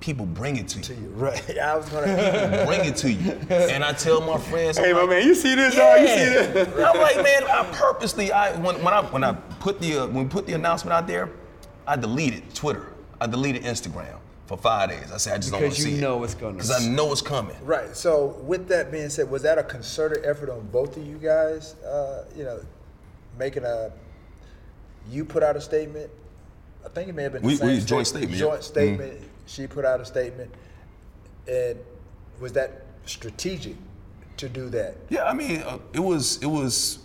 people 0.00 0.26
bring 0.26 0.56
it 0.56 0.68
to 0.68 0.80
to 0.80 0.94
you. 0.94 1.02
you, 1.02 1.08
right? 1.10 1.58
I 1.62 1.76
was 1.76 1.88
gonna. 1.88 2.64
Bring 2.66 2.84
it 2.84 2.96
to 2.98 3.10
you. 3.12 3.32
And 3.50 3.84
I 3.84 3.92
tell 3.92 4.20
my 4.20 4.38
friends, 4.38 4.78
I'm 4.78 4.84
hey, 4.84 4.92
my 4.92 5.00
like, 5.00 5.10
man, 5.10 5.26
you 5.26 5.34
see 5.34 5.54
this? 5.54 5.74
yeah. 5.74 5.96
dog? 5.96 6.00
You 6.02 6.08
see 6.08 6.52
this? 6.52 6.68
I'm 6.86 7.00
like, 7.00 7.16
man, 7.16 7.44
I 7.44 7.68
purposely, 7.72 8.30
I 8.32 8.56
when, 8.60 8.82
when 8.82 8.94
I 8.94 9.02
when 9.02 9.24
I 9.24 9.32
put 9.60 9.80
the 9.80 9.98
uh, 9.98 10.06
when 10.06 10.24
we 10.24 10.30
put 10.30 10.46
the 10.46 10.54
announcement 10.54 10.92
out 10.94 11.06
there, 11.06 11.28
I 11.86 11.96
deleted 11.96 12.54
Twitter, 12.54 12.92
I 13.20 13.26
deleted 13.26 13.64
Instagram, 13.64 14.18
for 14.46 14.56
five 14.56 14.90
days. 14.90 15.10
I 15.12 15.16
said, 15.16 15.34
I 15.34 15.36
just 15.38 15.50
don't 15.52 15.62
want 15.62 15.74
to 15.74 15.80
see 15.80 15.88
it. 15.88 15.90
Because 15.92 16.00
you 16.00 16.06
know 16.06 16.22
it. 16.22 16.24
it's 16.26 16.34
gonna 16.34 16.52
Because 16.54 16.70
I 16.70 16.88
know 16.88 17.10
it's 17.12 17.20
coming. 17.22 17.56
Right. 17.64 17.94
So 17.96 18.38
with 18.44 18.68
that 18.68 18.90
being 18.92 19.08
said, 19.10 19.28
was 19.30 19.42
that 19.42 19.58
a 19.58 19.62
concerted 19.64 20.24
effort 20.24 20.48
on 20.48 20.66
both 20.68 20.96
of 20.96 21.04
you 21.06 21.16
guys? 21.18 21.74
Uh, 21.82 22.24
you 22.36 22.44
know, 22.44 22.60
making 23.38 23.64
a 23.64 23.90
you 25.10 25.24
put 25.24 25.42
out 25.42 25.56
a 25.56 25.60
statement. 25.60 26.10
I 26.84 26.88
think 26.88 27.08
it 27.08 27.14
may 27.14 27.24
have 27.24 27.32
been 27.32 27.42
We- 27.42 27.56
we- 27.58 27.80
joint 27.80 28.06
statement. 28.06 28.34
Joint 28.38 28.62
statement. 28.62 29.12
She 29.46 29.66
put 29.66 29.84
out 29.84 30.00
a 30.00 30.04
statement, 30.04 30.50
and 31.50 31.76
was 32.40 32.52
that 32.52 32.82
strategic 33.06 33.76
to 34.36 34.48
do 34.48 34.68
that? 34.70 34.94
Yeah, 35.08 35.24
I 35.24 35.32
mean, 35.32 35.62
uh, 35.62 35.78
it 35.92 36.00
was 36.00 36.38
it 36.42 36.46
was 36.46 36.98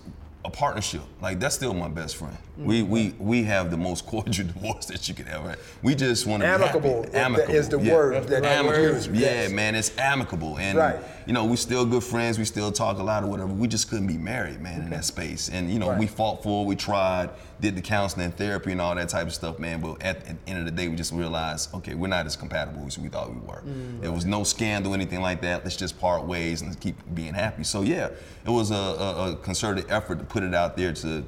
a 0.46 0.50
partnership. 0.50 1.02
Like 1.22 1.40
that's 1.40 1.56
still 1.56 1.74
my 1.74 1.88
best 1.88 2.18
friend. 2.18 2.38
We 2.58 2.84
we 2.84 3.16
we 3.18 3.44
have 3.44 3.72
the 3.72 3.78
most 3.78 4.06
cordial 4.12 4.46
divorce 4.48 4.88
that 4.88 5.08
you 5.08 5.16
could 5.16 5.28
have. 5.28 5.58
We 5.82 5.96
just 5.96 6.28
want 6.28 6.44
to 6.44 6.48
Amicable 6.48 7.04
be. 7.04 7.14
Amicable 7.14 7.56
is 7.56 7.70
the 7.70 7.80
yeah. 7.80 7.94
word 7.94 8.28
that 8.28 8.44
right 8.44 8.52
amicable. 8.52 8.92
word. 8.92 9.06
Yeah, 9.16 9.20
yes. 9.44 9.52
man, 9.52 9.74
it's 9.74 9.98
amicable, 9.98 10.58
and 10.60 10.78
Right. 10.78 11.00
you 11.26 11.32
know 11.32 11.46
we 11.46 11.56
still 11.56 11.86
good 11.86 12.04
friends. 12.04 12.38
We 12.38 12.44
still 12.46 12.74
talk 12.74 13.00
a 13.00 13.04
lot 13.04 13.24
or 13.24 13.28
whatever. 13.28 13.54
We 13.54 13.70
just 13.70 13.90
couldn't 13.90 14.08
be 14.08 14.18
married, 14.18 14.60
man, 14.62 14.82
in 14.82 14.90
that 14.90 15.06
space. 15.06 15.48
And 15.50 15.72
you 15.72 15.80
know 15.80 15.94
we 15.98 16.08
fought 16.08 16.44
for, 16.44 16.64
it, 16.66 16.68
we 16.68 16.76
tried, 16.76 17.30
did 17.64 17.78
the 17.78 17.82
counseling, 17.82 18.30
therapy, 18.34 18.74
and 18.74 18.82
all 18.82 18.94
that 18.94 19.08
type 19.08 19.26
of 19.26 19.34
stuff, 19.34 19.58
man. 19.58 19.80
But 19.80 20.04
at, 20.04 20.18
at 20.28 20.46
the 20.46 20.52
end 20.52 20.60
of 20.60 20.66
the 20.66 20.72
day, 20.72 20.90
we 20.90 20.98
just 20.98 21.14
realized, 21.14 21.74
okay, 21.74 21.96
we're 21.96 22.10
not 22.10 22.26
as 22.26 22.36
compatible 22.36 22.86
as 22.86 23.00
we 23.00 23.08
thought 23.08 23.34
we 23.34 23.40
were. 23.40 23.64
Mm. 23.66 24.02
There 24.02 24.12
was 24.12 24.26
no 24.26 24.44
scandal, 24.44 24.94
anything 24.94 25.22
like 25.22 25.42
that. 25.44 25.64
Let's 25.64 25.78
just 25.78 25.98
part 25.98 26.26
ways 26.26 26.62
and 26.62 26.78
keep 26.82 26.98
being 27.16 27.34
happy. 27.34 27.64
So 27.64 27.82
yeah, 27.82 28.10
it 28.46 28.50
was 28.50 28.70
a, 28.72 28.76
a, 28.76 29.32
a 29.32 29.36
concerted 29.38 29.86
effort 29.90 30.20
to 30.20 30.26
put 30.26 30.44
it 30.44 30.54
out 30.54 30.76
there 30.76 30.92
to 30.92 31.24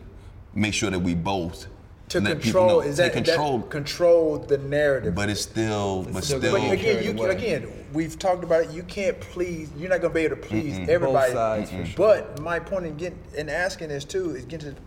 make 0.53 0.73
sure 0.73 0.89
that 0.89 0.99
we 0.99 1.15
both 1.15 1.67
To 2.09 2.19
let 2.19 2.41
control 2.41 2.67
know- 2.67 2.79
is 2.81 2.97
to 2.97 3.03
that 3.03 3.13
control, 3.13 3.59
that 3.59 3.69
control 3.69 4.37
the 4.37 4.57
narrative? 4.57 5.15
but 5.15 5.29
it's 5.29 5.39
still, 5.41 6.03
but 6.11 6.25
still 6.25 6.39
still, 6.39 6.51
But 6.59 6.69
again, 6.73 7.01
you 7.01 7.13
the 7.13 7.21
way. 7.21 7.29
again, 7.29 7.85
we've 7.93 8.19
talked 8.19 8.43
about 8.43 8.65
it. 8.65 8.71
You 8.71 8.83
can't 8.83 9.17
please. 9.21 9.69
You're 9.77 9.89
not 9.89 10.01
gonna 10.01 10.13
be 10.13 10.21
able 10.25 10.35
to 10.35 10.41
please 10.41 10.89
everybody. 10.89 11.31
sides, 11.31 11.69
for 11.71 11.85
sure. 11.85 11.95
But 11.95 12.41
my 12.41 12.59
point 12.59 12.85
in 12.87 12.97
getting 12.97 13.19
in 13.37 13.47
asking 13.47 13.87
this 13.87 14.03
too 14.03 14.35
is 14.35 14.43
getting 14.43 14.75
to 14.75 14.81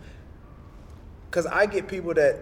because 1.29 1.45
I 1.45 1.65
get 1.65 1.87
people 1.87 2.13
that 2.15 2.37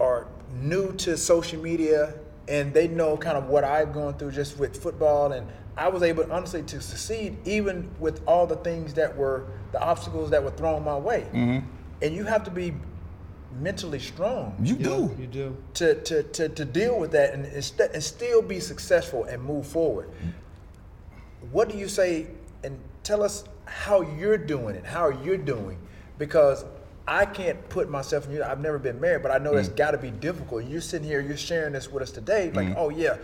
are 0.00 0.26
new 0.54 0.92
to 0.92 1.16
social 1.16 1.60
media 1.60 2.14
and 2.48 2.72
they 2.72 2.88
know 2.88 3.16
kind 3.16 3.36
of 3.36 3.48
what 3.48 3.64
I've 3.64 3.92
gone 3.92 4.14
through 4.14 4.32
just 4.32 4.58
with 4.58 4.80
football 4.82 5.32
and 5.32 5.46
I 5.76 5.88
was 5.88 6.02
able 6.02 6.30
honestly 6.30 6.62
to 6.64 6.80
succeed 6.80 7.36
even 7.46 7.90
with 7.98 8.22
all 8.26 8.46
the 8.46 8.56
things 8.56 8.94
that 8.94 9.16
were 9.16 9.46
the 9.72 9.80
obstacles 9.80 10.30
that 10.30 10.42
were 10.42 10.50
thrown 10.50 10.84
my 10.84 10.96
way. 10.96 11.26
Mm-hmm. 11.32 11.66
And 12.02 12.14
you 12.14 12.24
have 12.24 12.44
to 12.44 12.50
be 12.50 12.74
mentally 13.60 13.98
strong 13.98 14.56
you 14.62 14.76
do. 14.76 15.14
You 15.18 15.26
do. 15.26 15.56
to, 15.74 15.94
to, 16.02 16.22
to, 16.22 16.48
to 16.48 16.64
deal 16.64 16.98
with 16.98 17.12
that 17.12 17.34
and, 17.34 17.44
and, 17.46 17.72
and 17.80 18.02
still 18.02 18.42
be 18.42 18.60
successful 18.60 19.24
and 19.24 19.42
move 19.42 19.66
forward. 19.66 20.10
What 21.50 21.68
do 21.68 21.76
you 21.76 21.88
say 21.88 22.28
and 22.64 22.78
tell 23.02 23.22
us 23.22 23.44
how 23.66 24.00
you're 24.00 24.38
doing 24.38 24.74
it, 24.74 24.84
how 24.84 25.08
you're 25.08 25.36
doing? 25.36 25.78
Because 26.18 26.64
I 27.06 27.24
can't 27.26 27.68
put 27.68 27.90
myself 27.90 28.26
in 28.26 28.32
you. 28.32 28.42
I've 28.42 28.60
never 28.60 28.78
been 28.78 29.00
married, 29.00 29.22
but 29.22 29.32
I 29.32 29.38
know 29.38 29.54
that's 29.54 29.68
got 29.68 29.90
to 29.90 29.98
be 29.98 30.10
difficult. 30.10 30.64
You're 30.64 30.80
sitting 30.80 31.06
here, 31.06 31.20
you're 31.20 31.36
sharing 31.36 31.72
this 31.72 31.90
with 31.90 32.02
us 32.02 32.12
today, 32.12 32.50
like, 32.52 32.74
oh 32.76 32.90
yeah, 32.90 33.16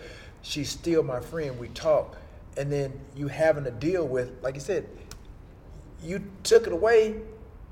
she's 0.42 0.68
still 0.68 1.02
my 1.02 1.20
friend. 1.20 1.58
We 1.58 1.68
talk, 1.68 2.16
and 2.56 2.72
then 2.72 2.92
you 3.14 3.28
having 3.28 3.64
to 3.64 3.70
deal 3.70 4.06
with, 4.06 4.32
like 4.42 4.54
you 4.54 4.60
said, 4.60 4.88
you 6.02 6.22
took 6.42 6.66
it 6.66 6.72
away, 6.72 7.20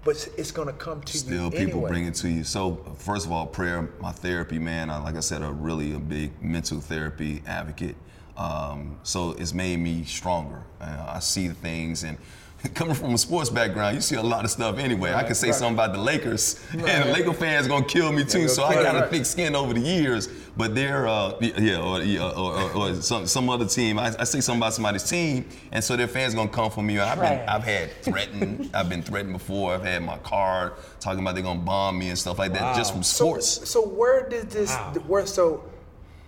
but 0.05 0.29
it's 0.37 0.53
gonna 0.53 0.73
come 0.73 1.03
to 1.03 1.17
Still, 1.19 1.33
you 1.33 1.39
Still, 1.39 1.51
people 1.51 1.73
anyway. 1.75 1.91
bring 1.91 2.07
it 2.07 2.15
to 2.17 2.29
you. 2.29 2.45
So, 2.45 2.77
first 2.99 3.27
of 3.27 3.33
all, 3.33 3.47
prayer, 3.47 3.89
my 4.01 4.13
therapy, 4.13 4.59
man. 4.59 4.91
I, 4.91 4.99
like 4.99 5.17
I 5.17 5.21
said, 5.21 5.43
a 5.43 5.51
really 5.51 5.95
a 5.95 5.99
big 5.99 6.41
mental 6.41 6.81
therapy 6.81 7.43
advocate. 7.47 7.97
Um, 8.37 8.99
so 9.03 9.33
it's 9.33 9.55
made 9.55 9.79
me 9.79 10.05
stronger. 10.05 10.63
Uh, 10.81 11.15
I 11.17 11.19
see 11.21 11.49
the 11.49 11.55
things, 11.55 12.05
and 12.05 12.19
coming 12.75 12.95
from 12.95 13.15
a 13.15 13.19
sports 13.19 13.51
background, 13.51 13.95
you 13.95 14.01
see 14.01 14.17
a 14.17 14.23
lot 14.23 14.45
of 14.45 14.51
stuff 14.51 14.79
anyway. 14.79 15.13
I 15.13 15.23
can 15.25 15.35
say 15.35 15.53
something 15.53 15.75
about 15.75 15.93
the 15.93 16.01
Lakers, 16.01 16.61
and 16.73 16.81
the 17.09 17.13
Laker 17.13 17.33
fans 17.33 17.67
gonna 17.69 17.85
kill 17.85 18.13
me 18.13 18.25
too. 18.25 18.39
gonna 18.39 18.49
So 18.49 18.65
I 18.65 18.75
got 18.83 18.95
you. 18.95 19.01
a 19.03 19.07
thick 19.09 19.27
skin 19.27 19.55
over 19.55 19.75
the 19.75 19.81
years. 19.81 20.29
But 20.59 20.75
they're, 20.75 21.07
uh, 21.07 21.35
yeah, 21.41 21.83
or, 21.83 22.01
yeah, 22.01 22.31
or, 22.31 22.59
or, 22.59 22.73
or 22.77 22.95
some, 23.03 23.27
some 23.27 23.51
other 23.51 23.67
team. 23.67 23.99
I, 23.99 24.07
I 24.19 24.25
say 24.25 24.41
something 24.41 24.59
about 24.63 24.73
somebody's 24.73 25.03
team, 25.03 25.45
and 25.71 25.85
so 25.85 25.97
their 25.97 26.09
fans 26.09 26.35
gonna 26.35 26.49
come 26.49 26.71
for 26.71 26.83
me. 26.83 26.99
I've 26.99 27.21
been, 27.21 27.47
I've 27.47 27.63
had 27.63 27.93
threatened, 28.01 28.71
I've 28.75 28.89
been 28.89 29.03
threatened 29.03 29.35
before. 29.35 29.75
I've 29.75 29.83
had 29.83 30.03
my 30.03 30.17
card 30.19 30.73
talking 30.99 31.21
about 31.21 31.35
they're 31.35 31.45
gonna 31.45 31.61
bomb 31.61 31.99
me 31.99 32.09
and 32.09 32.19
stuff 32.19 32.39
like 32.39 32.55
that, 32.55 32.75
just 32.75 32.95
from 32.95 33.03
sports. 33.03 33.47
So, 33.47 33.65
so 33.67 33.87
where 33.87 34.27
did 34.31 34.49
this? 34.49 34.75
Where 35.07 35.27
so 35.27 35.63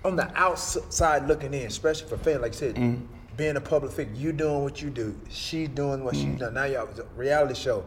on 0.05 0.16
the 0.16 0.31
outside 0.38 1.27
looking 1.27 1.55
in, 1.55 1.66
especially 1.66 2.09
for 2.09 2.18
fans, 2.18 2.42
like 2.42 2.53
I 2.53 2.57
said, 2.57 2.74
Mm-hmm. 2.74 3.05
Being 3.38 3.57
a 3.57 3.61
public 3.61 3.92
figure, 3.92 4.12
you 4.14 4.33
doing 4.33 4.62
what 4.64 4.83
you 4.83 4.90
do, 4.90 5.18
she 5.31 5.66
doing 5.66 6.05
what 6.05 6.14
Mm-hmm. 6.14 6.33
she 6.35 6.38
done. 6.38 6.55
Now 6.55 6.64
y'all 6.64 6.88
reality 7.16 7.55
show. 7.55 7.85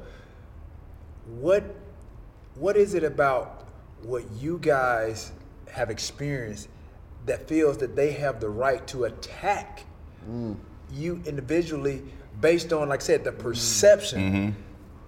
What 1.28 1.64
what 2.56 2.76
is 2.76 2.96
it 2.96 3.04
about 3.04 3.68
what 4.02 4.24
you 4.40 4.58
guys 4.60 5.32
have 5.72 5.90
experienced 5.92 6.68
that 7.28 7.48
feels 7.48 7.78
that 7.78 7.96
they 7.96 8.12
have 8.14 8.40
the 8.40 8.50
right 8.50 8.86
to 8.88 9.04
attack 9.06 9.84
Mm. 10.30 10.56
you 10.94 11.20
individually 11.26 12.04
based 12.42 12.72
on, 12.74 12.90
like 12.90 13.02
I 13.02 13.04
said, 13.04 13.24
the 13.24 13.32
perception 13.32 14.20
Mm-hmm. 14.22 14.50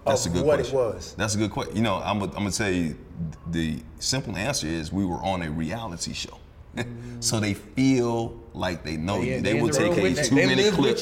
That's 0.06 0.26
a 0.26 0.28
good 0.28 0.44
what 0.44 0.56
question. 0.56 0.76
it 0.76 0.78
was? 0.80 1.14
That's 1.16 1.34
a 1.34 1.38
good 1.38 1.50
question. 1.52 1.76
You 1.76 1.82
know, 1.82 1.94
I'm 2.04 2.18
gonna 2.18 2.32
I'm 2.32 2.38
gonna 2.38 2.50
tell 2.50 2.70
you 2.70 2.96
the 3.50 3.78
simple 4.00 4.36
answer 4.36 4.66
is 4.66 4.92
we 4.92 5.04
were 5.06 5.16
on 5.22 5.40
a 5.42 5.50
reality 5.50 6.12
show. 6.12 6.38
so 7.20 7.40
they 7.40 7.54
feel 7.54 8.38
like 8.54 8.82
they 8.84 8.96
know 8.96 9.20
They- 9.20 9.36
you. 9.36 9.40
they 9.40 9.54
will 9.60 9.68
take 9.70 9.92
a 9.92 10.14
two 10.22 10.34
They 10.34 10.46
minute 10.46 10.72
clip. 10.74 10.98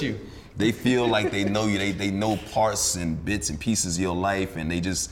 They 0.56 0.72
feel 0.72 1.06
like 1.06 1.30
they 1.30 1.44
know 1.44 1.66
you. 1.66 1.78
They 1.78 1.92
they 1.92 2.10
know 2.10 2.36
parts 2.52 2.96
and 2.96 3.22
bits 3.24 3.48
and 3.50 3.58
pieces 3.58 3.96
of 3.96 4.02
your 4.02 4.16
life, 4.16 4.56
and 4.56 4.70
they 4.70 4.80
just 4.80 5.10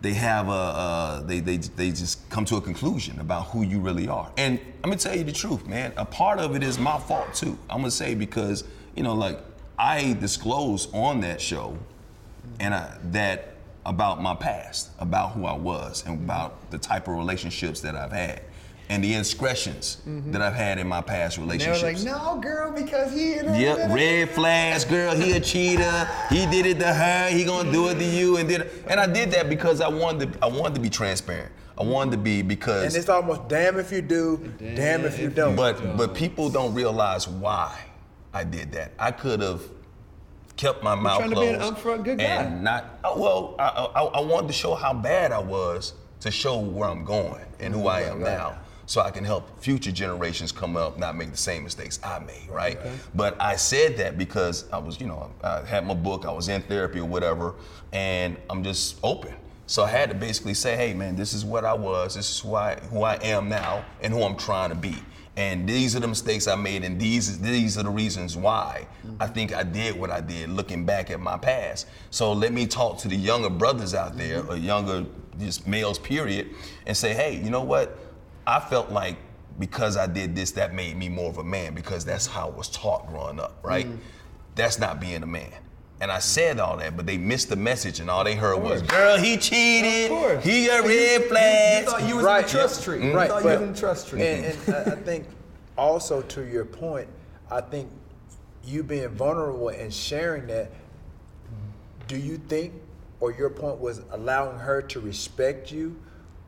they 0.00 0.12
have 0.14 0.48
a 0.48 0.52
uh, 0.52 1.20
they 1.22 1.40
they 1.40 1.56
they 1.56 1.90
just 1.90 2.28
come 2.30 2.44
to 2.44 2.56
a 2.56 2.60
conclusion 2.60 3.18
about 3.20 3.46
who 3.48 3.62
you 3.62 3.80
really 3.80 4.08
are. 4.08 4.30
And 4.36 4.60
I'm 4.84 4.90
gonna 4.90 4.96
tell 4.96 5.16
you 5.16 5.24
the 5.24 5.32
truth, 5.32 5.66
man. 5.66 5.92
A 5.96 6.04
part 6.04 6.38
of 6.38 6.54
it 6.54 6.62
is 6.62 6.78
my 6.78 6.98
fault 6.98 7.34
too. 7.34 7.58
I'm 7.68 7.78
gonna 7.78 7.90
say 7.90 8.14
because 8.14 8.62
you 8.94 9.02
know, 9.02 9.14
like 9.14 9.40
I 9.78 10.12
disclosed 10.20 10.90
on 10.94 11.20
that 11.22 11.40
show, 11.40 11.76
and 12.60 12.72
I, 12.74 12.96
that 13.10 13.54
about 13.84 14.22
my 14.22 14.34
past, 14.34 14.90
about 15.00 15.32
who 15.32 15.46
I 15.46 15.56
was, 15.56 16.04
and 16.06 16.22
about 16.24 16.70
the 16.70 16.78
type 16.78 17.08
of 17.08 17.16
relationships 17.16 17.80
that 17.80 17.96
I've 17.96 18.12
had, 18.12 18.42
and 18.90 19.04
the 19.04 19.12
indiscretions 19.12 19.98
that 20.06 20.40
I've 20.40 20.54
had 20.54 20.78
in 20.78 20.86
my 20.86 21.00
past 21.02 21.36
relationships 21.38 21.80
They 21.82 21.92
were 21.92 21.92
like, 21.92 22.04
no, 22.04 22.40
girl, 22.40 22.70
because 22.72 23.12
he. 23.12 23.34
Yep, 23.36 23.90
red 23.90 24.30
flags, 24.30 24.84
girl. 24.84 25.14
He 25.14 25.32
a 25.32 25.40
cheater. 25.52 26.08
He 26.30 26.46
did 26.46 26.64
it 26.66 26.78
to 26.80 26.92
her. 26.92 27.28
He 27.30 27.44
gonna 27.44 27.70
do 27.70 27.88
it 27.88 27.94
to 27.96 28.04
you, 28.04 28.38
and 28.38 28.48
did. 28.48 28.70
And 28.86 28.98
I 28.98 29.06
did 29.06 29.30
that 29.32 29.48
because 29.48 29.80
I 29.80 29.88
wanted. 29.88 30.32
To, 30.34 30.44
I 30.44 30.48
wanted 30.48 30.74
to 30.76 30.80
be 30.80 30.90
transparent. 30.90 31.52
I 31.76 31.82
wanted 31.84 32.12
to 32.12 32.16
be 32.18 32.42
because. 32.42 32.84
And 32.86 32.96
it's 32.96 33.08
almost 33.08 33.46
damn 33.48 33.78
if 33.78 33.92
you 33.92 34.00
do, 34.02 34.52
damn, 34.58 35.04
if 35.04 35.18
you 35.18 35.28
don't. 35.28 35.54
But 35.54 35.96
but 35.96 36.14
people 36.14 36.48
don't 36.48 36.74
realize 36.74 37.28
why 37.28 37.78
I 38.32 38.44
did 38.44 38.72
that. 38.72 38.92
I 38.98 39.10
could 39.10 39.40
have 39.40 39.62
kept 40.56 40.82
my 40.82 40.94
mouth 40.96 41.18
trying 41.18 41.30
to 41.30 41.36
be 41.40 41.46
an 41.46 41.60
closed 41.60 41.74
upfront 41.76 42.02
good 42.04 42.18
guy. 42.18 42.24
and 42.24 42.64
not. 42.64 42.98
uh, 43.04 43.12
Well, 43.16 43.54
I, 43.60 43.68
I, 43.94 44.02
I 44.02 44.20
wanted 44.20 44.48
to 44.48 44.52
show 44.54 44.74
how 44.74 44.92
bad 44.92 45.30
I 45.30 45.38
was 45.38 45.92
to 46.20 46.30
show 46.32 46.58
where 46.58 46.88
I'm 46.88 47.04
going 47.04 47.44
and 47.60 47.72
who 47.72 47.86
I 47.86 48.00
am 48.00 48.20
now, 48.20 48.58
so 48.88 49.02
I 49.02 49.10
can 49.10 49.22
help 49.22 49.60
future 49.60 49.92
generations 49.92 50.50
come 50.50 50.74
up 50.74 50.98
not 50.98 51.14
make 51.14 51.30
the 51.30 51.36
same 51.36 51.62
mistakes 51.62 52.00
I 52.02 52.20
made. 52.20 52.48
Right. 52.48 52.78
But 53.14 53.40
I 53.40 53.54
said 53.54 53.98
that 53.98 54.16
because 54.16 54.64
I 54.72 54.78
was, 54.78 54.98
you 54.98 55.06
know, 55.06 55.30
I 55.44 55.60
had 55.60 55.86
my 55.86 55.92
book, 55.92 56.24
I 56.24 56.32
was 56.32 56.48
in 56.48 56.62
therapy 56.62 56.98
or 56.98 57.04
whatever, 57.04 57.54
and 57.92 58.38
I'm 58.48 58.64
just 58.64 58.96
open. 59.02 59.34
So 59.66 59.84
I 59.84 59.90
had 59.90 60.08
to 60.08 60.16
basically 60.16 60.54
say, 60.54 60.74
hey 60.74 60.94
man, 60.94 61.16
this 61.16 61.34
is 61.34 61.44
what 61.44 61.66
I 61.66 61.74
was, 61.74 62.14
this 62.14 62.30
is 62.30 62.40
who 62.40 62.54
I 62.54 62.76
who 62.90 63.02
I 63.02 63.16
am 63.22 63.50
now, 63.50 63.84
and 64.00 64.10
who 64.12 64.22
I'm 64.22 64.36
trying 64.36 64.70
to 64.70 64.74
be. 64.74 64.96
And 65.36 65.68
these 65.68 65.94
are 65.94 66.00
the 66.00 66.08
mistakes 66.08 66.48
I 66.48 66.56
made, 66.56 66.82
and 66.82 66.98
these 66.98 67.38
these 67.40 67.76
are 67.76 67.82
the 67.82 67.90
reasons 67.90 68.38
why 68.38 68.88
I 69.04 69.06
mm-hmm. 69.06 69.34
think 69.34 69.54
I 69.54 69.64
did 69.64 70.00
what 70.00 70.10
I 70.10 70.22
did, 70.22 70.48
looking 70.48 70.86
back 70.86 71.10
at 71.10 71.20
my 71.20 71.36
past. 71.36 71.88
So 72.10 72.32
let 72.32 72.54
me 72.54 72.66
talk 72.66 72.96
to 73.00 73.08
the 73.08 73.16
younger 73.16 73.50
brothers 73.50 73.92
out 73.92 74.16
there, 74.16 74.40
mm-hmm. 74.40 74.52
or 74.52 74.56
younger 74.56 75.04
just 75.38 75.66
males, 75.66 75.98
period, 75.98 76.48
and 76.86 76.96
say, 76.96 77.12
hey, 77.12 77.36
you 77.36 77.50
know 77.50 77.62
what? 77.62 78.07
I 78.48 78.60
felt 78.60 78.90
like 78.90 79.16
because 79.58 79.96
I 79.98 80.06
did 80.06 80.34
this, 80.34 80.52
that 80.52 80.72
made 80.74 80.96
me 80.96 81.08
more 81.10 81.28
of 81.28 81.36
a 81.38 81.44
man 81.44 81.74
because 81.74 82.04
that's 82.04 82.26
how 82.26 82.48
I 82.48 82.56
was 82.56 82.68
taught 82.68 83.06
growing 83.08 83.38
up, 83.38 83.58
right? 83.62 83.86
That's 84.54 84.78
not 84.78 85.00
being 85.00 85.22
a 85.22 85.26
man. 85.26 85.52
And 86.00 86.10
I 86.12 86.20
said 86.20 86.58
all 86.60 86.76
that, 86.78 86.96
but 86.96 87.06
they 87.06 87.18
missed 87.18 87.48
the 87.50 87.56
message, 87.56 87.98
and 88.00 88.08
all 88.08 88.22
they 88.24 88.36
heard 88.36 88.56
was, 88.62 88.82
"Girl, 88.82 89.18
he 89.18 89.36
cheated. 89.36 90.10
Of 90.12 90.16
course. 90.18 90.44
He 90.44 90.68
a 90.68 90.80
red 90.80 91.22
You 91.22 91.28
flag." 91.28 91.84
thought 91.86 92.02
you 92.08 92.14
was 92.16 92.24
in 92.24 92.24
Right, 92.24 92.46
the 92.46 92.50
trust 92.52 92.80
yeah. 92.80 92.84
tree. 92.84 92.98
Mm. 93.00 93.04
You 93.10 93.16
Right, 93.16 93.28
thought 93.28 93.42
you 93.42 93.48
was 93.48 93.54
but- 93.58 93.62
in 93.64 93.72
the 93.72 93.78
trust 93.78 94.08
tree. 94.08 94.22
And, 94.26 94.44
and 94.68 94.74
I 94.74 94.92
I 94.92 94.96
think 94.96 95.26
also 95.76 96.22
to 96.22 96.46
your 96.46 96.64
point, 96.64 97.08
I 97.50 97.60
think 97.60 97.90
you 98.64 98.82
being 98.84 99.08
vulnerable 99.08 99.68
and 99.70 99.92
sharing 99.92 100.46
that, 100.46 100.70
do 102.06 102.16
you 102.16 102.38
think, 102.38 102.74
or 103.18 103.32
your 103.32 103.50
point 103.50 103.78
was 103.80 104.00
allowing 104.12 104.58
her 104.58 104.80
to 104.82 105.00
respect 105.00 105.72
you 105.72 105.96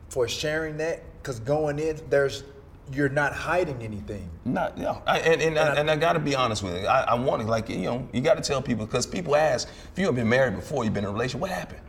for 0.07 0.27
sharing 0.29 0.77
that? 0.77 1.03
Because 1.21 1.39
going 1.39 1.79
in, 1.79 1.99
there's 2.09 2.43
you're 2.91 3.09
not 3.09 3.31
hiding 3.33 3.81
anything. 3.81 4.27
Not 4.43 4.77
yeah, 4.77 4.99
I, 5.07 5.19
and 5.19 5.41
and, 5.41 5.57
I, 5.59 5.75
and 5.75 5.89
I 5.89 5.95
got 5.95 6.13
to 6.13 6.19
be 6.19 6.35
honest 6.35 6.61
with 6.63 6.81
you. 6.81 6.87
I, 6.87 7.01
I 7.01 7.13
want 7.13 7.41
to 7.41 7.47
like 7.47 7.69
you 7.69 7.77
know 7.83 8.07
you 8.11 8.21
got 8.21 8.35
to 8.35 8.41
tell 8.41 8.61
people 8.61 8.85
because 8.85 9.05
people 9.05 9.35
ask 9.35 9.69
if 9.91 9.99
you 9.99 10.05
have 10.07 10.15
been 10.15 10.27
married 10.29 10.55
before, 10.55 10.83
you've 10.83 10.93
been 10.93 11.03
in 11.03 11.09
a 11.09 11.13
relationship, 11.13 11.41
what 11.41 11.51
happened? 11.51 11.79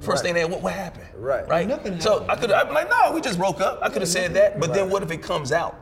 First 0.00 0.22
Right. 0.24 0.24
thing 0.24 0.34
they 0.34 0.44
what 0.44 0.62
what 0.62 0.72
happened? 0.72 1.06
Right. 1.16 1.46
Right. 1.48 1.66
Nothing 1.66 2.00
So 2.00 2.20
happened. 2.24 2.30
I 2.30 2.36
could 2.36 2.52
I'm 2.52 2.74
like 2.74 2.88
no, 2.88 3.12
we 3.12 3.20
just 3.20 3.38
broke 3.38 3.60
up. 3.60 3.80
I 3.82 3.88
could 3.88 4.02
have 4.02 4.08
said 4.08 4.34
that, 4.34 4.60
but 4.60 4.72
then 4.72 4.88
what 4.88 5.02
if 5.02 5.10
it 5.10 5.22
comes 5.22 5.52
out 5.52 5.74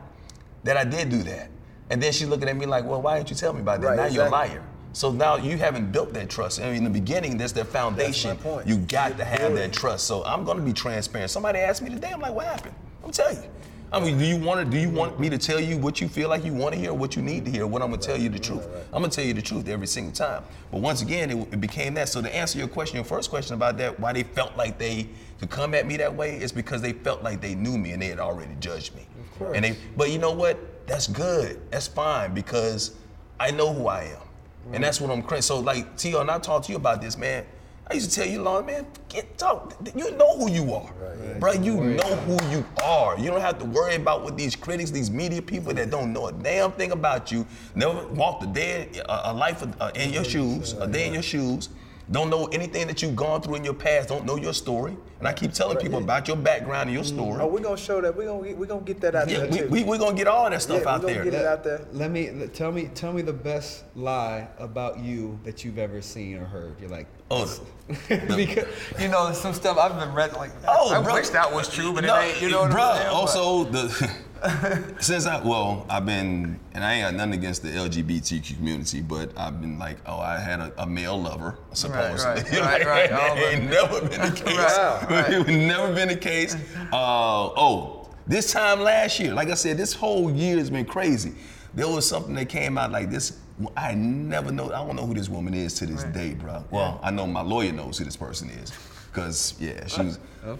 that 0.63 0.77
I 0.77 0.83
did 0.83 1.09
do 1.09 1.21
that, 1.23 1.49
and 1.91 2.01
then 2.01 2.11
she's 2.11 2.27
looking 2.27 2.49
at 2.49 2.57
me 2.57 2.65
like, 2.65 2.85
well, 2.85 3.01
why 3.01 3.17
didn't 3.17 3.29
you 3.29 3.35
tell 3.35 3.53
me 3.53 3.61
about 3.61 3.81
that? 3.81 3.87
Right, 3.87 3.97
now 3.97 4.05
you're 4.07 4.25
a 4.25 4.29
liar. 4.29 4.63
So 4.93 5.11
now 5.11 5.35
you 5.35 5.57
haven't 5.57 5.91
built 5.91 6.13
that 6.13 6.29
trust. 6.29 6.59
I 6.61 6.67
mean, 6.67 6.77
in 6.77 6.83
the 6.85 6.89
beginning, 6.89 7.37
there's 7.37 7.51
that 7.53 7.67
foundation. 7.67 8.35
point. 8.37 8.65
You 8.65 8.77
got 8.77 9.11
to 9.11 9.17
You're 9.17 9.25
have 9.25 9.39
building. 9.39 9.55
that 9.57 9.73
trust. 9.73 10.07
So 10.07 10.23
I'm 10.23 10.45
going 10.45 10.57
to 10.57 10.63
be 10.63 10.71
transparent. 10.71 11.29
Somebody 11.31 11.59
asked 11.59 11.81
me 11.81 11.89
today, 11.89 12.11
I'm 12.13 12.21
like, 12.21 12.33
what 12.33 12.45
happened? 12.45 12.73
I'm 13.05 13.11
gonna 13.11 13.33
tell 13.33 13.43
you. 13.43 13.49
I 13.91 13.99
mean, 13.99 14.17
do 14.17 14.25
you 14.25 14.37
want 14.37 14.59
to? 14.59 14.65
Do 14.65 14.79
you 14.81 14.89
want 14.89 15.19
me 15.19 15.29
to 15.29 15.37
tell 15.37 15.59
you 15.59 15.77
what 15.77 16.01
you 16.01 16.09
feel 16.09 16.27
like 16.27 16.43
you 16.43 16.53
want 16.53 16.73
to 16.73 16.79
hear, 16.79 16.89
or 16.89 16.95
what 16.95 17.15
you 17.15 17.21
need 17.21 17.45
to 17.45 17.51
hear? 17.51 17.67
What 17.67 17.83
I'm 17.83 17.91
gonna 17.91 18.01
tell 18.01 18.17
you 18.17 18.29
the 18.29 18.39
truth. 18.39 18.65
I'm 18.91 19.01
gonna 19.01 19.09
tell 19.09 19.23
you 19.23 19.33
the 19.33 19.43
truth 19.43 19.67
every 19.67 19.85
single 19.85 20.11
time. 20.11 20.43
But 20.71 20.81
once 20.81 21.03
again, 21.03 21.29
it, 21.29 21.53
it 21.53 21.61
became 21.61 21.93
that. 21.93 22.09
So 22.09 22.21
to 22.21 22.35
answer 22.35 22.57
your 22.57 22.67
question, 22.67 22.95
your 22.95 23.05
first 23.05 23.29
question 23.29 23.53
about 23.53 23.77
that, 23.77 23.99
why 23.99 24.11
they 24.11 24.23
felt 24.23 24.57
like 24.57 24.79
they 24.79 25.07
could 25.39 25.51
come 25.51 25.75
at 25.75 25.85
me 25.85 25.97
that 25.97 26.13
way, 26.13 26.35
is 26.41 26.51
because 26.51 26.81
they 26.81 26.93
felt 26.93 27.21
like 27.23 27.41
they 27.41 27.53
knew 27.53 27.77
me 27.77 27.91
and 27.91 28.01
they 28.01 28.07
had 28.07 28.19
already 28.19 28.55
judged 28.59 28.95
me. 28.95 29.05
Of 29.19 29.37
course. 29.37 29.55
And 29.55 29.63
they, 29.63 29.77
but 29.95 30.09
you 30.09 30.17
know 30.17 30.31
what? 30.31 30.87
That's 30.87 31.07
good. 31.07 31.61
That's 31.69 31.87
fine 31.87 32.33
because 32.33 32.95
I 33.39 33.51
know 33.51 33.71
who 33.71 33.87
I 33.87 34.05
am, 34.05 34.73
and 34.73 34.83
that's 34.83 34.99
what 34.99 35.11
I'm 35.11 35.21
crazy. 35.21 35.43
So 35.43 35.59
like 35.59 35.95
T.O, 35.95 36.21
and 36.21 36.31
I 36.31 36.39
talked 36.39 36.65
to 36.65 36.71
you 36.71 36.77
about 36.77 37.01
this, 37.01 37.17
man. 37.17 37.45
I 37.87 37.93
used 37.93 38.09
to 38.09 38.15
tell 38.15 38.27
you, 38.27 38.41
Lord, 38.41 38.65
man, 38.65 38.87
get 39.09 39.37
talk. 39.37 39.75
You 39.95 40.09
know 40.17 40.37
who 40.37 40.49
you 40.49 40.73
are, 40.73 40.91
bro. 41.39 41.51
You 41.51 41.75
know 41.75 42.15
who 42.15 42.33
you 42.49 42.65
are. 42.83 43.17
You 43.19 43.29
don't 43.29 43.41
have 43.41 43.59
to 43.59 43.65
worry 43.65 43.95
about 43.95 44.23
what 44.23 44.35
these 44.35 44.55
critics, 44.55 44.89
these 44.89 45.11
media 45.11 45.41
people 45.41 45.71
that 45.75 45.91
don't 45.91 46.11
know 46.11 46.27
a 46.27 46.31
damn 46.31 46.71
thing 46.71 46.91
about 46.91 47.31
you, 47.31 47.45
never 47.75 48.07
walked 48.07 48.43
a 48.43 48.47
day, 48.47 48.89
a, 49.07 49.21
a 49.25 49.33
life 49.33 49.63
uh, 49.79 49.91
in 49.93 50.11
your 50.11 50.23
shoes, 50.23 50.73
a 50.73 50.87
day 50.87 51.05
in 51.07 51.13
your 51.13 51.21
shoes. 51.21 51.69
Don't 52.11 52.29
know 52.29 52.45
anything 52.47 52.85
that 52.87 53.01
you've 53.01 53.15
gone 53.15 53.41
through 53.41 53.55
in 53.55 53.63
your 53.63 53.73
past. 53.73 54.09
Don't 54.09 54.25
know 54.25 54.35
your 54.35 54.53
story. 54.53 54.95
And 55.19 55.27
I 55.27 55.33
keep 55.33 55.53
telling 55.53 55.77
people 55.77 55.97
about 55.99 56.27
your 56.27 56.37
background 56.37 56.89
and 56.89 56.93
your 56.93 57.03
mm-hmm. 57.03 57.15
story. 57.15 57.41
Oh, 57.41 57.47
we're 57.47 57.61
gonna 57.61 57.77
show 57.77 57.99
that. 58.01 58.15
We're 58.15 58.27
gonna 58.27 58.55
we're 58.55 58.65
gonna 58.67 58.81
get 58.81 59.01
that 59.01 59.15
out 59.15 59.27
Yeah, 59.29 59.39
there 59.39 59.49
we, 59.49 59.57
too. 59.59 59.67
we, 59.69 59.83
we're 59.83 59.97
gonna 59.97 60.15
get 60.15 60.27
all 60.27 60.47
that 60.49 60.61
stuff 60.61 60.83
Yeah, 60.83 60.89
out 60.89 61.01
we 61.03 61.13
gonna 61.13 61.23
there. 61.23 61.31
get 61.31 61.41
it 61.41 61.45
out 61.47 61.63
there. 61.63 61.81
Let 61.93 62.11
me 62.11 62.29
let- 62.31 62.53
tell 62.53 62.71
me 62.71 62.89
tell 62.93 63.11
me 63.11 63.21
the 63.23 63.33
best 63.33 63.85
lie 63.95 64.47
about 64.59 64.99
you 64.99 65.39
that 65.43 65.63
you've 65.65 65.79
ever 65.79 66.01
seen 66.01 66.37
or 66.37 66.45
heard. 66.45 66.79
You're 66.79 66.89
like, 66.89 67.07
Oh, 67.31 67.59
because 68.07 68.67
you 68.99 69.07
know 69.07 69.31
some 69.33 69.53
stuff 69.53 69.79
I've 69.79 69.97
been 69.99 70.13
read 70.13 70.33
like. 70.33 70.51
Oh, 70.67 70.93
I 70.93 71.01
bro. 71.01 71.15
wish 71.15 71.29
that 71.29 71.51
was 71.51 71.67
true, 71.73 71.91
but 71.91 72.03
No, 72.03 72.15
it 72.19 72.33
ain't. 72.33 72.41
You 72.41 72.51
know 72.51 72.61
what 72.61 72.71
bruh, 72.71 72.91
I'm 72.91 72.95
saying? 72.97 73.07
But- 73.07 73.15
Also, 73.15 73.63
the 73.63 74.11
since 74.99 75.25
I 75.25 75.41
well, 75.41 75.85
I've 75.89 76.05
been, 76.05 76.59
and 76.73 76.83
I 76.83 76.93
ain't 76.93 77.05
got 77.05 77.13
nothing 77.15 77.33
against 77.33 77.61
the 77.61 77.69
LGBTQ 77.69 78.57
community, 78.57 79.01
but 79.01 79.31
I've 79.37 79.61
been 79.61 79.79
like, 79.79 79.97
oh, 80.05 80.19
I 80.19 80.39
had 80.39 80.59
a, 80.59 80.73
a 80.81 80.85
male 80.85 81.19
lover, 81.19 81.57
supposedly. 81.73 82.59
right, 82.59 82.85
right, 82.85 83.11
all 83.11 83.35
that 83.35 83.53
ain't 83.53 83.69
never 83.69 84.01
been 84.01 84.21
the 84.21 84.31
case. 84.35 84.57
Right, 84.57 85.05
right. 85.09 85.33
it 85.33 85.47
never 85.47 85.93
been 85.93 86.09
the 86.09 86.15
case. 86.15 86.55
Uh, 86.91 87.49
oh, 87.55 88.09
this 88.27 88.51
time 88.51 88.81
last 88.81 89.19
year, 89.19 89.33
like 89.33 89.49
I 89.49 89.53
said, 89.53 89.77
this 89.77 89.93
whole 89.93 90.31
year 90.31 90.57
has 90.57 90.69
been 90.69 90.85
crazy. 90.85 91.33
There 91.73 91.87
was 91.87 92.07
something 92.07 92.35
that 92.35 92.49
came 92.49 92.77
out 92.77 92.91
like 92.91 93.09
this. 93.09 93.39
I 93.75 93.93
never 93.93 94.51
know. 94.51 94.65
I 94.67 94.85
don't 94.85 94.95
know 94.95 95.05
who 95.05 95.13
this 95.13 95.29
woman 95.29 95.53
is 95.53 95.73
to 95.75 95.85
this 95.85 96.03
day, 96.05 96.33
bro. 96.33 96.63
Well, 96.71 96.99
I 97.01 97.11
know 97.11 97.25
my 97.25 97.41
lawyer 97.41 97.71
knows 97.71 97.97
who 97.97 98.05
this 98.05 98.17
person 98.17 98.49
is, 98.49 98.71
cause 99.13 99.55
yeah, 99.59 99.85
she 99.87 100.01
was. 100.01 100.19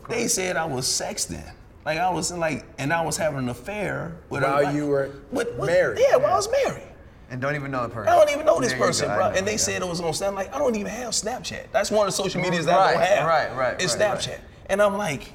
They 0.09 0.27
said 0.27 0.55
I 0.55 0.65
was 0.65 0.85
sexting. 0.85 1.43
Like 1.85 1.99
I 1.99 2.09
was 2.09 2.31
like, 2.31 2.65
and 2.79 2.91
I 2.91 3.01
was 3.05 3.15
having 3.17 3.39
an 3.39 3.49
affair 3.49 4.15
with 4.29 4.41
her. 4.41 4.47
While 4.51 4.63
like- 4.63 4.75
you 4.75 4.87
were 4.87 5.11
with, 5.31 5.55
with- 5.55 5.67
married. 5.69 5.99
Yeah, 6.09 6.17
while 6.17 6.33
I 6.33 6.35
was 6.35 6.49
married. 6.65 6.81
and 7.29 7.39
don't 7.41 7.55
even 7.55 7.69
know 7.71 7.83
the 7.83 7.89
person. 7.89 8.11
I 8.11 8.15
don't 8.17 8.29
even 8.31 8.45
know 8.45 8.59
this 8.59 8.71
There 8.71 8.79
person, 8.79 9.07
go, 9.07 9.15
bro. 9.15 9.29
know, 9.29 9.35
And 9.37 9.45
they 9.47 9.51
yeah. 9.53 9.57
said 9.57 9.81
it 9.81 9.87
was 9.87 10.01
on 10.01 10.13
Snap. 10.13 10.33
Like 10.33 10.53
I 10.53 10.57
don't 10.57 10.75
even 10.75 10.91
have 10.91 11.09
Snapchat. 11.11 11.67
That's 11.71 11.91
one 11.91 12.07
of 12.07 12.13
the 12.13 12.17
social 12.23 12.41
medias 12.41 12.65
that 12.65 12.77
I 12.79 12.93
don't 12.93 13.01
have. 13.03 13.27
right, 13.27 13.55
right, 13.55 13.81
It's 13.81 13.95
right, 13.97 14.09
right. 14.13 14.19
Snapchat. 14.19 14.39
And 14.67 14.81
I'm 14.81 14.97
like, 14.97 15.31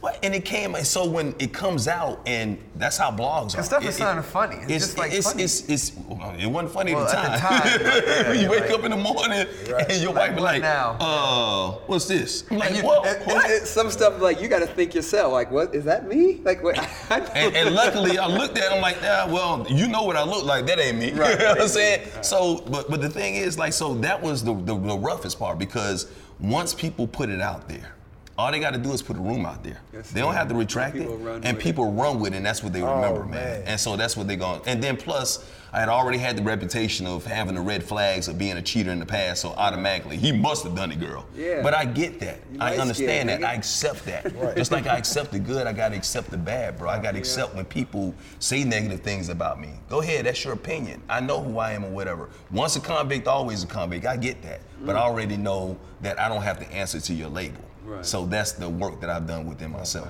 what? 0.00 0.18
And 0.22 0.34
it 0.34 0.44
came. 0.46 0.74
And 0.74 0.86
so 0.86 1.08
when 1.08 1.34
it 1.38 1.52
comes 1.52 1.86
out, 1.86 2.20
and 2.26 2.56
that's 2.76 2.96
how 2.96 3.10
blogs 3.10 3.52
are. 3.54 3.58
The 3.58 3.62
stuff 3.64 3.82
It- 3.84 3.88
is 3.88 3.94
it- 3.96 3.98
sounding 3.98 4.24
funny. 4.24 4.56
It's 4.62 4.86
just, 4.86 4.98
like, 4.98 5.12
it's, 5.12 5.30
funny. 5.30 5.42
It's, 5.42 5.68
it's, 5.68 5.92
well, 6.08 6.34
it 6.38 6.46
wasn't 6.46 6.72
funny 6.72 6.94
Well, 6.94 7.04
at 7.06 7.10
the 7.10 7.18
at 7.18 7.38
time. 7.38 7.72
the 7.72 7.78
time, 7.78 7.84
right, 7.86 8.06
yeah, 8.06 8.32
you 8.42 8.48
wake 8.50 8.60
like- 8.62 8.70
up 8.70 8.84
in 8.84 8.90
the 8.92 8.96
morning 8.96 9.46
and 9.88 10.02
your 10.02 10.12
Like, 10.14 10.28
wife 10.30 10.36
be 10.36 10.40
like, 10.42 10.62
now? 10.62 10.96
uh, 11.00 11.70
what's 11.86 12.06
this? 12.06 12.44
I'm 12.50 12.56
like, 12.58 12.74
you- 12.74 12.82
whoa, 12.82 13.02
and- 13.02 13.16
and 13.18 13.26
what? 13.26 13.50
it- 13.50 13.66
some 13.66 13.90
stuff 13.90 14.20
like 14.22 14.40
you 14.40 14.48
got 14.48 14.60
to 14.60 14.66
think 14.66 14.94
yourself. 14.94 15.32
Like, 15.34 15.50
what 15.50 15.74
is 15.74 15.84
that 15.84 16.06
me? 16.08 16.40
Like, 16.44 16.62
what? 16.62 16.78
and, 17.10 17.54
and 17.54 17.74
luckily, 17.74 18.16
I 18.18 18.26
looked 18.26 18.56
at 18.56 18.72
him 18.72 18.80
like, 18.80 18.96
yeah, 19.02 19.26
well, 19.26 19.66
you 19.68 19.86
know 19.86 20.04
what 20.04 20.16
I 20.16 20.24
look 20.24 20.44
like. 20.44 20.64
That 20.66 20.78
ain't 20.78 20.96
me. 20.98 21.12
Right, 21.12 21.32
you 21.38 21.38
know 21.38 21.44
what 21.50 21.50
I'm 21.56 21.58
right, 21.58 21.68
saying? 21.70 22.08
So, 22.22 22.62
but 22.70 22.90
but 22.90 23.02
the 23.02 23.10
thing 23.10 23.34
is, 23.34 23.58
like, 23.58 23.74
so 23.74 23.94
that 23.96 24.20
was 24.22 24.42
the, 24.44 24.54
the, 24.54 24.78
the 24.78 24.96
roughest 24.96 25.38
part 25.38 25.58
because 25.58 26.10
once 26.38 26.72
people 26.72 27.06
put 27.06 27.28
it 27.28 27.40
out 27.42 27.68
there, 27.68 27.94
all 28.40 28.50
they 28.50 28.60
got 28.60 28.72
to 28.72 28.78
do 28.78 28.92
is 28.92 29.02
put 29.02 29.16
a 29.16 29.20
room 29.20 29.44
out 29.44 29.62
there. 29.62 29.80
Yes, 29.92 30.10
they 30.10 30.20
don't 30.20 30.34
have 30.34 30.48
to 30.48 30.54
retract 30.54 30.96
it, 30.96 31.00
People 31.00 31.18
run 31.18 31.44
and 31.44 31.58
people 31.58 31.92
run 31.92 32.20
with 32.20 32.32
it, 32.32 32.36
and 32.36 32.46
that's 32.46 32.62
what 32.62 32.72
they 32.72 32.82
remember, 32.82 33.24
man. 33.24 33.30
man. 33.30 33.62
And 33.66 33.80
so 33.80 33.96
that's 33.96 34.16
what 34.16 34.26
they 34.26 34.36
going. 34.36 34.60
And 34.66 34.82
then 34.82 34.96
plus, 34.96 35.44
I 35.72 35.78
had 35.78 35.88
already 35.88 36.18
had 36.18 36.36
the 36.36 36.42
reputation 36.42 37.06
of 37.06 37.24
having 37.24 37.54
the 37.54 37.60
red 37.60 37.84
flags 37.84 38.26
of 38.26 38.36
being 38.38 38.56
a 38.56 38.62
cheater 38.62 38.90
in 38.90 38.98
the 38.98 39.06
past, 39.06 39.42
so 39.42 39.50
automatically 39.50 40.16
he 40.16 40.32
must 40.32 40.64
have 40.64 40.74
done 40.74 40.90
it, 40.90 40.98
girl. 40.98 41.26
Yeah. 41.36 41.62
But 41.62 41.74
I 41.74 41.84
get 41.84 42.18
that. 42.20 42.40
I 42.58 42.76
understand 42.76 43.28
that. 43.28 43.40
nigga. 43.40 43.44
I 43.44 43.54
accept 43.54 44.04
that. 44.06 44.56
Just 44.56 44.72
like 44.72 44.86
I 44.88 44.96
accept 44.96 45.30
the 45.30 45.38
good, 45.38 45.68
I 45.68 45.72
gotta 45.72 45.94
accept 45.94 46.30
the 46.30 46.38
bad, 46.38 46.76
bro. 46.76 46.90
I 46.90 46.98
gotta 46.98 47.18
accept 47.18 47.54
when 47.54 47.64
people 47.66 48.14
say 48.40 48.64
negative 48.64 49.00
things 49.00 49.28
about 49.28 49.60
me. 49.60 49.70
Go 49.88 50.00
ahead, 50.00 50.26
that's 50.26 50.44
your 50.44 50.54
opinion. 50.54 51.02
I 51.08 51.20
know 51.20 51.40
who 51.40 51.58
I 51.58 51.72
am 51.72 51.84
or 51.84 51.90
whatever. 51.90 52.30
Once 52.50 52.74
a 52.74 52.80
convict, 52.80 53.28
always 53.28 53.62
a 53.62 53.66
convict. 53.66 54.06
I 54.06 54.16
get 54.16 54.42
that. 54.42 54.62
But 54.82 54.96
I 54.96 55.00
already 55.00 55.36
know 55.36 55.78
that 56.00 56.18
I 56.18 56.28
don't 56.28 56.42
have 56.42 56.58
to 56.58 56.72
answer 56.72 56.98
to 57.00 57.14
your 57.14 57.28
label. 57.28 57.60
Right. 57.90 58.06
So 58.06 58.24
that's 58.24 58.52
the 58.52 58.68
work 58.68 59.00
that 59.00 59.10
I've 59.10 59.26
done 59.26 59.46
within 59.46 59.72
myself. 59.72 60.08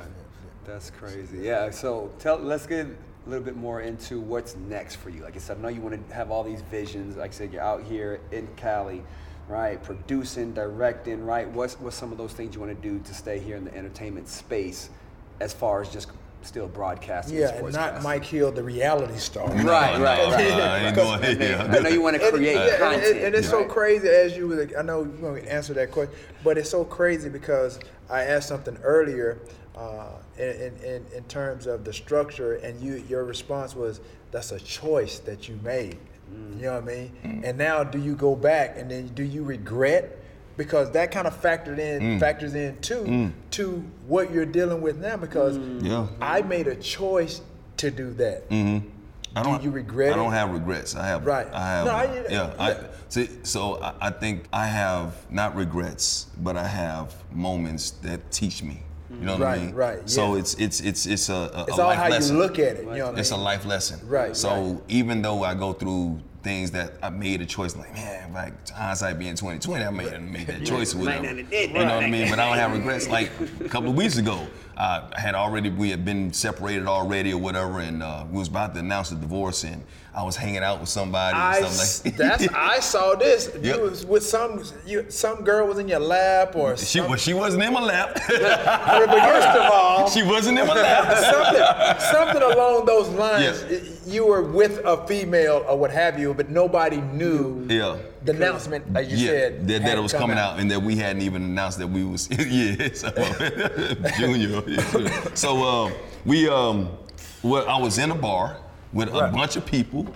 That's 0.67 0.91
crazy. 0.91 1.39
Yeah. 1.39 1.71
So 1.71 2.13
tell. 2.19 2.37
Let's 2.37 2.67
get 2.67 2.87
a 2.87 3.29
little 3.29 3.45
bit 3.45 3.57
more 3.57 3.81
into 3.81 4.21
what's 4.21 4.55
next 4.55 4.97
for 4.97 5.09
you. 5.09 5.23
Like 5.23 5.35
I 5.35 5.39
said, 5.39 5.57
I 5.57 5.61
know 5.63 5.69
you 5.69 5.81
want 5.81 6.09
to 6.09 6.15
have 6.15 6.31
all 6.31 6.45
these 6.45 6.61
visions. 6.63 7.17
Like 7.17 7.31
I 7.31 7.35
said, 7.35 7.53
you're 7.55 7.63
out 7.63 7.83
here 7.83 8.21
in 8.33 8.47
Cali, 8.57 9.03
right? 9.49 9.83
Producing, 9.83 10.53
directing, 10.53 11.25
right? 11.25 11.49
What's 11.49 11.81
what's 11.81 11.97
some 11.97 12.13
of 12.13 12.19
those 12.19 12.35
things 12.35 12.55
you 12.55 12.61
want 12.61 12.77
to 12.77 12.89
do 12.89 12.99
to 12.99 13.15
stay 13.15 13.39
here 13.39 13.57
in 13.57 13.65
the 13.65 13.75
entertainment 13.75 14.29
space, 14.29 14.91
as 15.41 15.55
far 15.55 15.81
as 15.81 15.89
just 15.89 16.09
still 16.43 16.69
broadcasting? 16.69 17.37
Yeah, 17.39 17.51
and 17.55 17.67
and 17.67 17.75
not 17.75 17.95
sportscasting? 17.97 18.03
Mike 18.03 18.25
Hill, 18.25 18.53
the 18.53 18.63
reality 18.63 19.17
star. 19.19 19.49
Right, 19.49 19.63
No, 19.65 19.73
right, 19.73 19.99
no, 19.99 20.05
right. 20.05 20.19
I 20.53 20.87
ain't 20.87 20.95
Because- 20.95 21.79
I 21.79 21.83
know 21.83 21.89
you 21.89 22.03
want 22.03 22.17
to 22.17 22.23
And- 22.25 22.35
create 22.35 22.55
yeah, 22.55 22.67
and- 22.69 22.79
content. 22.79 23.17
And, 23.17 23.25
and 23.27 23.35
it's 23.35 23.49
so 23.49 23.65
crazy 23.65 24.09
as 24.09 24.37
you 24.37 24.49
was. 24.49 24.69
I 24.79 24.83
know 24.83 25.05
you're 25.05 25.33
gonna 25.35 25.41
answer 25.49 25.75
that 25.75 25.91
question, 25.91 26.15
but 26.45 26.59
it's 26.59 26.71
so 26.71 26.85
crazy 26.85 27.29
because 27.29 27.79
I 28.09 28.23
asked 28.25 28.49
something 28.49 28.77
earlier 28.83 29.39
uh, 29.77 30.11
in, 30.37 30.49
in, 30.49 30.77
in 30.85 31.07
in 31.17 31.25
terms 31.25 31.67
of 31.67 31.85
the 31.85 31.93
structure, 31.93 32.55
and 32.57 32.81
you 32.81 33.05
your 33.09 33.25
response 33.25 33.75
was 33.77 34.01
that's 34.31 34.53
a 34.53 34.61
choice 34.61 35.19
that 35.21 35.49
you 35.49 35.59
made. 35.63 35.99
You 36.57 36.63
know 36.67 36.75
what 36.75 36.85
I 36.85 36.87
mean? 36.87 37.43
And 37.45 37.59
now, 37.59 37.83
do 37.83 37.99
you 37.99 38.15
go 38.15 38.37
back 38.37 38.77
and 38.79 38.89
then 38.89 39.09
do 39.09 39.25
you 39.25 39.43
regret? 39.43 40.17
Because 40.57 40.91
that 40.93 41.11
kind 41.11 41.27
of 41.27 41.41
factored 41.41 41.79
in 41.79 42.03
mm. 42.03 42.21
factors 42.21 42.55
in 42.55 42.79
too 42.81 43.03
mm. 43.03 43.33
to 43.53 43.85
what 44.07 44.31
you're 44.31 44.47
dealing 44.47 44.83
with 44.83 44.99
now. 44.99 45.17
Because 45.17 45.57
mm. 45.57 45.83
Yeah. 45.85 46.07
I 46.21 46.43
made 46.43 46.67
a 46.67 46.77
choice 46.77 47.41
to 47.79 47.91
do 47.91 48.13
that. 48.15 48.49
Mm-hmm. 48.51 48.89
I 49.37 49.43
don't, 49.43 49.59
Do 49.59 49.65
you 49.65 49.71
regret 49.71 50.13
I 50.13 50.17
don't 50.17 50.33
it? 50.33 50.37
have 50.37 50.51
regrets. 50.51 50.97
I 50.97 51.07
have. 51.07 51.25
Right. 51.25 51.47
I 51.53 51.61
have. 51.61 51.87
No, 51.87 51.93
I- 51.93 52.15
yeah. 52.15 52.23
yeah. 52.29 52.55
I, 52.59 52.77
see, 53.09 53.29
so 53.45 53.81
I, 53.81 53.95
I 54.01 54.11
think 54.11 54.45
I 54.53 54.67
have 54.67 55.15
not 55.31 55.55
regrets, 55.55 56.27
but 56.39 56.57
I 56.57 56.67
have 56.67 57.15
moments 57.33 57.93
that 58.03 58.31
teach 58.33 58.63
me. 58.63 58.83
You 59.11 59.27
know 59.27 59.37
what 59.37 59.43
I 59.43 59.59
mean? 59.59 59.75
right, 59.75 60.09
So 60.09 60.35
yeah. 60.35 60.41
it's 60.41 60.55
it's 60.55 60.81
it's 60.81 61.05
it's 61.07 61.29
a, 61.29 61.35
a, 61.35 61.65
It's 61.69 61.79
a 61.79 61.83
all 61.83 61.89
life 61.89 61.99
how 61.99 62.09
lesson. 62.09 62.37
you 62.37 62.43
look 62.43 62.59
at 62.61 62.77
it. 62.77 62.85
You 62.85 62.99
know 62.99 63.11
what 63.11 63.19
It's 63.19 63.33
I 63.33 63.35
a 63.35 63.39
mean? 63.39 63.45
life 63.45 63.67
lesson. 63.67 64.09
Right, 64.09 64.37
So 64.37 64.49
right. 64.51 64.83
even 64.89 65.21
though 65.21 65.43
I 65.43 65.55
go 65.55 65.73
through 65.73 66.21
things 66.43 66.71
that 66.71 66.95
I 67.03 67.11
made 67.11 67.41
a 67.41 67.47
choice, 67.47 67.77
like 67.77 67.93
man, 67.93 68.33
like 68.33 68.69
hindsight 68.71 69.19
being 69.19 69.35
2020, 69.35 69.85
I 69.85 69.91
made 69.91 70.21
made 70.21 70.47
that 70.47 70.65
choice 70.67 70.95
or 70.95 70.99
whatever. 70.99 71.41
You 71.41 71.69
know 71.69 71.85
what 71.85 72.05
I 72.05 72.11
mean? 72.11 72.31
But 72.31 72.39
I 72.39 72.49
don't 72.49 72.59
have 72.59 72.73
regrets. 72.73 73.09
Like 73.09 73.31
a 73.61 73.69
couple 73.69 73.91
of 73.91 73.97
weeks 73.97 74.17
ago, 74.17 74.47
uh, 74.77 75.11
I 75.15 75.21
had 75.21 75.35
already 75.35 75.71
we 75.71 75.91
had 75.91 76.05
been 76.05 76.33
separated 76.33 76.87
already 76.87 77.33
or 77.33 77.39
whatever, 77.39 77.81
and 77.81 78.03
uh, 78.03 78.25
we 78.31 78.39
was 78.39 78.49
about 78.49 78.75
to 78.75 78.81
announce 78.81 79.11
the 79.11 79.17
divorce, 79.17 79.65
and 79.65 79.83
I 80.13 80.25
was 80.25 80.35
hanging 80.37 80.65
out 80.65 80.81
with 80.81 80.89
somebody 80.89 81.37
I, 81.37 81.59
and 81.59 81.67
s- 81.67 81.93
stuff 81.97 82.05
like 82.07 82.17
that. 82.17 82.39
that's 82.41 82.53
I 82.55 82.81
saw 82.81 83.15
this. 83.15 83.51
Yep. 83.63 83.77
You 83.77 83.83
was 83.83 84.05
with 84.07 84.25
some 84.27 84.63
you, 84.87 85.07
some 85.09 85.45
girl 85.45 85.67
was 85.69 85.79
in 85.79 85.87
your 85.87 86.01
lap 86.01 86.57
or 86.57 86.77
She, 86.77 86.99
some, 86.99 87.09
well, 87.09 87.17
she 87.19 87.33
wasn't 87.35 87.63
in 87.63 87.73
my 87.73 87.81
lap. 87.81 88.15
but 88.15 88.25
first 88.29 89.49
of 89.49 89.71
all, 89.73 90.11
she 90.15 90.23
wasn't 90.25 90.59
in 90.59 90.67
my 90.67 90.75
lap. 90.75 91.17
something 91.17 92.11
something 92.13 92.43
along 92.43 92.87
those 92.87 93.09
lines. 93.11 93.65
You 94.07 94.27
were 94.27 94.43
with 94.43 94.79
a 94.85 95.07
female 95.07 95.65
or 95.69 95.79
what 95.79 95.91
have 95.93 96.19
you, 96.19 96.35
but 96.35 96.51
nobody 96.51 97.01
knew 97.01 97.67
Yeah. 97.69 97.99
the 98.25 98.33
announcement, 98.33 98.85
as 98.97 99.07
you 99.13 99.19
yeah, 99.19 99.27
said, 99.31 99.69
that, 99.69 99.83
that 99.85 99.99
it 99.99 100.01
was 100.01 100.13
coming 100.13 100.39
out. 100.39 100.59
and 100.59 100.69
that 100.73 100.83
we 100.83 100.97
hadn't 100.97 101.23
even 101.23 101.43
announced 101.45 101.79
that 101.79 101.87
we 101.87 102.05
was 102.05 102.29
yeah, 102.31 102.89
so, 102.95 103.11
junior. 104.19 104.63
yeah. 104.67 105.35
So 105.35 105.63
um, 105.63 105.93
we 106.25 106.49
um, 106.49 106.89
Well, 107.43 107.69
I 107.69 107.79
was 107.79 107.99
in 107.99 108.11
a 108.11 108.15
bar 108.15 108.57
with 108.93 109.09
a 109.09 109.31
bunch 109.33 109.57
of 109.57 109.67
people. 109.67 110.07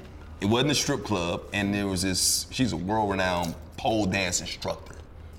It 0.41 0.47
wasn't 0.47 0.73
a 0.73 0.75
strip 0.75 1.05
club, 1.05 1.43
and 1.53 1.73
there 1.73 1.87
was 1.87 2.03
this. 2.03 2.47
She's 2.51 2.73
a 2.73 2.77
world-renowned 2.77 3.55
pole 3.77 4.07
dance 4.07 4.41
instructor, 4.41 4.94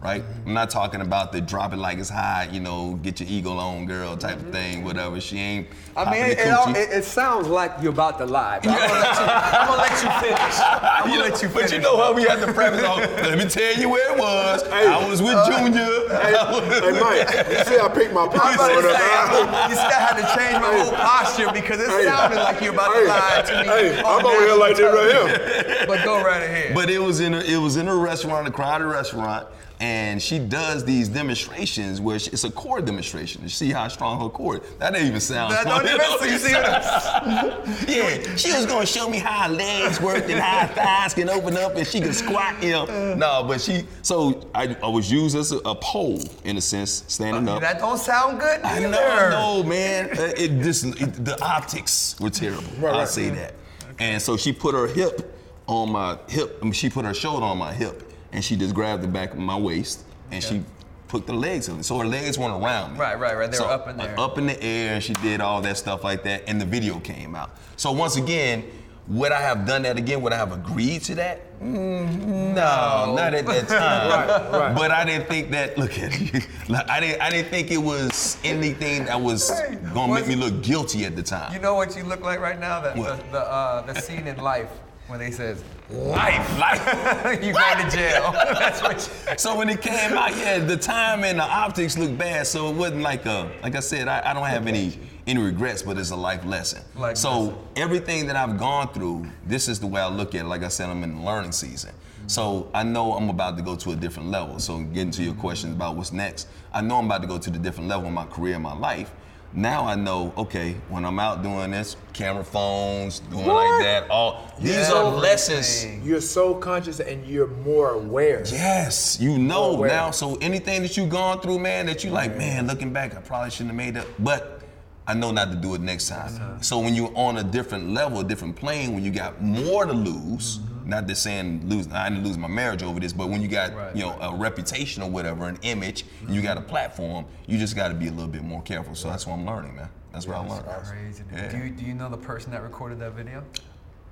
right? 0.06 0.22
Mm-hmm. 0.24 0.48
I'm 0.50 0.54
not 0.54 0.70
talking 0.70 1.02
about 1.02 1.32
the 1.32 1.42
drop 1.42 1.74
it 1.74 1.78
like 1.78 1.98
it's 1.98 2.10
hot, 2.10 2.54
you 2.54 2.60
know, 2.60 2.94
get 3.02 3.20
your 3.20 3.28
ego 3.28 3.58
on, 3.58 3.86
girl 3.88 4.16
type 4.16 4.38
Mm-hmm. 4.38 4.48
of 4.48 4.54
thing, 4.54 4.84
whatever. 4.84 5.20
She 5.20 5.40
ain't. 5.40 5.68
I 5.98 6.12
mean, 6.12 6.26
it, 6.26 6.38
it, 6.40 6.52
all, 6.54 6.70
it, 6.76 6.90
it 6.92 7.06
sounds 7.06 7.48
like 7.48 7.72
you're 7.82 7.92
about 7.94 8.18
to 8.20 8.26
lie. 8.26 8.60
But 8.62 8.72
I'm 8.78 8.78
gonna 8.88 9.02
let 9.02 9.16
you- 9.16 9.26
I'm 9.58 9.68
gonna 9.68 9.82
let 9.82 9.96
you 10.04 10.10
finish. 10.28 10.56
I'm 10.60 10.80
gonna 11.10 11.12
You 11.14 11.18
know, 11.20 11.26
let 11.30 11.42
you 11.42 11.50
but 11.50 11.72
you 11.72 11.80
know 11.80 11.98
how 11.98 12.14
we 12.14 12.24
had 12.24 12.40
to 12.46 12.54
preface 12.54 12.84
on. 12.84 13.00
Let 13.00 13.38
me 13.38 13.46
tell 13.46 13.74
you 13.80 13.90
where 13.90 14.14
it 14.14 14.20
was. 14.20 14.62
Hey. 14.64 14.88
I 14.88 15.10
was 15.10 15.22
with 15.22 15.40
Junior. 15.48 15.88
Hey, 16.22 16.36
hey, 16.86 17.00
Mike, 17.00 17.48
you 17.50 17.64
see 17.66 17.80
I 17.80 17.88
picked 17.90 18.14
my 18.14 18.24
I'm 18.28 18.30
pockets 18.30 18.56
about 18.62 18.82
to 18.82 18.92
on 18.92 19.50
up. 19.56 19.70
you 19.70 19.76
still 19.76 19.90
had 20.06 20.16
to 20.22 20.26
change 20.38 20.62
my 20.62 20.72
whole 20.84 20.92
posture 20.94 21.50
because 21.54 21.80
it 21.80 21.90
Hey. 21.90 22.04
sounded 22.06 22.38
like 22.44 22.62
you're 22.62 22.74
about 22.74 22.94
to 22.94 23.06
lie 23.08 23.42
to 23.48 23.54
me. 23.64 23.68
hey, 23.68 24.02
on 24.04 24.20
I'm 24.20 24.26
over 24.26 24.46
here 24.46 24.56
like 24.56 24.76
this 24.76 24.94
right 24.94 25.66
here. 25.66 25.86
But 25.88 26.04
go 26.04 26.22
right 26.22 26.44
ahead. 26.44 26.76
But 26.76 26.90
it 26.90 27.00
was 27.00 27.22
in 27.22 27.34
a, 27.34 27.40
it 27.40 27.58
was 27.58 27.78
in 27.78 27.88
a 27.88 27.96
restaurant, 27.96 28.48
a 28.48 28.52
crowded 28.52 28.86
restaurant, 28.86 29.48
and 29.82 30.22
she 30.22 30.40
does 30.40 30.86
these 30.86 31.10
demonstrations 31.10 32.00
where 32.00 32.18
she, 32.18 32.32
it's 32.32 32.46
a 32.46 32.52
core 32.52 32.82
demonstration 32.82 33.42
You 33.44 33.50
see 33.50 33.72
how 33.72 33.88
strong 33.90 34.22
her 34.22 34.30
core. 34.30 34.60
That 34.80 34.94
didn't 34.94 35.08
even 35.10 35.20
sound. 35.20 35.54
That 35.54 35.66
don't 35.66 35.86
even- 35.86 36.32
you 36.32 36.38
see 36.40 36.52
yeah, 37.98 38.36
she 38.36 38.54
was 38.54 38.66
gonna 38.66 38.86
show 38.86 39.10
me 39.10 39.18
how 39.20 39.48
her 39.48 39.54
legs 39.54 40.00
worked 40.02 40.30
and 40.30 40.40
how 40.40 40.68
her 40.68 40.74
thighs 40.74 41.14
can 41.14 41.30
open 41.30 41.58
up 41.58 41.76
and 41.76 41.86
she 41.86 42.00
can 42.00 42.14
squat. 42.14 42.62
You 42.64 42.72
know, 42.72 43.16
no, 43.16 43.44
but 43.48 43.62
she. 43.62 43.86
So 44.02 44.48
I, 44.56 44.76
I 44.82 44.88
was 44.88 45.12
used 45.12 45.36
as 45.36 45.52
a, 45.52 45.58
a 45.60 45.76
pole 45.76 46.22
in 46.44 46.58
a 46.58 46.62
sense, 46.62 47.04
standing 47.08 47.48
up. 47.50 47.62
that 47.62 47.80
don't 47.80 47.98
sound 47.98 48.40
good 48.40 48.62
I 48.62 48.80
know, 48.80 48.92
I 48.98 49.30
know, 49.30 49.64
man. 49.64 50.10
Uh, 50.18 50.32
It 50.38 50.62
just 50.64 50.86
it, 51.02 51.26
the 51.26 51.38
optics 51.44 52.16
were 52.20 52.30
terrible. 52.30 52.64
Right, 52.80 52.94
I'll 52.94 53.00
right. 53.00 53.08
say 53.08 53.30
that. 53.30 53.54
And 54.00 54.22
so 54.22 54.36
she 54.38 54.52
put 54.52 54.74
her 54.76 54.88
hip 54.88 55.34
on 55.68 55.92
my 55.92 56.18
hip. 56.28 56.58
I 56.62 56.64
mean, 56.64 56.74
she 56.74 56.90
put 56.90 57.06
her 57.06 57.14
shoulder 57.14 57.46
on 57.46 57.58
my 57.58 57.74
hip, 57.74 58.04
and 58.36 58.44
she 58.44 58.56
just 58.58 58.76
grabbed 58.76 59.02
the 59.02 59.08
back 59.08 59.32
of 59.32 59.38
my 59.40 59.58
waist, 59.58 60.04
and 60.30 60.44
she 60.44 60.62
put 61.08 61.26
the 61.26 61.34
legs 61.34 61.70
of 61.70 61.80
it. 61.80 61.84
So 61.86 61.98
her 61.98 62.06
legs 62.06 62.38
weren't 62.38 62.62
around 62.62 62.94
me. 62.94 63.00
Right, 63.00 63.18
right, 63.18 63.36
right. 63.38 63.50
They 63.50 63.58
So, 63.58 63.66
were 63.66 63.72
up 63.72 63.88
in 63.88 63.96
there. 63.98 64.20
Up 64.20 64.38
in 64.38 64.46
the 64.46 64.62
air, 64.62 64.96
and 64.96 65.04
she 65.04 65.14
did 65.14 65.40
all 65.40 65.62
that 65.62 65.78
stuff 65.78 66.04
like 66.04 66.24
that, 66.24 66.44
and 66.48 66.60
the 66.60 66.66
video 66.66 67.00
came 67.00 67.34
out. 67.36 67.52
So 67.78 67.92
once 67.92 68.18
again. 68.18 68.66
Would 69.08 69.32
I 69.32 69.40
have 69.40 69.68
done 69.68 69.84
that 69.84 69.98
again? 70.00 70.20
Would 70.24 70.34
I 70.34 70.38
have 70.38 70.52
agreed 70.52 71.04
to 71.04 71.14
that? 71.14 71.60
Mm, 71.62 72.56
no, 72.56 73.14
not 73.16 73.36
at 73.36 73.46
that 73.46 73.68
time. 73.68 74.10
Right, 74.52 74.60
right. 74.60 74.76
But 74.76 74.90
I 74.90 75.06
didn't 75.06 75.28
think 75.28 75.52
that. 75.52 75.78
Look 75.78 76.00
at 76.00 76.20
you. 76.20 76.42
Like, 76.70 76.90
I 76.90 77.00
didn't. 77.02 77.22
I 77.22 77.30
didn't 77.30 77.52
think 77.52 77.70
it 77.70 77.78
was 77.78 78.40
anything 78.44 79.06
that 79.06 79.22
was 79.22 79.48
Hey, 79.52 79.76
gonna 79.94 80.12
make 80.12 80.26
me 80.26 80.36
look 80.36 80.64
guilty 80.64 81.06
at 81.06 81.16
the 81.16 81.22
time. 81.22 81.54
You 81.54 81.60
know 81.60 81.76
what 81.76 81.96
you 81.96 82.04
look 82.04 82.22
like 82.22 82.40
right 82.40 82.60
now? 82.60 82.82
The, 82.82 82.94
the, 83.00 83.24
the, 83.32 83.40
uh, 83.42 83.82
the 83.84 83.94
scene 84.02 84.26
in 84.26 84.38
Life 84.38 84.72
when 85.08 85.20
they 85.20 85.30
says, 85.30 85.64
life, 85.90 86.60
life, 86.60 87.44
you 87.44 87.54
going 87.54 87.78
to 87.78 87.96
jail. 87.96 88.32
That's 88.34 88.82
what 88.82 88.96
you, 89.30 89.34
so 89.38 89.56
when 89.56 89.70
it 89.70 89.82
came 89.82 90.14
out, 90.14 90.36
yeah, 90.36 90.60
the 90.60 90.78
time 90.78 91.24
and 91.24 91.40
the 91.40 91.44
optics 91.44 91.98
looked 91.98 92.18
bad. 92.18 92.48
So 92.48 92.70
it 92.70 92.76
wasn't 92.76 93.02
like 93.02 93.26
a, 93.26 93.52
like 93.62 93.76
I 93.76 93.82
said, 93.82 94.08
I, 94.08 94.32
I 94.32 94.34
don't 94.34 94.46
have 94.46 94.68
any 94.68 95.00
any 95.28 95.42
regrets, 95.42 95.82
but 95.82 95.98
it's 95.98 96.12
a 96.12 96.16
life 96.16 96.46
lesson. 96.46 96.84
Life 96.96 97.18
so 97.18 97.40
lesson. 97.40 97.58
everything 97.76 98.28
that 98.28 98.36
I've 98.36 98.60
gone 98.60 98.94
through, 98.94 99.26
this 99.48 99.68
is 99.68 99.80
the 99.80 99.88
way 99.88 100.00
I 100.00 100.08
look 100.08 100.36
at 100.36 100.42
it. 100.42 100.48
Like 100.48 100.64
I 100.64 100.68
said, 100.68 100.88
I'm 100.88 101.04
in 101.04 101.16
the 101.16 101.22
learning 101.22 101.52
season. 101.52 101.92
So 102.28 102.70
I 102.74 102.84
know 102.84 103.14
I'm 103.14 103.30
about 103.30 103.58
to 103.58 103.64
go 103.64 103.76
to 103.76 103.92
a 103.92 103.96
different 103.96 104.30
level. 104.30 104.60
So 104.60 104.80
getting 104.80 105.12
to 105.12 105.24
your 105.24 105.34
questions 105.34 105.74
about 105.74 105.96
what's 105.96 106.12
next, 106.12 106.48
I 106.74 106.82
know 106.82 106.98
I'm 106.98 107.06
about 107.06 107.22
to 107.22 107.28
go 107.28 107.40
to 107.40 107.50
the 107.50 107.58
different 107.58 107.90
level 107.90 108.08
in 108.08 108.14
my 108.14 108.26
career, 108.26 108.56
in 108.56 108.62
my 108.62 108.76
life. 108.76 109.12
Now 109.56 109.86
I 109.86 109.96
know, 109.96 110.34
okay, 110.38 110.76
when 110.90 111.06
I'm 111.06 111.18
out 111.18 111.42
doing 111.42 111.72
this, 111.72 111.96
camera 112.12 112.44
phones, 112.44 113.20
doing 113.20 113.48
like 113.48 113.84
that, 113.84 114.10
all 114.10 114.52
these 114.60 114.90
are 114.90 115.06
lessons. 115.06 116.06
You're 116.06 116.20
so 116.20 116.56
conscious 116.56 117.00
and 117.00 117.26
you're 117.26 117.48
more 117.48 117.92
aware. 117.92 118.44
Yes, 118.46 119.18
you 119.22 119.38
know 119.38 119.82
now. 119.82 120.12
So 120.12 120.36
anything 120.42 120.82
that 120.82 120.98
you've 120.98 121.10
gone 121.10 121.40
through, 121.40 121.60
man, 121.60 121.86
that 121.86 122.04
you 122.04 122.10
like, 122.10 122.38
man, 122.38 122.68
looking 122.68 122.92
back, 122.92 123.16
I 123.16 123.22
probably 123.22 123.50
shouldn't 123.50 123.70
have 123.70 123.78
made 123.78 123.94
that. 123.94 124.08
But 124.20 124.62
I 125.08 125.14
know 125.14 125.32
not 125.32 125.52
to 125.52 125.56
do 125.56 125.74
it 125.74 125.80
next 125.80 126.10
time. 126.10 126.62
So 126.62 126.80
when 126.80 126.94
you're 126.94 127.16
on 127.16 127.38
a 127.38 127.44
different 127.44 127.92
level, 127.92 128.20
a 128.20 128.24
different 128.26 128.58
plane, 128.58 128.94
when 128.94 129.06
you 129.06 129.12
got 129.12 129.42
more 129.42 129.86
to 129.86 129.94
lose, 129.94 130.60
not 130.86 131.08
just 131.08 131.24
saying 131.24 131.68
lose, 131.68 131.92
I 131.92 132.10
didn't 132.10 132.24
lose 132.24 132.38
my 132.38 132.48
marriage 132.48 132.84
over 132.84 133.00
this, 133.00 133.14
but 133.14 133.30
when 133.30 133.42
you 133.42 133.48
got 133.48 133.76
Right, 133.76 133.96
you 133.96 134.04
know 134.04 134.18
a 134.22 134.36
reputation 134.36 135.04
or 135.04 135.10
whatever, 135.10 135.48
an 135.48 135.58
image, 135.64 136.06
and 136.22 136.36
you 136.36 136.42
got 136.42 136.58
a 136.58 136.62
mm-hmm. 136.62 136.70
platform, 136.70 137.26
you 137.48 137.58
just 137.58 137.76
got 137.76 137.90
to 137.90 137.94
be 137.94 138.08
a 138.08 138.12
little 138.12 138.32
bit 138.32 138.44
more 138.44 138.62
careful. 138.62 138.96
So 138.96 139.10
that's 139.10 139.26
what 139.26 139.34
I'm 139.34 139.46
learning, 139.46 139.76
man. 139.76 139.90
That's 140.14 140.28
what 140.28 140.38
I 140.38 140.48
learned. 140.48 140.66
Crazy. 140.66 141.24
Yeah. 141.32 141.52
Do, 141.52 141.58
you, 141.58 141.70
do 141.72 141.86
you 141.86 141.94
know 141.94 142.10
the 142.10 142.18
person 142.18 142.52
that 142.52 142.64
recorded 142.64 143.00
that 143.00 143.14
video? 143.14 143.44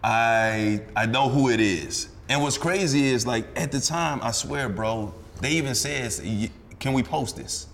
I 0.04 0.82
I 0.96 1.06
know 1.06 1.30
who 1.30 1.50
it 1.50 1.60
is. 1.60 2.10
And 2.30 2.42
what's 2.42 2.58
crazy 2.58 3.08
is 3.08 3.26
like 3.26 3.46
at 3.56 3.72
the 3.72 3.80
time, 3.80 4.20
I 4.22 4.32
swear, 4.32 4.70
bro, 4.70 5.14
they 5.40 5.52
even 5.52 5.76
says, 5.76 6.22
"Can 6.80 6.94
we 6.94 7.04
post 7.04 7.38
this?" 7.38 7.68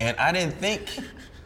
And 0.00 0.16
I 0.18 0.32
didn't 0.32 0.54
think, 0.54 0.88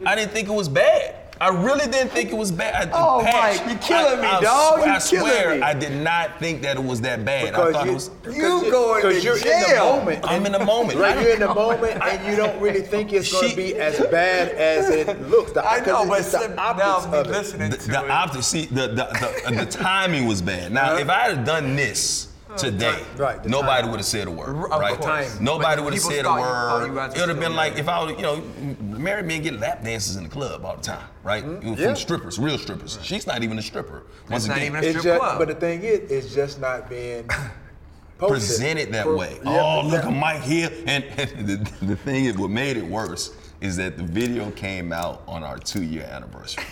I 0.05 0.15
didn't 0.15 0.33
think 0.33 0.49
it 0.49 0.53
was 0.53 0.69
bad. 0.69 1.17
I 1.43 1.49
really 1.49 1.91
didn't 1.91 2.11
think 2.11 2.31
it 2.31 2.37
was 2.37 2.53
bad. 2.53 2.91
I- 2.91 2.93
Oh, 2.95 3.21
Hatch, 3.25 3.59
Mike, 3.67 3.73
you 3.73 3.79
killing 3.81 4.21
me, 4.21 4.27
I, 4.29 4.39
I 4.39 4.41
dog. 4.41 4.75
Swear, 4.79 4.87
You 4.87 4.93
I 4.95 4.99
swear, 5.01 5.43
killing 5.43 5.61
me. 5.61 5.67
I 5.67 5.75
did 5.75 5.93
not 5.93 6.39
think 6.39 6.63
that 6.63 6.77
it 6.77 6.85
was 6.85 7.01
that 7.01 7.25
bad. 7.25 7.55
I 7.55 7.67
Because 7.67 7.73
thought 7.75 7.85
you, 7.85 7.91
it 7.91 7.95
was. 7.95 8.11
You 8.37 8.71
going 8.71 9.03
to 9.03 9.09
because 9.09 9.25
you're 9.25 9.37
in 9.39 9.43
the 9.71 9.77
moment. 9.81 10.25
I'm 10.25 10.47
in 10.47 10.53
the 10.53 10.65
moment. 10.65 10.99
Right, 11.01 11.17
I- 11.17 11.21
you're 11.21 11.33
in 11.35 11.41
the 11.41 11.53
moment, 11.53 12.01
and 12.01 12.27
you 12.31 12.37
don't 12.37 12.61
really 12.61 12.83
think 12.83 13.13
it's 13.13 13.33
going 13.33 13.51
to 13.51 13.57
be 13.57 13.75
as 13.75 13.99
bad 14.07 14.51
as 14.51 14.89
it 14.89 15.21
looks. 15.29 15.51
The, 15.51 15.67
I 15.69 15.79
know, 15.79 16.05
because 16.05 16.09
but 16.09 16.19
it's 16.21 16.31
the 16.33 16.39
sit 16.39 16.59
optics 16.59 16.87
down, 16.87 17.11
be 17.11 17.17
of 17.19 17.27
it. 17.27 17.31
listening 17.31 17.71
the, 17.73 17.77
to 17.77 17.89
the 17.91 18.05
it. 18.05 18.11
optics, 18.11 18.47
see, 18.47 18.67
the, 18.67 18.87
the, 18.89 19.43
the, 19.51 19.65
the 19.65 19.67
timing 19.67 20.27
was 20.27 20.41
bad. 20.41 20.71
Now, 20.71 20.97
if 20.97 21.09
I 21.09 21.31
had 21.31 21.45
done 21.45 21.75
this 21.75 22.29
today, 22.57 23.03
Right, 23.17 23.43
the 23.43 23.49
nobody 23.49 23.77
timing. 23.83 23.91
would 23.93 23.97
have 24.01 24.07
said 24.07 24.27
a 24.29 24.31
word, 24.31 24.49
Of 24.51 24.71
right? 24.81 24.99
course. 24.99 25.41
Nobody 25.41 25.83
would 25.83 25.93
have 25.95 26.03
said 26.03 26.21
a 26.21 26.23
thought 26.25 26.37
you- 26.39 26.43
thought 26.45 26.81
word. 26.81 26.87
you 26.87 27.01
It 27.01 27.21
would 27.21 27.29
have 27.29 27.41
been 27.41 27.55
like 27.57 27.77
if 27.79 27.89
I 27.89 28.03
would, 28.05 28.17
you 28.17 28.23
know, 28.23 28.43
married 28.81 29.27
men 29.27 29.43
get 29.43 29.59
lap 29.59 29.83
dances 29.85 30.17
in 30.17 30.25
the 30.25 30.29
club 30.31 30.65
all 30.65 30.77
the 30.77 30.83
time, 30.83 31.05
right? 31.23 31.45
Mm-hmm. 31.45 31.75
From 31.75 31.83
Yeah. 31.83 31.95
strippers, 31.95 32.39
real 32.39 32.59
strippers. 32.59 32.99
She's 33.03 33.27
not 33.27 33.43
even 33.43 33.59
a 33.59 33.63
stripper. 33.63 34.03
Once 34.31 34.47
not 34.47 34.57
again, 34.59 34.67
even 34.73 34.85
a 34.85 34.89
strip 34.91 35.05
just, 35.05 35.19
club. 35.21 35.39
but 35.39 35.49
the 35.49 35.55
thing 35.55 35.83
is, 35.83 36.11
it's 36.11 36.35
just 36.35 36.61
not 36.61 36.89
being 36.89 37.29
presented 38.19 38.93
that 38.93 39.05
For- 39.05 39.17
way. 39.17 39.39
Yeah, 39.45 39.61
oh, 39.83 39.87
look 39.87 40.05
at 40.05 40.13
Mike 40.13 40.43
here. 40.43 40.71
And, 40.87 41.05
and 41.17 41.47
the, 41.49 41.87
the 41.87 41.97
thing 41.97 42.27
is, 42.27 42.37
what 42.37 42.51
made 42.51 42.77
it 42.77 42.85
worse 42.87 43.35
is 43.61 43.77
that 43.77 43.97
the 43.97 44.03
video 44.03 44.51
came 44.53 44.93
out 44.93 45.23
on 45.29 45.43
our 45.45 45.59
two 45.59 45.83
year 45.83 46.03
anniversary. 46.11 46.65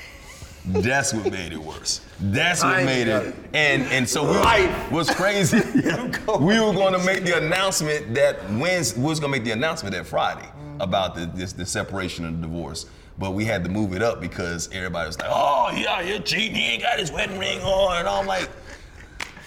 That's 0.67 1.15
what 1.15 1.31
made 1.31 1.53
it 1.53 1.59
worse. 1.59 2.01
That's 2.21 2.63
what 2.63 2.71
Timing 2.71 2.87
made 2.87 3.09
it. 3.09 3.35
And 3.55 3.83
and 3.85 4.09
so 4.09 4.23
we 4.25 4.39
was, 4.39 4.91
was 4.91 5.11
crazy. 5.11 5.59
we 6.39 6.61
were 6.61 6.73
going 6.73 6.93
to 6.93 7.05
make 7.05 7.25
the 7.25 7.39
announcement 7.39 8.15
that 8.15 8.39
Wednesday. 8.53 9.01
We 9.01 9.07
was 9.07 9.21
going 9.21 9.33
to 9.33 9.39
make 9.39 9.45
the 9.45 9.53
announcement 9.53 9.95
that 9.95 10.07
Friday 10.07 10.49
about 10.79 11.15
the 11.15 11.27
this, 11.27 11.53
the 11.53 11.67
separation 11.67 12.25
and 12.25 12.39
the 12.39 12.47
divorce. 12.47 12.87
But 13.19 13.33
we 13.33 13.45
had 13.45 13.65
to 13.65 13.71
move 13.71 13.95
it 13.95 14.03
up 14.03 14.21
because 14.21 14.71
everybody 14.73 15.07
was 15.07 15.19
like, 15.19 15.29
"Oh, 15.31 15.71
yeah, 15.75 16.01
you're 16.01 16.21
cheating. 16.21 16.55
He 16.55 16.73
ain't 16.73 16.83
got 16.83 16.99
his 16.99 17.11
wedding 17.11 17.39
ring 17.39 17.61
on." 17.61 17.99
And 17.99 18.09
I'm 18.09 18.27
like, 18.27 18.49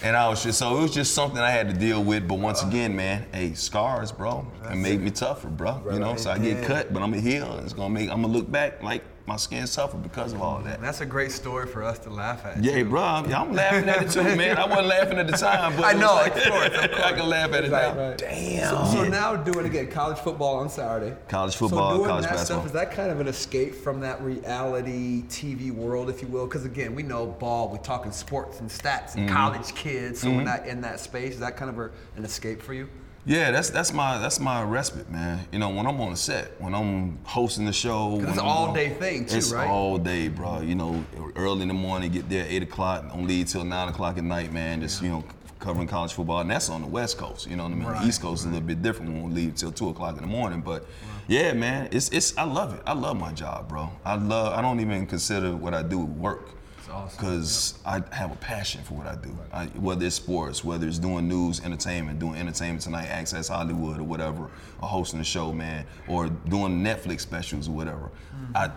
and 0.02 0.16
I 0.16 0.28
was 0.28 0.42
just 0.42 0.58
so 0.58 0.76
it 0.78 0.82
was 0.82 0.94
just 0.94 1.14
something 1.14 1.40
I 1.40 1.50
had 1.50 1.68
to 1.68 1.74
deal 1.74 2.02
with. 2.04 2.28
But 2.28 2.38
once 2.38 2.62
again, 2.62 2.94
man, 2.94 3.26
hey, 3.32 3.54
scars, 3.54 4.12
bro, 4.12 4.46
it 4.70 4.76
made 4.76 5.00
me 5.00 5.10
tougher, 5.10 5.48
bro. 5.48 5.82
You 5.90 5.98
know, 5.98 6.16
so 6.16 6.30
I 6.30 6.38
get 6.38 6.64
cut, 6.64 6.92
but 6.92 7.02
I'm 7.02 7.10
gonna 7.10 7.22
heal. 7.22 7.58
It's 7.64 7.72
gonna 7.72 7.90
make 7.90 8.10
I'm 8.10 8.22
gonna 8.22 8.32
look 8.32 8.50
back 8.50 8.82
like 8.82 9.02
my 9.26 9.36
skin's 9.36 9.74
tougher 9.74 9.96
because 9.96 10.34
of 10.34 10.42
all 10.42 10.58
that. 10.60 10.82
That's 10.82 11.00
a 11.00 11.06
great 11.06 11.32
story 11.32 11.66
for 11.66 11.82
us 11.82 11.98
to 12.00 12.10
laugh 12.10 12.44
at. 12.44 12.62
Yeah, 12.62 12.82
bro, 12.82 13.02
I'm, 13.02 13.32
I'm 13.32 13.52
laughing 13.54 13.88
at 13.88 14.02
it 14.02 14.10
too, 14.10 14.22
man. 14.22 14.58
I 14.58 14.66
wasn't 14.66 14.88
laughing 14.88 15.18
at 15.18 15.26
the 15.26 15.32
time, 15.36 15.74
but 15.76 15.84
I 15.86 15.92
know, 15.98 16.14
like- 16.14 16.36
of 16.36 16.42
course, 16.42 16.66
of 16.68 16.74
I 17.00 17.12
can 17.12 17.28
laugh 17.30 17.52
at 17.54 17.64
it 17.64 17.70
now. 17.70 17.94
Right. 17.96 18.18
Damn. 18.18 18.86
So 18.86 19.04
now 19.08 19.34
doing 19.36 19.64
again 19.64 19.90
college 19.90 20.18
football 20.18 20.56
on 20.56 20.68
Saturday. 20.68 21.16
College 21.28 21.56
football, 21.56 21.90
so 21.92 21.96
doing 21.96 22.08
college 22.10 22.24
that 22.24 22.32
basketball. 22.32 22.58
stuff 22.58 22.66
is 22.66 22.72
that 22.72 22.90
kind 22.92 23.10
of 23.10 23.20
an 23.20 23.28
escape 23.28 23.74
from 23.74 24.00
that 24.00 24.20
reality 24.22 25.22
TV 25.24 25.70
world, 25.72 26.10
if 26.10 26.20
you 26.20 26.28
will? 26.28 26.46
Because 26.46 26.66
again, 26.66 26.94
we 26.94 27.02
know 27.02 27.26
ball. 27.26 27.70
We're 27.70 27.78
talking 27.78 28.12
sports 28.12 28.60
and 28.60 28.68
stats 28.68 29.14
and 29.16 29.24
Mm-hmm. 29.24 29.34
college 29.34 29.74
kids. 29.74 30.20
So 30.20 30.30
we're 30.30 30.42
not 30.42 30.66
in 30.66 30.82
that 30.82 31.00
space. 31.00 31.34
Is 31.34 31.40
that 31.40 31.56
kind 31.56 31.70
of 31.70 31.78
a, 31.78 31.90
an 32.16 32.24
escape 32.26 32.60
for 32.60 32.74
you? 32.74 32.88
Yeah, 33.26 33.50
that's 33.52 33.70
that's 33.70 33.92
my 33.92 34.18
that's 34.18 34.38
my 34.38 34.62
respite, 34.62 35.10
man. 35.10 35.46
You 35.50 35.58
know, 35.58 35.70
when 35.70 35.86
I'm 35.86 35.98
on 36.00 36.10
the 36.10 36.16
set, 36.16 36.60
when 36.60 36.74
I'm 36.74 37.18
hosting 37.24 37.64
the 37.64 37.72
show, 37.72 38.16
when 38.16 38.28
it's 38.28 38.38
I'm 38.38 38.44
all 38.46 38.72
doing- 38.74 38.90
day 38.90 38.94
thing, 38.94 39.26
too, 39.26 39.36
it's 39.36 39.50
right? 39.52 39.68
all 39.68 39.96
day, 39.96 40.28
bro. 40.28 40.60
You 40.60 40.74
know, 40.74 41.02
early 41.36 41.62
in 41.62 41.68
the 41.68 41.74
morning, 41.74 42.12
get 42.12 42.28
there 42.28 42.44
eight 42.46 42.62
o'clock, 42.62 43.08
don't 43.08 43.26
leave 43.26 43.48
till 43.48 43.64
nine 43.64 43.88
o'clock 43.88 44.18
at 44.18 44.24
night, 44.24 44.52
man. 44.52 44.82
Just 44.82 45.02
you 45.02 45.08
know, 45.08 45.24
covering 45.58 45.88
college 45.88 46.12
football, 46.12 46.40
and 46.40 46.50
that's 46.50 46.68
on 46.68 46.82
the 46.82 46.86
West 46.86 47.16
Coast. 47.16 47.48
You 47.48 47.56
know 47.56 47.62
what 47.62 47.72
I 47.72 47.76
mean? 47.76 47.88
Right, 47.88 48.02
the 48.02 48.08
East 48.08 48.20
Coast 48.20 48.40
is 48.40 48.46
a 48.46 48.48
little 48.50 48.66
bit 48.66 48.82
different. 48.82 49.12
We 49.14 49.18
won't 49.20 49.32
leave 49.34 49.54
till 49.54 49.72
two 49.72 49.88
o'clock 49.88 50.16
in 50.16 50.20
the 50.22 50.28
morning, 50.28 50.60
but 50.60 50.86
yeah, 51.26 51.54
man, 51.54 51.88
it's 51.92 52.10
it's 52.10 52.36
I 52.36 52.44
love 52.44 52.74
it. 52.74 52.82
I 52.86 52.92
love 52.92 53.18
my 53.18 53.32
job, 53.32 53.70
bro. 53.70 53.90
I 54.04 54.16
love. 54.16 54.52
I 54.52 54.60
don't 54.60 54.80
even 54.80 55.06
consider 55.06 55.56
what 55.56 55.72
I 55.72 55.82
do 55.82 55.98
work. 56.00 56.50
Awesome. 56.94 57.16
Because 57.16 57.74
I 57.84 58.02
have 58.12 58.32
a 58.32 58.36
passion 58.36 58.82
for 58.82 58.94
what 58.94 59.06
I 59.06 59.16
do. 59.16 59.36
I, 59.52 59.66
whether 59.66 60.06
it's 60.06 60.16
sports, 60.16 60.64
whether 60.64 60.86
it's 60.86 60.98
doing 60.98 61.28
news, 61.28 61.60
entertainment, 61.64 62.18
doing 62.18 62.36
entertainment 62.36 62.82
tonight, 62.82 63.06
Access 63.06 63.48
Hollywood 63.48 63.98
or 63.98 64.04
whatever, 64.04 64.50
or 64.80 64.88
hosting 64.88 65.20
a 65.20 65.24
show, 65.24 65.52
man, 65.52 65.86
or 66.08 66.28
doing 66.28 66.82
Netflix 66.82 67.20
specials 67.20 67.68
or 67.68 67.72
whatever. 67.72 68.10
I 68.54 68.70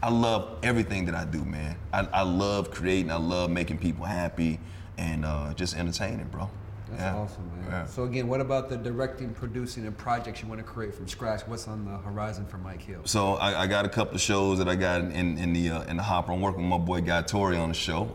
I 0.00 0.10
love 0.10 0.58
everything 0.62 1.06
that 1.06 1.16
I 1.16 1.24
do, 1.24 1.44
man. 1.44 1.76
I, 1.92 2.06
I 2.12 2.22
love 2.22 2.70
creating. 2.70 3.10
I 3.10 3.16
love 3.16 3.50
making 3.50 3.78
people 3.78 4.04
happy 4.04 4.60
and 4.96 5.24
uh, 5.24 5.52
just 5.54 5.76
entertaining, 5.76 6.28
bro. 6.28 6.48
That's 6.90 7.02
Yeah. 7.02 7.16
awesome, 7.16 7.50
man. 7.60 7.66
Yeah. 7.70 7.86
So 7.86 8.04
again, 8.04 8.28
what 8.28 8.40
about 8.40 8.68
the 8.68 8.76
directing, 8.76 9.32
producing, 9.34 9.86
and 9.86 9.96
projects 9.96 10.42
you 10.42 10.48
want 10.48 10.58
to 10.60 10.64
create 10.64 10.94
from 10.94 11.06
scratch? 11.08 11.42
What's 11.46 11.68
on 11.68 11.84
the 11.84 11.98
horizon 11.98 12.46
for 12.46 12.58
Mike 12.58 12.82
Hill? 12.82 13.00
So 13.04 13.34
I, 13.34 13.62
I 13.62 13.66
got 13.66 13.84
a 13.84 13.88
couple 13.88 14.14
of 14.14 14.20
shows 14.20 14.58
that 14.58 14.68
I 14.68 14.74
got 14.74 15.00
in, 15.02 15.12
in 15.38 15.52
the 15.52 15.70
uh, 15.70 15.82
in 15.84 15.96
the 15.96 16.02
hopper. 16.02 16.32
I'm 16.32 16.40
working 16.40 16.62
with 16.62 16.70
my 16.70 16.78
boy 16.84 17.00
Guy 17.02 17.22
Tori 17.22 17.56
on 17.56 17.68
the 17.68 17.74
show. 17.74 18.08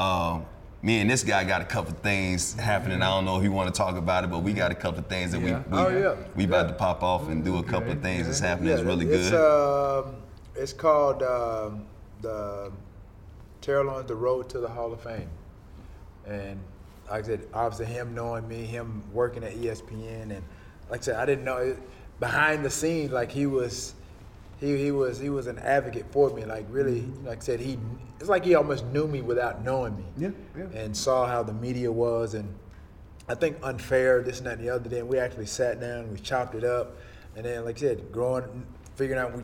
Um, 0.00 0.46
me 0.82 1.00
and 1.00 1.08
this 1.10 1.22
guy 1.24 1.44
got 1.44 1.62
a 1.62 1.64
couple 1.64 1.92
of 1.92 1.98
things 2.00 2.54
happening. 2.54 3.00
I 3.00 3.06
don't 3.08 3.24
know 3.24 3.38
if 3.38 3.42
you 3.42 3.52
want 3.52 3.72
to 3.74 3.76
talk 3.78 3.96
about 3.96 4.24
it, 4.24 4.30
but 4.30 4.40
we 4.42 4.52
got 4.52 4.70
a 4.70 4.74
couple 4.74 4.98
of 5.00 5.06
things 5.06 5.32
that 5.32 5.40
Yeah. 5.40 5.62
we 5.70 5.72
we, 5.72 5.78
Oh, 5.78 5.88
yeah. 5.88 6.14
we 6.36 6.44
about 6.44 6.66
Yeah. 6.66 6.72
to 6.72 6.78
pop 6.78 7.02
off 7.02 7.28
and 7.28 7.42
do 7.44 7.56
a 7.58 7.62
couple 7.62 7.90
of 7.92 8.02
things 8.02 8.26
that's 8.26 8.38
happening. 8.40 8.68
Yeah, 8.70 8.76
that's 8.76 8.86
really 8.86 9.06
it's, 9.08 9.30
good. 9.30 10.04
um, 10.04 10.16
it's 10.54 10.74
called 10.74 11.22
um, 11.22 11.86
the 12.20 12.70
Terrell 13.62 13.88
Owens, 13.90 14.08
The 14.08 14.14
Road 14.14 14.50
to 14.50 14.58
the 14.60 14.68
Hall 14.68 14.92
of 14.92 15.00
Fame. 15.00 15.28
And 16.26 16.60
like 17.10 17.24
I 17.24 17.26
said, 17.26 17.46
obviously 17.52 17.86
him 17.86 18.14
knowing 18.14 18.46
me, 18.48 18.64
him 18.64 19.02
working 19.12 19.44
at 19.44 19.54
ESPN, 19.54 20.30
and 20.30 20.42
like 20.90 21.00
I 21.00 21.04
said, 21.04 21.16
I 21.16 21.26
didn't 21.26 21.44
know 21.44 21.58
it, 21.58 21.78
behind 22.20 22.64
the 22.64 22.70
scenes, 22.70 23.12
like 23.12 23.30
he 23.30 23.46
was, 23.46 23.94
he, 24.60 24.76
he 24.76 24.90
was 24.90 25.18
he 25.18 25.30
was 25.30 25.46
an 25.46 25.58
advocate 25.58 26.06
for 26.10 26.30
me. 26.30 26.44
Like 26.44 26.66
really, 26.70 27.02
like 27.24 27.38
I 27.38 27.40
said, 27.40 27.60
he 27.60 27.78
it's 28.20 28.28
like 28.28 28.44
he 28.44 28.54
almost 28.54 28.86
knew 28.86 29.06
me 29.06 29.20
without 29.20 29.64
knowing 29.64 29.96
me. 29.96 30.04
Yeah, 30.16 30.30
yeah. 30.56 30.64
And 30.78 30.96
saw 30.96 31.26
how 31.26 31.42
the 31.42 31.52
media 31.52 31.90
was, 31.90 32.34
and 32.34 32.52
I 33.28 33.34
think 33.34 33.58
unfair, 33.62 34.22
this 34.22 34.38
and 34.38 34.46
that 34.46 34.58
and 34.58 34.66
the 34.66 34.74
other. 34.74 34.88
Then 34.88 35.08
we 35.08 35.18
actually 35.18 35.46
sat 35.46 35.80
down, 35.80 36.10
we 36.10 36.18
chopped 36.18 36.54
it 36.54 36.64
up, 36.64 36.96
and 37.36 37.44
then 37.44 37.64
like 37.64 37.76
I 37.78 37.80
said, 37.80 38.12
growing, 38.12 38.66
figuring 38.96 39.20
out 39.20 39.36
we 39.36 39.42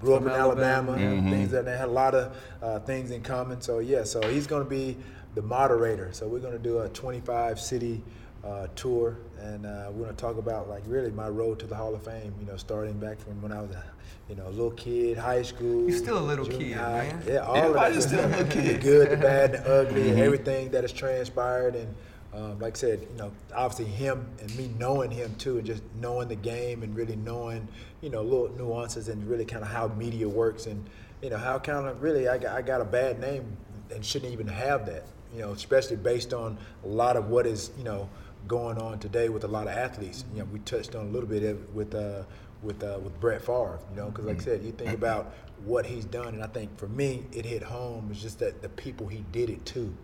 grew 0.00 0.14
up 0.14 0.22
in 0.22 0.28
Alabama, 0.28 0.92
Alabama. 0.92 0.92
and 0.92 1.30
things 1.30 1.50
that 1.50 1.64
they 1.64 1.76
had 1.76 1.88
a 1.88 1.92
lot 1.92 2.14
of 2.14 2.36
uh, 2.62 2.78
things 2.80 3.10
in 3.10 3.22
common. 3.22 3.60
So 3.60 3.80
yeah, 3.80 4.04
so 4.04 4.20
he's 4.22 4.46
going 4.46 4.62
to 4.62 4.70
be 4.70 4.96
the 5.38 5.46
moderator. 5.46 6.08
So 6.10 6.26
we're 6.26 6.40
going 6.40 6.54
to 6.54 6.58
do 6.58 6.80
a 6.80 6.88
25 6.88 7.60
city 7.60 8.02
uh, 8.44 8.66
tour, 8.74 9.18
and 9.40 9.66
uh, 9.66 9.86
we're 9.92 10.06
going 10.06 10.16
to 10.16 10.20
talk 10.20 10.36
about 10.36 10.68
like 10.68 10.82
really 10.84 11.12
my 11.12 11.28
road 11.28 11.60
to 11.60 11.66
the 11.66 11.76
Hall 11.76 11.94
of 11.94 12.02
Fame. 12.02 12.34
You 12.40 12.46
know, 12.46 12.56
starting 12.56 12.98
back 12.98 13.20
from 13.20 13.40
when 13.40 13.52
I 13.52 13.60
was 13.62 13.70
a 13.70 13.84
you 14.28 14.34
know 14.34 14.48
a 14.48 14.50
little 14.50 14.72
kid, 14.72 15.16
high 15.16 15.42
school. 15.42 15.88
You're 15.88 15.96
still 15.96 16.18
a 16.18 16.26
little 16.26 16.44
kid, 16.44 16.72
high. 16.72 17.12
man. 17.12 17.22
Yeah, 17.24 17.36
all 17.38 17.56
Everybody's 17.56 18.06
of 18.06 18.10
that. 18.10 18.18
still 18.18 18.26
a 18.26 18.30
little 18.30 18.46
kid. 18.62 18.80
The 18.80 18.82
good, 18.82 19.10
the 19.10 19.16
bad, 19.16 19.52
the 19.52 19.80
ugly, 19.80 20.10
everything 20.20 20.70
that 20.72 20.82
has 20.82 20.92
transpired, 20.92 21.76
and 21.76 21.94
um, 22.34 22.58
like 22.58 22.76
I 22.76 22.80
said, 22.80 23.06
you 23.08 23.16
know, 23.16 23.30
obviously 23.54 23.86
him 23.86 24.26
and 24.40 24.56
me 24.56 24.72
knowing 24.76 25.12
him 25.12 25.36
too, 25.36 25.58
and 25.58 25.66
just 25.66 25.84
knowing 26.00 26.26
the 26.26 26.36
game 26.36 26.82
and 26.82 26.96
really 26.96 27.16
knowing, 27.16 27.68
you 28.00 28.10
know, 28.10 28.22
little 28.22 28.48
nuances 28.56 29.08
and 29.08 29.24
really 29.28 29.44
kind 29.44 29.62
of 29.62 29.70
how 29.70 29.86
media 29.88 30.28
works 30.28 30.66
and, 30.66 30.84
you 31.22 31.30
know, 31.30 31.38
how 31.38 31.58
kind 31.58 31.86
of 31.86 32.02
really 32.02 32.28
I 32.28 32.38
got, 32.38 32.56
I 32.56 32.62
got 32.62 32.80
a 32.80 32.84
bad 32.84 33.18
name 33.20 33.56
and 33.94 34.04
shouldn't 34.04 34.32
even 34.32 34.48
have 34.48 34.86
that, 34.86 35.04
you 35.34 35.40
know, 35.40 35.52
especially 35.52 35.96
based 35.96 36.32
on 36.32 36.58
a 36.84 36.88
lot 36.88 37.16
of 37.16 37.28
what 37.28 37.46
is, 37.46 37.70
you 37.76 37.84
know, 37.84 38.08
going 38.46 38.78
on 38.78 38.98
today 38.98 39.28
with 39.28 39.44
a 39.44 39.48
lot 39.48 39.66
of 39.66 39.72
athletes. 39.72 40.24
You 40.32 40.40
know, 40.40 40.48
we 40.52 40.60
touched 40.60 40.94
on 40.94 41.06
a 41.06 41.10
little 41.10 41.28
bit 41.28 41.42
of 41.42 41.74
with 41.74 41.94
uh, 41.94 42.22
with 42.62 42.82
uh, 42.82 42.98
with 43.02 43.18
Brett 43.20 43.40
Favre, 43.42 43.78
you 43.90 43.96
know, 43.96 44.06
because 44.10 44.24
like 44.24 44.40
I 44.40 44.44
said, 44.44 44.62
you 44.62 44.72
think 44.72 44.92
about 44.92 45.34
what 45.64 45.86
he's 45.86 46.04
done, 46.04 46.28
and 46.28 46.42
I 46.42 46.46
think 46.46 46.76
for 46.78 46.88
me, 46.88 47.24
it 47.32 47.44
hit 47.44 47.62
home. 47.62 48.08
It's 48.10 48.22
just 48.22 48.38
that 48.38 48.62
the 48.62 48.68
people 48.70 49.06
he 49.08 49.24
did 49.32 49.50
it 49.50 49.64
to. 49.66 49.94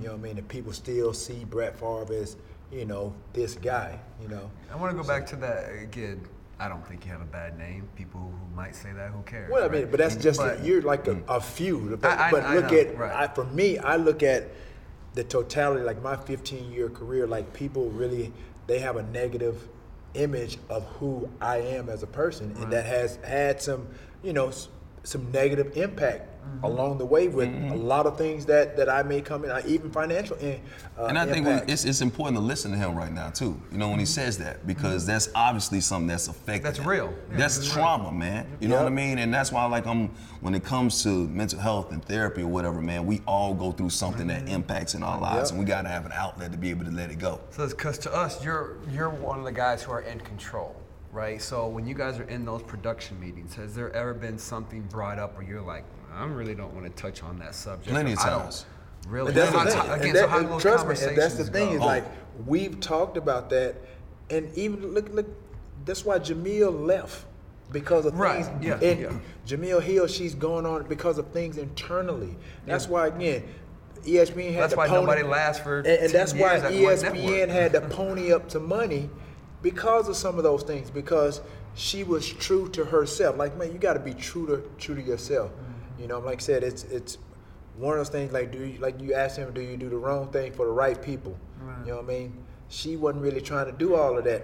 You 0.00 0.06
know 0.06 0.10
what 0.10 0.18
I 0.18 0.22
mean? 0.22 0.38
And 0.38 0.48
people 0.48 0.72
still 0.72 1.12
see 1.14 1.44
Brett 1.44 1.78
Favre 1.78 2.12
as, 2.12 2.36
you 2.72 2.84
know, 2.84 3.14
this 3.32 3.54
guy. 3.54 3.98
You 4.20 4.28
know. 4.28 4.50
I 4.70 4.76
want 4.76 4.94
to 4.94 5.00
go 5.00 5.06
back 5.06 5.26
to 5.28 5.36
that 5.36 5.70
again. 5.82 6.26
I 6.58 6.68
don't 6.68 6.86
think 6.86 7.04
you 7.04 7.12
have 7.12 7.20
a 7.20 7.26
bad 7.26 7.58
name. 7.58 7.88
People 7.96 8.20
who 8.20 8.56
might 8.56 8.74
say 8.76 8.92
that, 8.92 9.10
who 9.10 9.22
cares? 9.22 9.50
Well, 9.50 9.64
I 9.64 9.68
mean, 9.68 9.82
right? 9.82 9.90
but 9.90 9.98
that's 9.98 10.16
just 10.16 10.38
But- 10.38 10.64
you're 10.64 10.82
like 10.82 11.06
a, 11.08 11.16
mm. 11.16 11.22
a 11.28 11.40
few. 11.40 11.98
But, 12.00 12.18
I- 12.18 12.28
I- 12.28 12.30
but 12.30 12.50
look 12.54 12.70
know, 12.70 12.78
at 12.78 12.96
right. 12.98 13.12
I, 13.12 13.34
for 13.34 13.44
me, 13.44 13.78
I 13.78 13.96
look 13.96 14.22
at 14.22 14.48
the 15.14 15.24
totality. 15.24 15.82
Like 15.82 16.00
my 16.02 16.16
15 16.16 16.70
year 16.72 16.88
career, 16.88 17.26
like 17.26 17.52
people 17.52 17.90
really 17.90 18.32
they 18.66 18.78
have 18.78 18.96
a 18.96 19.02
negative 19.02 19.68
image 20.14 20.58
of 20.70 20.84
who 20.98 21.28
I 21.40 21.58
am 21.58 21.88
as 21.88 22.02
a 22.02 22.06
person, 22.06 22.54
and 22.60 22.72
that 22.72 22.86
has 22.86 23.16
had 23.16 23.60
some, 23.60 23.88
you 24.22 24.32
know, 24.32 24.52
some 25.02 25.30
negative 25.32 25.76
impact 25.76 26.28
Mm-hmm. 26.44 26.64
along 26.64 26.98
the 26.98 27.04
way 27.06 27.28
with 27.28 27.48
a 27.72 27.74
lot 27.74 28.06
of 28.06 28.16
things 28.18 28.44
that 28.46 28.76
that 28.76 28.88
I 28.88 29.02
may 29.02 29.20
come 29.20 29.44
in, 29.44 29.50
uh, 29.50 29.62
even 29.66 29.90
financial. 29.90 30.36
In, 30.36 30.60
uh, 30.98 31.06
And 31.06 31.18
I 31.18 31.24
think 31.26 31.46
impact. 31.46 31.70
it's, 31.70 31.84
it's 31.84 32.00
important 32.00 32.36
to 32.36 32.42
listen 32.42 32.70
to 32.70 32.76
him 32.76 32.94
right 32.94 33.12
now 33.12 33.30
too. 33.30 33.60
You 33.72 33.78
know 33.78 33.88
when 33.88 33.98
he 33.98 34.06
says 34.06 34.38
that 34.38 34.66
because 34.66 35.04
that's 35.06 35.28
obviously 35.34 35.80
something 35.80 36.06
that's 36.06 36.28
affected. 36.28 36.54
Mm-hmm. 36.54 36.64
That's 36.64 36.78
him. 36.78 36.88
real. 36.88 37.14
Yeah, 37.30 37.36
that's 37.38 37.56
this 37.58 37.66
is 37.66 37.72
trauma, 37.72 38.12
man. 38.12 38.46
You 38.60 38.68
know 38.68 38.76
what 38.76 38.86
I 38.86 38.90
mean? 38.90 39.18
And 39.18 39.32
that's 39.32 39.50
why 39.52 39.64
like 39.66 39.86
I'm 39.86 40.08
when 40.40 40.54
it 40.54 40.64
comes 40.64 41.02
to 41.04 41.26
mental 41.28 41.58
health 41.58 41.90
and 41.92 42.04
therapy 42.04 42.42
or 42.42 42.48
whatever, 42.48 42.80
man, 42.82 43.06
we 43.06 43.22
all 43.26 43.54
go 43.54 43.72
through 43.72 43.90
something 43.90 44.26
that 44.28 44.44
Mm-hmm. 44.44 44.54
impacts 44.54 44.94
in 44.94 45.02
our 45.02 45.18
lives, 45.20 45.50
Yep. 45.50 45.50
and 45.50 45.58
we 45.60 45.64
gotta 45.64 45.88
have 45.88 46.04
an 46.06 46.12
outlet 46.12 46.52
to 46.52 46.58
be 46.58 46.70
able 46.70 46.84
to 46.84 46.90
let 46.90 47.10
it 47.10 47.18
go. 47.18 47.40
So, 47.50 47.66
because 47.68 47.98
to 47.98 48.14
us, 48.14 48.44
you're 48.44 48.76
you're 48.92 49.10
one 49.10 49.38
of 49.38 49.44
the 49.44 49.52
guys 49.52 49.82
who 49.82 49.92
are 49.92 50.02
in 50.02 50.20
control, 50.20 50.74
right? 51.12 51.40
So 51.40 51.66
when 51.68 51.86
you 51.86 51.94
guys 51.94 52.18
are 52.18 52.24
in 52.28 52.44
those 52.44 52.62
production 52.62 53.18
meetings, 53.20 53.54
has 53.54 53.74
there 53.74 53.90
ever 53.94 54.12
been 54.14 54.38
something 54.38 54.82
brought 54.82 55.18
up 55.18 55.36
where 55.36 55.46
you're 55.46 55.62
like, 55.62 55.84
I 56.14 56.24
really 56.26 56.54
don't 56.54 56.72
want 56.74 56.86
to 56.86 56.92
touch 57.02 57.22
on 57.22 57.38
that 57.40 57.54
subject? 57.54 57.88
Plenty 57.90 58.12
of 58.12 58.18
times. 58.20 58.66
Really? 59.08 59.28
And 59.28 59.36
that's 59.36 59.52
the 59.52 59.58
thing. 59.64 59.76
how- 59.88 59.94
And 59.94 60.02
that- 60.02 60.16
so 60.16 60.28
how 60.28 60.38
and 60.38 60.60
trust 60.60 60.86
me, 60.86 60.94
and 61.08 61.16
that's 61.18 61.34
the 61.34 61.44
thing 61.44 61.68
go? 61.70 61.74
is 61.74 61.80
like 61.80 62.04
we've 62.46 62.80
talked 62.80 63.16
about 63.16 63.50
that, 63.50 63.76
and 64.30 64.50
even 64.56 64.94
look, 64.94 65.08
look, 65.12 65.26
that's 65.84 66.04
why 66.04 66.18
Jemele 66.18 66.86
left 66.86 67.26
because 67.70 68.06
of 68.06 68.18
Right, 68.18 68.44
things. 68.46 68.64
yeah, 68.64 68.74
and 68.80 69.00
yeah. 69.00 69.12
Jemele 69.46 69.82
Hill, 69.82 70.06
she's 70.06 70.34
going 70.34 70.64
on 70.64 70.84
because 70.84 71.18
of 71.18 71.28
things 71.28 71.58
internally. 71.58 72.36
That's 72.66 72.88
why 72.88 73.08
again. 73.08 73.42
ESPN 74.06 74.52
had 74.52 74.62
That's 74.64 74.72
the 74.74 74.78
why 74.78 74.86
pony, 74.88 75.00
nobody 75.00 75.22
lasts 75.22 75.62
for 75.62 75.78
and, 75.78 75.86
and 75.86 75.98
10 76.00 76.12
that's 76.12 76.34
why 76.34 76.58
ESPN 76.60 77.48
had 77.48 77.72
to 77.72 77.80
pony 77.88 78.32
up 78.34 78.50
to 78.50 78.60
money 78.60 79.08
because 79.62 80.10
of 80.10 80.16
some 80.16 80.36
of 80.36 80.44
those 80.44 80.62
things. 80.62 80.90
Because 80.90 81.40
she 81.74 82.04
was 82.04 82.28
true 82.30 82.68
to 82.70 82.84
herself. 82.84 83.38
Like 83.38 83.56
man, 83.56 83.72
you 83.72 83.78
got 83.78 83.94
to 83.94 84.00
be 84.00 84.12
true 84.12 84.46
to 84.46 84.62
true 84.78 84.94
to 84.94 85.00
yourself. 85.02 85.50
Mm-hmm. 85.52 85.72
You 85.98 86.06
know, 86.08 86.18
like 86.18 86.38
I 86.38 86.42
said, 86.42 86.62
it's 86.64 86.84
it's 86.84 87.18
one 87.76 87.92
of 87.92 87.98
those 87.98 88.08
things. 88.08 88.32
Like 88.32 88.50
do 88.52 88.64
you, 88.64 88.78
like 88.78 89.00
you 89.00 89.14
asked 89.14 89.36
him, 89.38 89.52
do 89.52 89.60
you 89.60 89.76
do 89.76 89.88
the 89.88 89.96
wrong 89.96 90.30
thing 90.32 90.52
for 90.52 90.66
the 90.66 90.72
right 90.72 91.00
people? 91.00 91.36
You 91.84 91.90
know 91.92 91.96
what 91.96 92.04
I 92.04 92.08
mean? 92.08 92.44
She 92.68 92.96
wasn't 92.96 93.22
really 93.22 93.40
trying 93.40 93.66
to 93.66 93.72
do 93.72 93.94
all 93.94 94.18
of 94.18 94.24
that. 94.24 94.42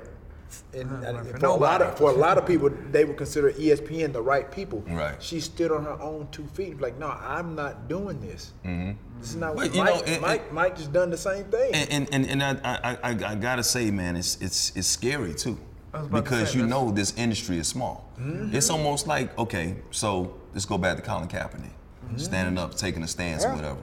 And, 0.74 0.90
and 1.05 1.28
for 1.30 1.38
for, 1.38 1.46
a 1.46 1.55
lot 1.55 1.80
of 1.82 1.96
for 1.98 2.11
a 2.11 2.14
lot 2.14 2.36
of 2.38 2.46
people, 2.53 2.70
they 2.90 3.05
would 3.05 3.16
consider 3.16 3.53
ESPN 3.53 4.12
the 4.12 4.22
right 4.22 4.51
people. 4.51 4.82
Right. 4.88 5.22
She 5.22 5.38
stood 5.40 5.70
on 5.70 5.84
her 5.84 6.01
own 6.01 6.28
two 6.32 6.46
feet. 6.55 6.80
Like, 6.80 6.98
no, 6.98 7.09
I'm 7.09 7.55
not 7.55 7.88
doing 7.88 8.20
this. 8.20 8.53
Mm-hmm. 8.64 8.92
This 9.20 9.30
is 9.30 9.36
not 9.36 9.55
what 9.55 9.66
But, 9.68 9.76
you 9.76 9.84
know, 9.84 9.94
Mike. 9.94 10.09
it- 10.09 10.20
Mike, 10.20 10.53
Mike 10.53 10.76
just 10.76 10.92
done 10.92 11.11
the 11.11 11.16
same 11.18 11.44
thing. 11.44 11.72
And 11.74 11.90
and, 11.90 12.09
and, 12.30 12.42
and 12.42 12.62
I, 12.64 12.78
I, 12.82 13.11
I, 13.11 13.30
I 13.32 13.34
gotta 13.36 13.62
say, 13.62 13.90
man, 13.90 14.16
it's 14.16 14.40
it's 14.40 14.72
it's 14.74 14.88
scary 14.88 15.34
too. 15.34 15.59
I 15.93 15.99
was 15.99 16.07
about 16.07 16.16
to 16.18 16.22
Because 16.22 16.55
you 16.55 16.62
that's- 16.62 16.70
know 16.70 16.91
this 16.93 17.14
industry 17.16 17.59
is 17.59 17.68
small. 17.68 18.09
Mm-hmm. 18.20 18.55
It's 18.55 18.70
almost 18.70 19.07
like, 19.07 19.36
okay, 19.38 19.76
so 19.91 20.34
let's 20.53 20.64
go 20.66 20.78
back 20.78 20.97
to 20.97 21.03
Colin 21.03 21.28
Kaepernick. 21.28 21.70
Mm-hmm. 22.07 22.18
Standing 22.18 22.59
up, 22.59 22.74
taking 22.74 23.03
a 23.03 23.09
stance 23.09 23.45
or 23.45 23.55
whatever. 23.55 23.80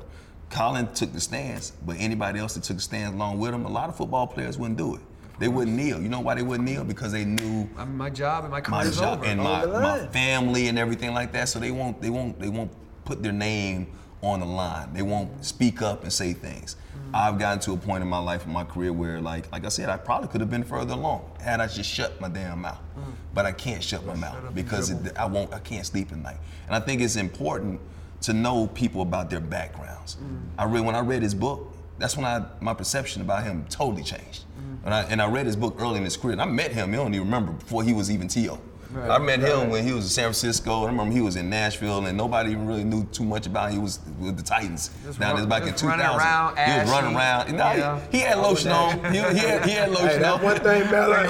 Colin 0.49 0.87
took 0.93 1.11
the 1.11 1.19
stance, 1.19 1.71
but 1.85 1.97
anybody 1.99 2.39
else 2.39 2.53
that 2.53 2.63
took 2.63 2.77
a 2.77 2.81
stance 2.81 3.13
along 3.13 3.37
with 3.39 3.53
him, 3.53 3.65
a 3.65 3.69
lot 3.69 3.89
of 3.89 3.97
football 3.97 4.27
players 4.27 4.57
wouldn't 4.57 4.77
do 4.77 4.95
it. 4.95 5.01
They 5.39 5.49
wouldn't 5.49 5.75
kneel. 5.75 6.01
You 6.01 6.09
know 6.09 6.21
why 6.21 6.35
they 6.35 6.41
wouldn't 6.41 6.67
kneel? 6.67 6.83
Because 6.83 7.11
they 7.11 7.23
knew 7.25 7.69
I 7.77 7.85
mean, 7.85 7.97
my 7.97 8.09
job 8.09 8.43
and 8.45 8.51
my 8.51 8.57
my 8.57 8.61
career 8.61 8.87
is 8.87 8.99
over. 9.01 9.23
and 9.25 9.39
my, 9.41 9.65
my 9.65 10.07
family 10.07 10.67
and 10.67 10.79
everything 10.79 11.13
like 11.13 11.31
that. 11.33 11.49
So 11.49 11.59
they 11.59 11.69
won't 11.71 12.01
they 12.01 12.09
won't 12.09 12.39
they 12.39 12.49
won't 12.49 12.71
put 13.05 13.21
their 13.21 13.33
name 13.33 13.87
on 14.21 14.39
the 14.39 14.45
line. 14.47 14.93
They 14.93 15.03
won't 15.03 15.45
speak 15.45 15.81
up 15.81 16.01
and 16.03 16.11
say 16.11 16.33
things. 16.33 16.75
I've 17.13 17.39
gotten 17.39 17.59
to 17.61 17.73
a 17.73 17.77
point 17.77 18.01
in 18.01 18.09
my 18.09 18.19
life 18.19 18.45
in 18.45 18.51
my 18.51 18.63
career 18.63 18.93
where 18.93 19.19
like 19.21 19.51
like 19.51 19.65
I 19.65 19.69
said, 19.69 19.89
I 19.89 19.97
probably 19.97 20.27
could 20.27 20.41
have 20.41 20.49
been 20.49 20.63
further 20.63 20.93
along 20.93 21.29
had 21.39 21.59
I 21.59 21.67
just 21.67 21.89
shut 21.89 22.19
my 22.19 22.29
damn 22.29 22.61
mouth. 22.61 22.79
Mm. 22.97 23.03
But 23.33 23.45
I 23.45 23.51
can't 23.51 23.83
shut 23.83 24.05
my 24.05 24.15
mouth 24.15 24.53
because 24.53 24.89
it, 24.89 25.17
I 25.17 25.25
won't 25.25 25.53
I 25.53 25.59
can't 25.59 25.85
sleep 25.85 26.11
at 26.11 26.17
night. 26.17 26.37
And 26.67 26.75
I 26.75 26.79
think 26.79 27.01
it's 27.01 27.15
important 27.15 27.79
to 28.21 28.33
know 28.33 28.67
people 28.67 29.01
about 29.01 29.29
their 29.29 29.39
backgrounds. 29.39 30.15
Mm. 30.15 30.39
I 30.57 30.65
read 30.65 30.85
when 30.85 30.95
I 30.95 30.99
read 30.99 31.21
his 31.21 31.35
book, 31.35 31.73
that's 31.97 32.17
when 32.17 32.25
I 32.25 32.45
my 32.61 32.73
perception 32.73 33.21
about 33.21 33.43
him 33.43 33.65
totally 33.69 34.03
changed. 34.03 34.45
Mm. 34.59 34.85
And 34.85 34.93
I, 34.93 35.01
and 35.03 35.21
I 35.21 35.27
read 35.27 35.45
his 35.45 35.55
book 35.55 35.75
early 35.79 35.97
in 35.97 36.03
his 36.03 36.17
career. 36.17 36.33
And 36.33 36.41
I 36.41 36.45
met 36.45 36.71
him, 36.71 36.91
you 36.91 36.97
don't 36.97 37.13
even 37.13 37.25
remember, 37.25 37.51
before 37.51 37.83
he 37.83 37.93
was 37.93 38.09
even 38.09 38.27
T.O. 38.27 38.59
I 38.97 39.17
met 39.19 39.39
him 39.39 39.69
when 39.69 39.83
he 39.83 39.91
was 39.93 40.05
in 40.05 40.09
San 40.09 40.23
Francisco. 40.25 40.83
I 40.83 40.87
remember 40.87 41.13
he 41.13 41.21
was 41.21 41.35
in 41.35 41.49
Nashville, 41.49 42.05
and 42.05 42.17
nobody 42.17 42.51
even 42.51 42.67
really 42.67 42.83
knew 42.83 43.05
too 43.05 43.23
much 43.23 43.45
about 43.47 43.67
him. 43.69 43.73
He 43.73 43.79
was 43.79 43.99
with 44.19 44.37
the 44.37 44.43
Titans. 44.43 44.89
Just 45.05 45.19
now 45.19 45.33
run- 45.33 45.47
back 45.49 45.63
in 45.63 45.73
2000. 45.73 45.99
around, 46.01 46.57
he 46.57 46.79
was 46.81 46.89
running 46.89 47.15
around. 47.15 47.53
No, 47.55 47.69
he- 47.69 47.79
Yeah. 47.79 47.99
he, 48.11 48.19
had 48.19 48.37
lotion 48.39 48.71
on. 48.71 48.99
He, 49.13 49.19
he 49.19 49.37
had, 49.39 49.65
he 49.65 49.71
had 49.71 49.89
lotion 49.97 50.21
Hey, 50.23 50.23
on. 50.25 50.41
one 50.41 50.59
thing 50.59 50.89
Malin. 50.91 51.25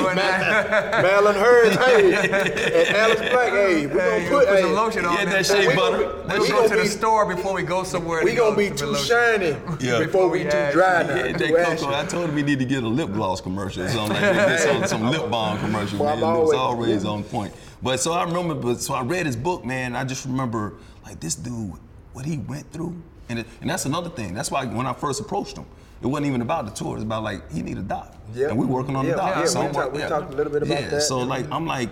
Malin 1.04 1.36
heard. 1.36 1.74
Hey, 1.78 2.14
and 2.88 2.98
Alice 2.98 3.20
Black. 3.20 3.52
Hey, 3.52 3.88
we 3.88 4.00
Hey, 4.00 4.28
gonna 4.28 4.30
put, 4.30 4.48
put 4.48 4.56
hey, 4.56 4.62
some 4.62 4.74
lotion 4.74 5.06
on 5.06 5.16
there. 5.16 5.26
that 5.26 5.46
shea 5.46 5.68
we 5.68 5.76
butter. 5.76 5.98
gonna 6.04 6.14
be- 6.24 6.28
That 6.28 6.40
We'll 6.40 6.48
go 6.50 6.68
to 6.70 6.76
the 6.76 6.86
store 6.88 7.26
before 7.36 7.54
we 7.54 7.64
go 7.64 7.84
somewhere. 7.84 8.24
We 8.24 8.32
to 8.32 8.38
gonna 8.38 8.56
be 8.56 8.70
too 8.70 8.96
shiny 8.96 9.56
Yeah. 9.80 10.00
before 10.00 10.30
we 10.30 10.44
too 10.44 10.50
dry 10.72 11.04
now. 11.04 11.16
had 11.16 11.38
too 11.38 11.48
that 11.48 11.68
ashy. 11.68 11.84
Coco. 11.86 11.96
I 11.96 12.06
told 12.06 12.30
him 12.30 12.36
we 12.36 12.44
need 12.44 12.60
to 12.60 12.66
get 12.66 12.84
a 12.84 12.88
lip 12.88 13.12
gloss 13.14 13.42
commercial 13.42 13.84
or 13.84 13.90
something 13.90 14.14
like 14.14 14.22
that. 14.22 14.90
Some, 14.90 15.10
lip 15.10 15.30
balm 15.30 15.58
commercial. 15.60 15.98
Man. 16.04 16.18
It 16.18 16.22
was 16.22 16.54
always 16.54 17.06
on 17.06 17.24
point. 17.24 17.54
But 17.82 18.00
so 18.00 18.12
I 18.14 18.24
remember, 18.24 18.56
but 18.56 18.82
so 18.82 18.94
I 18.94 19.02
read 19.04 19.26
his 19.26 19.36
book, 19.36 19.64
man. 19.66 19.96
I 19.96 20.04
just 20.04 20.26
remember 20.26 20.74
like 21.06 21.20
this 21.20 21.36
dude, 21.36 21.74
what 22.14 22.26
he 22.26 22.38
went 22.38 22.72
through, 22.72 23.02
and 23.30 23.40
it, 23.40 23.48
and 23.62 23.70
that's 23.70 23.86
another 23.86 24.10
thing. 24.10 24.34
That's 24.34 24.50
why 24.52 24.66
when 24.66 24.86
I 24.88 24.94
first 24.94 25.22
approached 25.22 25.58
him, 25.58 25.66
it 26.02 26.08
wasn't 26.08 26.28
even 26.28 26.42
about 26.42 26.66
the 26.66 26.72
tour. 26.72 26.92
It 26.92 26.96
was 26.96 27.04
about 27.04 27.24
like 27.24 27.52
he 27.52 27.62
need 27.62 27.78
a 27.78 27.82
doc, 27.84 28.16
Yeah. 28.34 28.50
and 28.50 28.58
we 28.58 28.66
working 28.66 28.96
on 28.96 29.06
Yeah, 29.06 29.12
the 29.12 29.18
doc. 29.18 29.36
yeah, 29.38 29.46
so 29.46 29.60
we 29.62 29.66
I'm 29.68 29.74
talked- 29.74 29.94
we 29.94 30.00
yeah. 30.00 30.10
talked 30.10 30.34
a 30.34 30.36
little 30.36 30.52
bit 30.52 30.64
about 30.64 30.82
yeah, 30.82 30.90
that. 30.90 31.02
So 31.04 31.20
like 31.20 31.46
I'm 31.52 31.66
like 31.68 31.90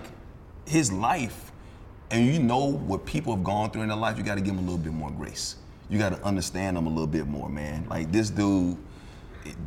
his 0.66 0.92
life, 0.92 1.52
and 2.10 2.26
you 2.26 2.40
know 2.40 2.64
what 2.72 3.06
people 3.06 3.34
have 3.34 3.44
gone 3.44 3.70
through 3.70 3.82
in 3.82 3.88
their 3.88 3.96
life. 3.96 4.18
You 4.18 4.24
got 4.24 4.34
to 4.36 4.40
give 4.40 4.56
them 4.56 4.58
a 4.64 4.68
little 4.68 4.78
bit 4.78 4.92
more 4.92 5.10
grace. 5.10 5.56
You 5.88 5.98
got 6.00 6.10
to 6.16 6.22
understand 6.24 6.76
them 6.76 6.86
a 6.86 6.90
little 6.90 7.06
bit 7.06 7.28
more, 7.28 7.48
man. 7.48 7.86
Like 7.88 8.10
this 8.10 8.28
dude 8.30 8.76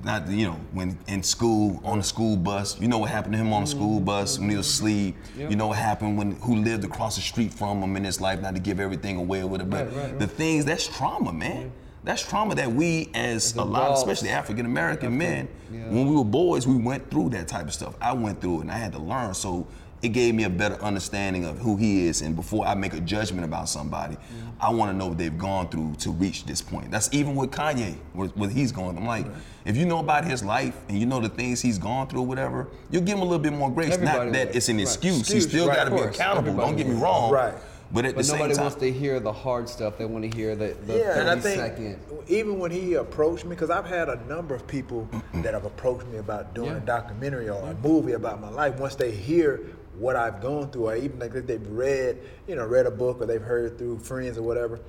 not 0.03 0.27
you 0.29 0.45
know 0.47 0.59
when 0.73 0.97
in 1.07 1.21
school 1.23 1.81
on 1.83 1.97
the 1.99 2.03
school 2.03 2.35
bus 2.37 2.79
you 2.79 2.87
know 2.87 2.97
what 2.97 3.09
happened 3.09 3.33
to 3.33 3.39
him 3.39 3.53
on 3.53 3.63
the 3.63 3.69
Mm-hmm. 3.69 3.77
school 3.79 3.99
bus 3.99 4.39
when 4.39 4.49
he 4.49 4.57
was 4.57 4.67
asleep? 4.67 5.15
You 5.37 5.55
know 5.55 5.67
what 5.67 5.77
happened 5.77 6.17
when 6.17 6.31
who 6.37 6.55
lived 6.55 6.83
across 6.85 7.15
the 7.15 7.21
street 7.21 7.53
from 7.53 7.81
him 7.83 7.95
in 7.95 8.03
his 8.03 8.19
life 8.21 8.41
not 8.41 8.55
to 8.55 8.59
give 8.61 8.79
everything 8.79 9.17
away 9.17 9.43
with 9.43 9.61
it 9.61 9.69
but 9.69 9.87
Right, 9.87 9.95
right, 9.95 10.19
the 10.19 10.27
things 10.27 10.65
that's 10.65 10.87
trauma 10.87 11.31
man. 11.33 11.71
That's 12.01 12.25
trauma 12.27 12.55
that 12.55 12.71
we 12.71 13.09
as 13.13 13.53
a 13.55 13.63
lot 13.63 13.91
especially 13.97 14.29
african 14.29 14.65
american 14.65 15.17
men 15.17 15.49
yeah. 15.71 15.89
when 15.89 16.07
we 16.07 16.15
were 16.15 16.23
boys 16.23 16.65
we 16.65 16.77
went 16.77 17.11
through 17.11 17.29
that 17.31 17.47
type 17.49 17.67
of 17.67 17.73
stuff. 17.73 17.93
I 18.01 18.13
went 18.13 18.39
through 18.41 18.59
it 18.59 18.61
and 18.61 18.71
i 18.71 18.77
had 18.77 18.93
to 18.93 18.99
learn. 18.99 19.33
So 19.33 19.67
it 20.01 20.09
gave 20.09 20.33
me 20.33 20.45
a 20.45 20.49
better 20.49 20.75
understanding 20.81 21.43
of 21.45 21.57
who 21.59 21.75
he 21.75 22.05
is 22.07 22.21
and 22.21 22.35
before 22.35 22.65
i 22.65 22.73
make 22.73 22.93
a 22.93 22.99
judgment 23.01 23.43
about 23.43 23.67
somebody 23.67 24.15
mm-hmm. 24.15 24.47
i 24.61 24.69
want 24.69 24.89
to 24.91 24.95
know 24.97 25.07
what 25.07 25.17
they've 25.17 25.37
gone 25.37 25.67
through 25.69 25.93
to 25.95 26.11
reach 26.11 26.45
this 26.45 26.61
point 26.61 26.89
that's 26.89 27.09
even 27.11 27.35
with 27.35 27.51
kanye 27.51 27.95
what, 28.13 28.35
what 28.37 28.49
he's 28.49 28.71
going 28.71 28.97
i'm 28.97 29.05
like 29.05 29.25
if 29.65 29.75
you 29.75 29.85
know 29.85 29.99
about 29.99 30.23
his 30.23 30.43
life 30.43 30.77
and 30.87 30.97
you 30.97 31.05
know 31.05 31.19
the 31.19 31.29
things 31.29 31.61
he's 31.61 31.77
gone 31.77 32.07
through 32.07 32.21
or 32.21 32.25
whatever 32.27 32.67
you'll 32.91 33.01
give 33.03 33.17
him 33.17 33.21
a 33.21 33.25
little 33.25 33.39
bit 33.39 33.53
more 33.53 33.69
grace 33.71 33.93
Everybody 33.93 34.25
not 34.27 34.33
that 34.33 34.47
will. 34.49 34.55
it's 34.55 34.69
an 34.69 34.77
Right. 34.77 34.83
excuse, 34.83 35.15
he 35.15 35.19
Excuse, 35.37 35.49
still 35.49 35.67
right, 35.67 35.75
got 35.75 35.83
to 35.85 35.91
be 35.91 35.97
course. 35.97 36.15
accountable 36.15 36.53
don't 36.53 36.59
Everybody 36.61 36.83
get 36.83 36.95
me 36.95 37.01
wrong 37.01 37.31
Right. 37.31 37.53
but 37.91 38.05
at 38.05 38.15
But 38.15 38.25
the 38.25 38.33
nobody 38.33 38.53
same 38.53 38.61
wants 38.63 38.77
to 38.77 38.91
hear 38.91 39.19
the 39.19 39.33
hard 39.33 39.67
stuff. 39.67 39.97
They 39.97 40.05
want 40.05 40.23
to 40.31 40.35
hear 40.37 40.55
the, 40.55 40.75
the 40.85 40.97
yeah, 40.97 41.13
30 41.15 41.19
and 41.19 41.29
I 41.29 41.39
think 41.39 41.57
second. 41.59 41.99
even 42.27 42.57
when 42.59 42.69
he 42.71 42.93
approached 42.93 43.43
me, 43.45 43.49
because 43.51 43.69
I've 43.71 43.85
had 43.87 44.09
a 44.09 44.23
number 44.27 44.53
of 44.55 44.65
people 44.67 45.07
that 45.35 45.53
have 45.55 45.65
approached 45.65 46.05
me 46.07 46.17
about 46.19 46.53
doing 46.53 46.69
Yeah. 46.69 46.77
a 46.77 46.81
documentary 46.81 47.49
or 47.49 47.59
a 47.69 47.73
movie 47.75 48.13
about 48.13 48.39
my 48.41 48.49
life. 48.49 48.79
Once 48.79 48.95
they 48.95 49.11
hear 49.11 49.61
what 49.99 50.15
I've 50.15 50.41
gone 50.41 50.71
through, 50.71 50.89
or 50.89 50.95
even 50.95 51.19
like 51.19 51.35
if 51.35 51.45
they've 51.45 51.67
read, 51.67 52.17
you 52.47 52.55
know, 52.55 52.65
read 52.65 52.85
a 52.85 52.91
book 52.91 53.21
or 53.21 53.25
they've 53.25 53.41
heard 53.41 53.77
through 53.77 53.99
friends 53.99 54.37
or 54.37 54.43
whatever. 54.43 54.79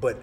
But 0.00 0.18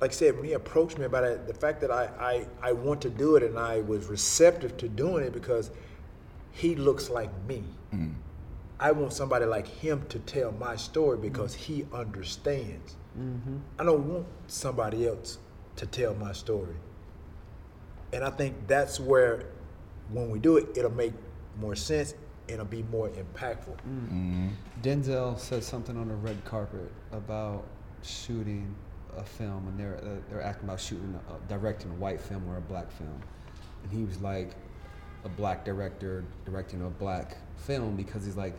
like 0.00 0.10
I 0.10 0.14
said, 0.14 0.36
when 0.36 0.44
he 0.44 0.52
approached 0.52 0.98
me 0.98 1.04
about 1.04 1.24
it, 1.24 1.46
the 1.46 1.54
fact 1.54 1.80
that 1.82 1.90
I, 1.90 2.46
I, 2.62 2.68
I 2.68 2.72
want 2.72 3.02
to 3.02 3.10
do 3.10 3.36
it 3.36 3.42
and 3.42 3.58
I 3.58 3.80
was 3.80 4.06
receptive 4.06 4.76
to 4.78 4.88
doing 4.88 5.24
it 5.24 5.32
because 5.32 5.70
he 6.52 6.74
looks 6.74 7.10
like 7.10 7.30
me. 7.46 7.64
Mm-hmm. 7.94 8.12
I 8.80 8.92
want 8.92 9.12
somebody 9.12 9.44
like 9.44 9.66
him 9.66 10.06
to 10.08 10.20
tell 10.20 10.52
my 10.52 10.76
story 10.76 11.18
because 11.18 11.54
he 11.54 11.84
understands. 11.92 12.96
Mm-hmm. 13.18 13.56
I 13.78 13.84
don't 13.84 14.08
want 14.08 14.26
somebody 14.46 15.08
else 15.08 15.38
to 15.76 15.86
tell 15.86 16.14
my 16.14 16.32
story. 16.32 16.76
And 18.12 18.24
I 18.24 18.30
think 18.30 18.54
that's 18.68 19.00
where, 19.00 19.46
when 20.10 20.30
we 20.30 20.38
do 20.38 20.56
it, 20.56 20.68
it'll 20.76 20.92
make 20.92 21.12
more 21.60 21.74
sense 21.74 22.14
it'll 22.48 22.64
be 22.64 22.82
more 22.84 23.10
impactful. 23.10 23.76
Denzel 24.82 25.38
said 25.38 25.62
something 25.62 25.96
on 25.96 26.08
the 26.08 26.14
red 26.14 26.42
carpet 26.44 26.90
about 27.12 27.64
shooting 28.02 28.74
a 29.16 29.22
film, 29.24 29.68
and 29.68 29.78
they're 29.78 29.96
uh, 29.96 30.20
they're 30.30 30.42
asking 30.42 30.68
about 30.68 30.80
shooting, 30.80 31.18
a, 31.28 31.48
directing 31.48 31.90
a 31.90 31.94
white 31.94 32.20
film 32.20 32.48
or 32.48 32.56
a 32.56 32.60
black 32.60 32.90
film, 32.92 33.20
and 33.82 33.92
he 33.92 34.04
was 34.04 34.20
like, 34.20 34.52
a 35.24 35.28
black 35.28 35.64
director 35.64 36.24
directing 36.44 36.82
a 36.84 36.90
black 36.90 37.36
film 37.56 37.96
because 37.96 38.24
he's 38.24 38.36
like, 38.36 38.54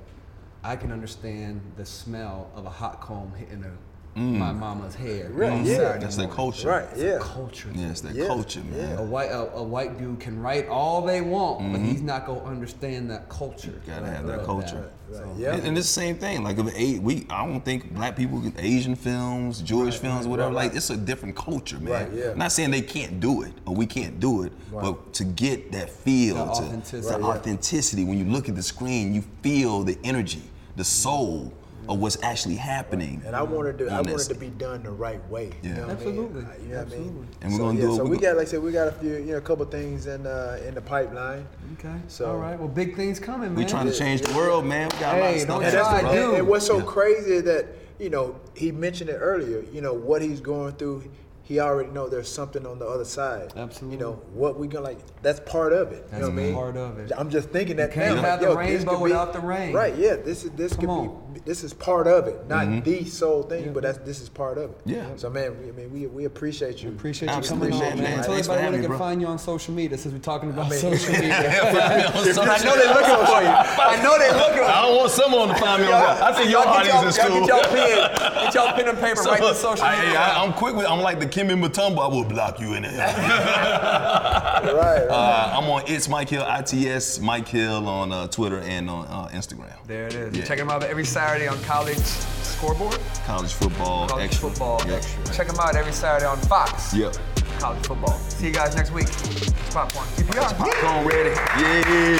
I 0.63 0.75
can 0.75 0.91
understand 0.91 1.61
the 1.77 1.85
smell 1.85 2.51
of 2.55 2.65
a 2.65 2.69
hot 2.69 3.01
comb 3.01 3.33
hitting 3.33 3.63
a, 3.63 3.71
my 4.16 4.51
mama's 4.51 4.95
hair. 4.95 5.30
Right, 5.32 5.51
on 5.51 5.66
yeah. 5.66 5.76
Saturday 5.78 5.99
that's 6.03 6.16
their 6.18 6.28
culture 6.28 6.68
Right, 6.68 6.88
yeah. 6.97 7.20
Culture. 7.22 7.70
yeah 7.74 7.89
it's 7.89 8.01
their 8.01 8.12
Yeah, 8.14 8.28
culture 8.28 8.62
man 8.70 8.97
A 8.97 9.03
white 9.03 9.30
a, 9.32 9.49
a 9.55 9.64
white 9.64 9.97
dude 9.97 10.20
can 10.20 10.41
write 10.41 10.68
all 10.68 11.01
they 11.01 11.22
want, 11.22 11.72
but 11.72 11.80
he's 11.80 12.01
not 12.01 12.26
gonna 12.26 12.43
understand 12.43 13.10
that 13.12 13.30
culture. 13.30 13.70
Mm-hmm. 13.72 13.91
Gotta 13.91 14.05
of- 14.07 14.14
have 14.14 14.28
that 14.28 14.39
of 14.39 14.45
culture. 14.45 14.91
Right, 15.10 15.18
So- 15.22 15.36
yeah. 15.38 15.53
And, 15.55 15.68
and 15.68 15.78
it's 15.78 15.88
the 15.88 15.93
same 15.93 16.18
thing. 16.18 16.43
Like 16.43 16.57
if 16.57 16.68
a, 16.78 16.99
we, 16.99 17.26
I 17.30 17.45
don't 17.45 17.64
think 17.64 17.93
black 17.93 18.16
people, 18.18 18.39
get 18.41 18.53
Asian 18.57 18.95
films, 18.95 19.62
Jewish 19.62 19.97
films, 19.97 20.28
whatever. 20.28 20.49
right, 20.53 20.66
Like 20.68 20.76
it's 20.76 20.89
a 20.89 20.97
different 20.97 21.36
culture, 21.36 21.80
man. 21.80 21.93
Right, 21.93 22.14
yeah. 22.14 22.32
I'm 22.32 22.38
not 22.38 22.51
saying 22.51 22.72
they 22.72 22.82
can't 22.82 23.20
do 23.20 23.43
it 23.43 23.53
or 23.66 23.74
we 23.74 23.86
can't 23.86 24.20
do 24.20 24.43
it, 24.43 24.51
but 24.72 25.14
to 25.14 25.24
get 25.24 25.72
that 25.72 25.89
feel, 25.89 26.36
The 26.36 26.43
to, 26.45 26.49
authenticity. 26.51 27.01
the 27.01 27.10
Right, 27.14 27.20
yeah. 27.22 27.26
authenticity. 27.28 28.03
When 28.03 28.18
you 28.20 28.26
look 28.26 28.49
at 28.49 28.55
the 28.55 28.64
screen, 28.64 29.14
you 29.14 29.24
feel 29.41 29.84
the 29.84 29.97
energy, 30.03 30.43
the 30.76 30.84
soul 30.84 31.53
of 31.89 31.99
what's 31.99 32.21
actually 32.21 32.55
happening. 32.55 33.19
And 33.25 33.35
I 33.35 33.41
wanted 33.41 33.79
to, 33.79 33.87
I 33.89 33.95
wanted 33.97 34.13
this. 34.13 34.27
to 34.27 34.35
be 34.35 34.49
done 34.49 34.83
the 34.83 34.91
right 34.91 35.27
way. 35.27 35.45
You 35.63 35.69
Yeah. 35.71 35.75
know 35.77 35.81
what 35.81 35.89
I 35.89 35.93
Absolutely, 35.93 36.41
mean? 36.41 36.49
I- 36.51 36.63
You 36.63 36.69
know 36.69 36.77
what 36.77 36.87
I 36.87 36.89
mean? 36.91 36.99
absolutely. 36.99 37.27
And 37.41 37.51
we're 37.51 37.57
so, 37.57 37.63
gonna 37.65 37.73
yeah, 37.79 37.85
do 37.85 37.91
it- 37.91 37.95
So 37.97 38.03
we 38.03 38.09
we 38.11 38.17
got, 38.19 38.37
like 38.37 38.47
I 38.47 38.49
said, 38.51 38.61
we 38.61 38.71
got 38.71 38.87
a 38.87 38.91
few, 38.91 39.13
you 39.15 39.25
know, 39.31 39.37
a 39.37 39.41
couple 39.41 39.65
things 39.65 40.05
in 40.05 40.27
uh, 40.27 40.59
in 40.67 40.75
the 40.75 40.81
pipeline. 40.81 41.47
Okay. 41.79 41.95
So- 42.07 42.29
all 42.29 42.37
right. 42.37 42.59
Well, 42.59 42.67
big 42.67 42.95
things 42.95 43.19
coming, 43.19 43.49
man. 43.49 43.55
We 43.55 43.65
trying 43.65 43.87
to 43.87 43.93
change 43.93 44.21
the 44.21 44.33
world, 44.37 44.65
man. 44.65 44.89
We 44.93 44.99
got 44.99 45.15
a 45.15 45.19
lot 45.19 45.27
of 45.29 45.33
Hey, 45.33 45.39
stuff. 45.39 45.47
don't 45.47 45.63
And, 45.63 45.73
happening, 45.73 45.81
try, 45.81 46.01
that's 46.03 46.13
bro. 46.15 46.29
and, 46.29 46.37
and 46.37 46.47
what's 46.47 46.67
so 46.67 46.77
Yeah. 46.77 46.83
crazy 46.83 47.31
is 47.33 47.43
that 47.45 47.65
you 47.97 48.11
know 48.11 48.35
he 48.53 48.71
mentioned 48.71 49.09
it 49.09 49.17
earlier. 49.19 49.63
You 49.73 49.81
know 49.81 49.93
what 49.93 50.21
he's 50.21 50.41
going 50.41 50.73
through. 50.73 51.03
He 51.50 51.60
already 51.60 51.89
know 51.89 52.08
there's 52.08 52.30
something 52.32 52.64
on 52.68 52.78
the 52.78 52.86
other 52.86 53.04
side. 53.04 53.54
Absolutely. 53.56 53.97
You 53.97 54.04
know 54.04 54.14
what 54.34 54.60
we 54.60 54.68
gonna 54.68 54.86
like. 54.86 55.00
That's 55.24 55.39
part 55.50 55.74
of 55.74 55.91
it. 55.91 56.08
That's 56.12 56.14
you 56.14 56.30
know 56.30 56.36
what 56.36 56.39
I 56.39 56.45
mean? 56.45 56.54
part 56.54 56.78
of 56.78 57.00
it. 57.00 57.12
I'm 57.18 57.32
just 57.32 57.50
thinking 57.50 57.78
that 57.78 57.91
can't 57.91 58.18
now, 58.18 58.22
have 58.22 58.32
like, 58.34 58.39
the 58.41 58.45
yo, 58.54 58.56
rainbow 58.56 58.97
be- 58.97 59.02
without 59.06 59.34
the 59.34 59.39
rain. 59.39 59.74
Right. 59.74 59.95
Yeah. 59.97 60.18
This 60.18 60.43
is 60.45 60.52
this 60.52 60.74
Come 60.74 60.82
could 60.82 60.89
on. 60.91 61.34
be. 61.34 61.39
This 61.45 61.64
is 61.64 61.74
part 61.74 62.06
of 62.06 62.28
it, 62.28 62.47
not 62.47 62.68
Mm-hmm. 62.68 62.82
the 62.82 63.04
sole 63.06 63.41
thing, 63.41 63.74
but 63.74 63.82
that's 63.82 63.97
this 64.00 64.22
is 64.22 64.30
part 64.30 64.60
of 64.60 64.70
it. 64.70 64.78
Yeah. 64.86 65.08
So 65.16 65.32
man, 65.32 65.60
we, 65.60 65.70
I 65.70 65.72
mean, 65.72 65.91
we, 65.91 66.06
we 66.06 66.26
appreciate 66.26 66.84
you. 66.84 66.89
Appreciate 66.89 67.30
you 67.32 67.38
Absolutely, 67.38 67.72
coming 67.72 67.84
on, 67.93 67.97
man. 67.97 68.04
man. 68.04 68.24
Tell 68.24 68.34
Thanks 68.36 68.47
everybody 68.47 68.72
where 68.74 68.82
they 68.84 68.88
can 68.88 68.97
find 69.00 69.20
you 69.20 69.28
on 69.28 69.39
social 69.39 69.74
media 69.74 69.97
since 69.97 70.14
we're 70.14 70.20
talking 70.20 70.52
about 70.52 70.70
mean- 70.70 70.80
social 70.80 71.14
media. 71.20 71.34
I 71.36 72.64
know 72.64 72.76
they're 72.78 72.93
looking 72.93 73.26
for 73.26 73.41
you. 73.41 73.50
I 73.50 74.00
know 74.04 74.20
they're 74.20 74.34
looking. 74.38 74.64
I 74.64 74.82
don't 74.84 74.97
want 74.97 75.12
someone 75.12 75.47
to 75.50 75.56
find 75.56 75.82
me 75.82 75.88
on 75.88 75.93
that. 76.00 76.22
I 76.22 76.32
think 76.34 76.52
your 76.52 76.64
Y'all 76.64 76.84
get 76.84 76.93
audience 76.93 77.18
is 77.18 77.24
y'all- 77.24 77.28
cool. 77.30 77.39
Get 77.39 77.50
y'all 77.50 77.74
pen, 77.74 78.43
get 78.45 78.54
y'all 78.54 78.74
pen 78.74 78.88
and 78.89 78.97
paper, 79.00 79.16
So, 79.24 79.32
write 79.32 79.41
the 79.41 79.54
social 79.56 79.86
I, 79.86 80.00
media. 80.04 80.20
I, 80.20 80.43
am 80.45 80.54
quick 80.54 80.76
with. 80.76 80.86
I'm 80.86 81.00
like 81.02 81.20
the 81.20 81.26
Dikembe 81.39 81.55
Mutombo. 81.59 81.99
I 81.99 82.07
will 82.07 82.23
block 82.23 82.59
you 82.59 82.73
in 82.73 82.83
there. 82.83 83.15
Right. 84.59 84.73
right. 84.73 85.07
uh, 85.09 85.53
I'm 85.57 85.69
on 85.69 85.83
it's 85.87 86.09
Mike 86.09 86.27
Hill 86.29 86.45
ITS 86.45 87.19
Mike 87.21 87.47
Hill 87.47 87.87
on 87.87 88.11
uh, 88.11 88.27
Twitter 88.27 88.59
and 88.59 88.89
on 88.89 89.05
uh, 89.07 89.29
Instagram. 89.33 89.73
There 89.87 90.07
it 90.07 90.13
is. 90.13 90.37
Yeah. 90.37 90.43
Check 90.43 90.57
them 90.57 90.69
out 90.69 90.83
every 90.83 91.05
Saturday 91.05 91.47
on 91.47 91.57
College 91.63 91.95
Scoreboard. 91.97 92.99
College 93.25 93.53
football 93.53 94.09
College 94.09 94.25
extra. 94.25 94.49
football 94.49 94.81
Yep. 94.85 94.97
extra. 94.97 95.33
Check 95.33 95.47
them 95.47 95.59
out 95.59 95.77
every 95.77 95.93
Saturday 95.93 96.25
on 96.25 96.37
Fox. 96.39 96.93
Yep. 96.93 97.15
College 97.59 97.85
football. 97.87 98.17
See 98.17 98.47
you 98.47 98.53
guys 98.53 98.75
next 98.75 98.91
week. 98.91 99.07
It's 99.07 99.73
popcorn. 99.73 100.05
PPR. 100.07 100.57
Popcorn 100.57 101.07
ready. 101.07 101.29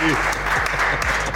Yeah. 0.10 1.36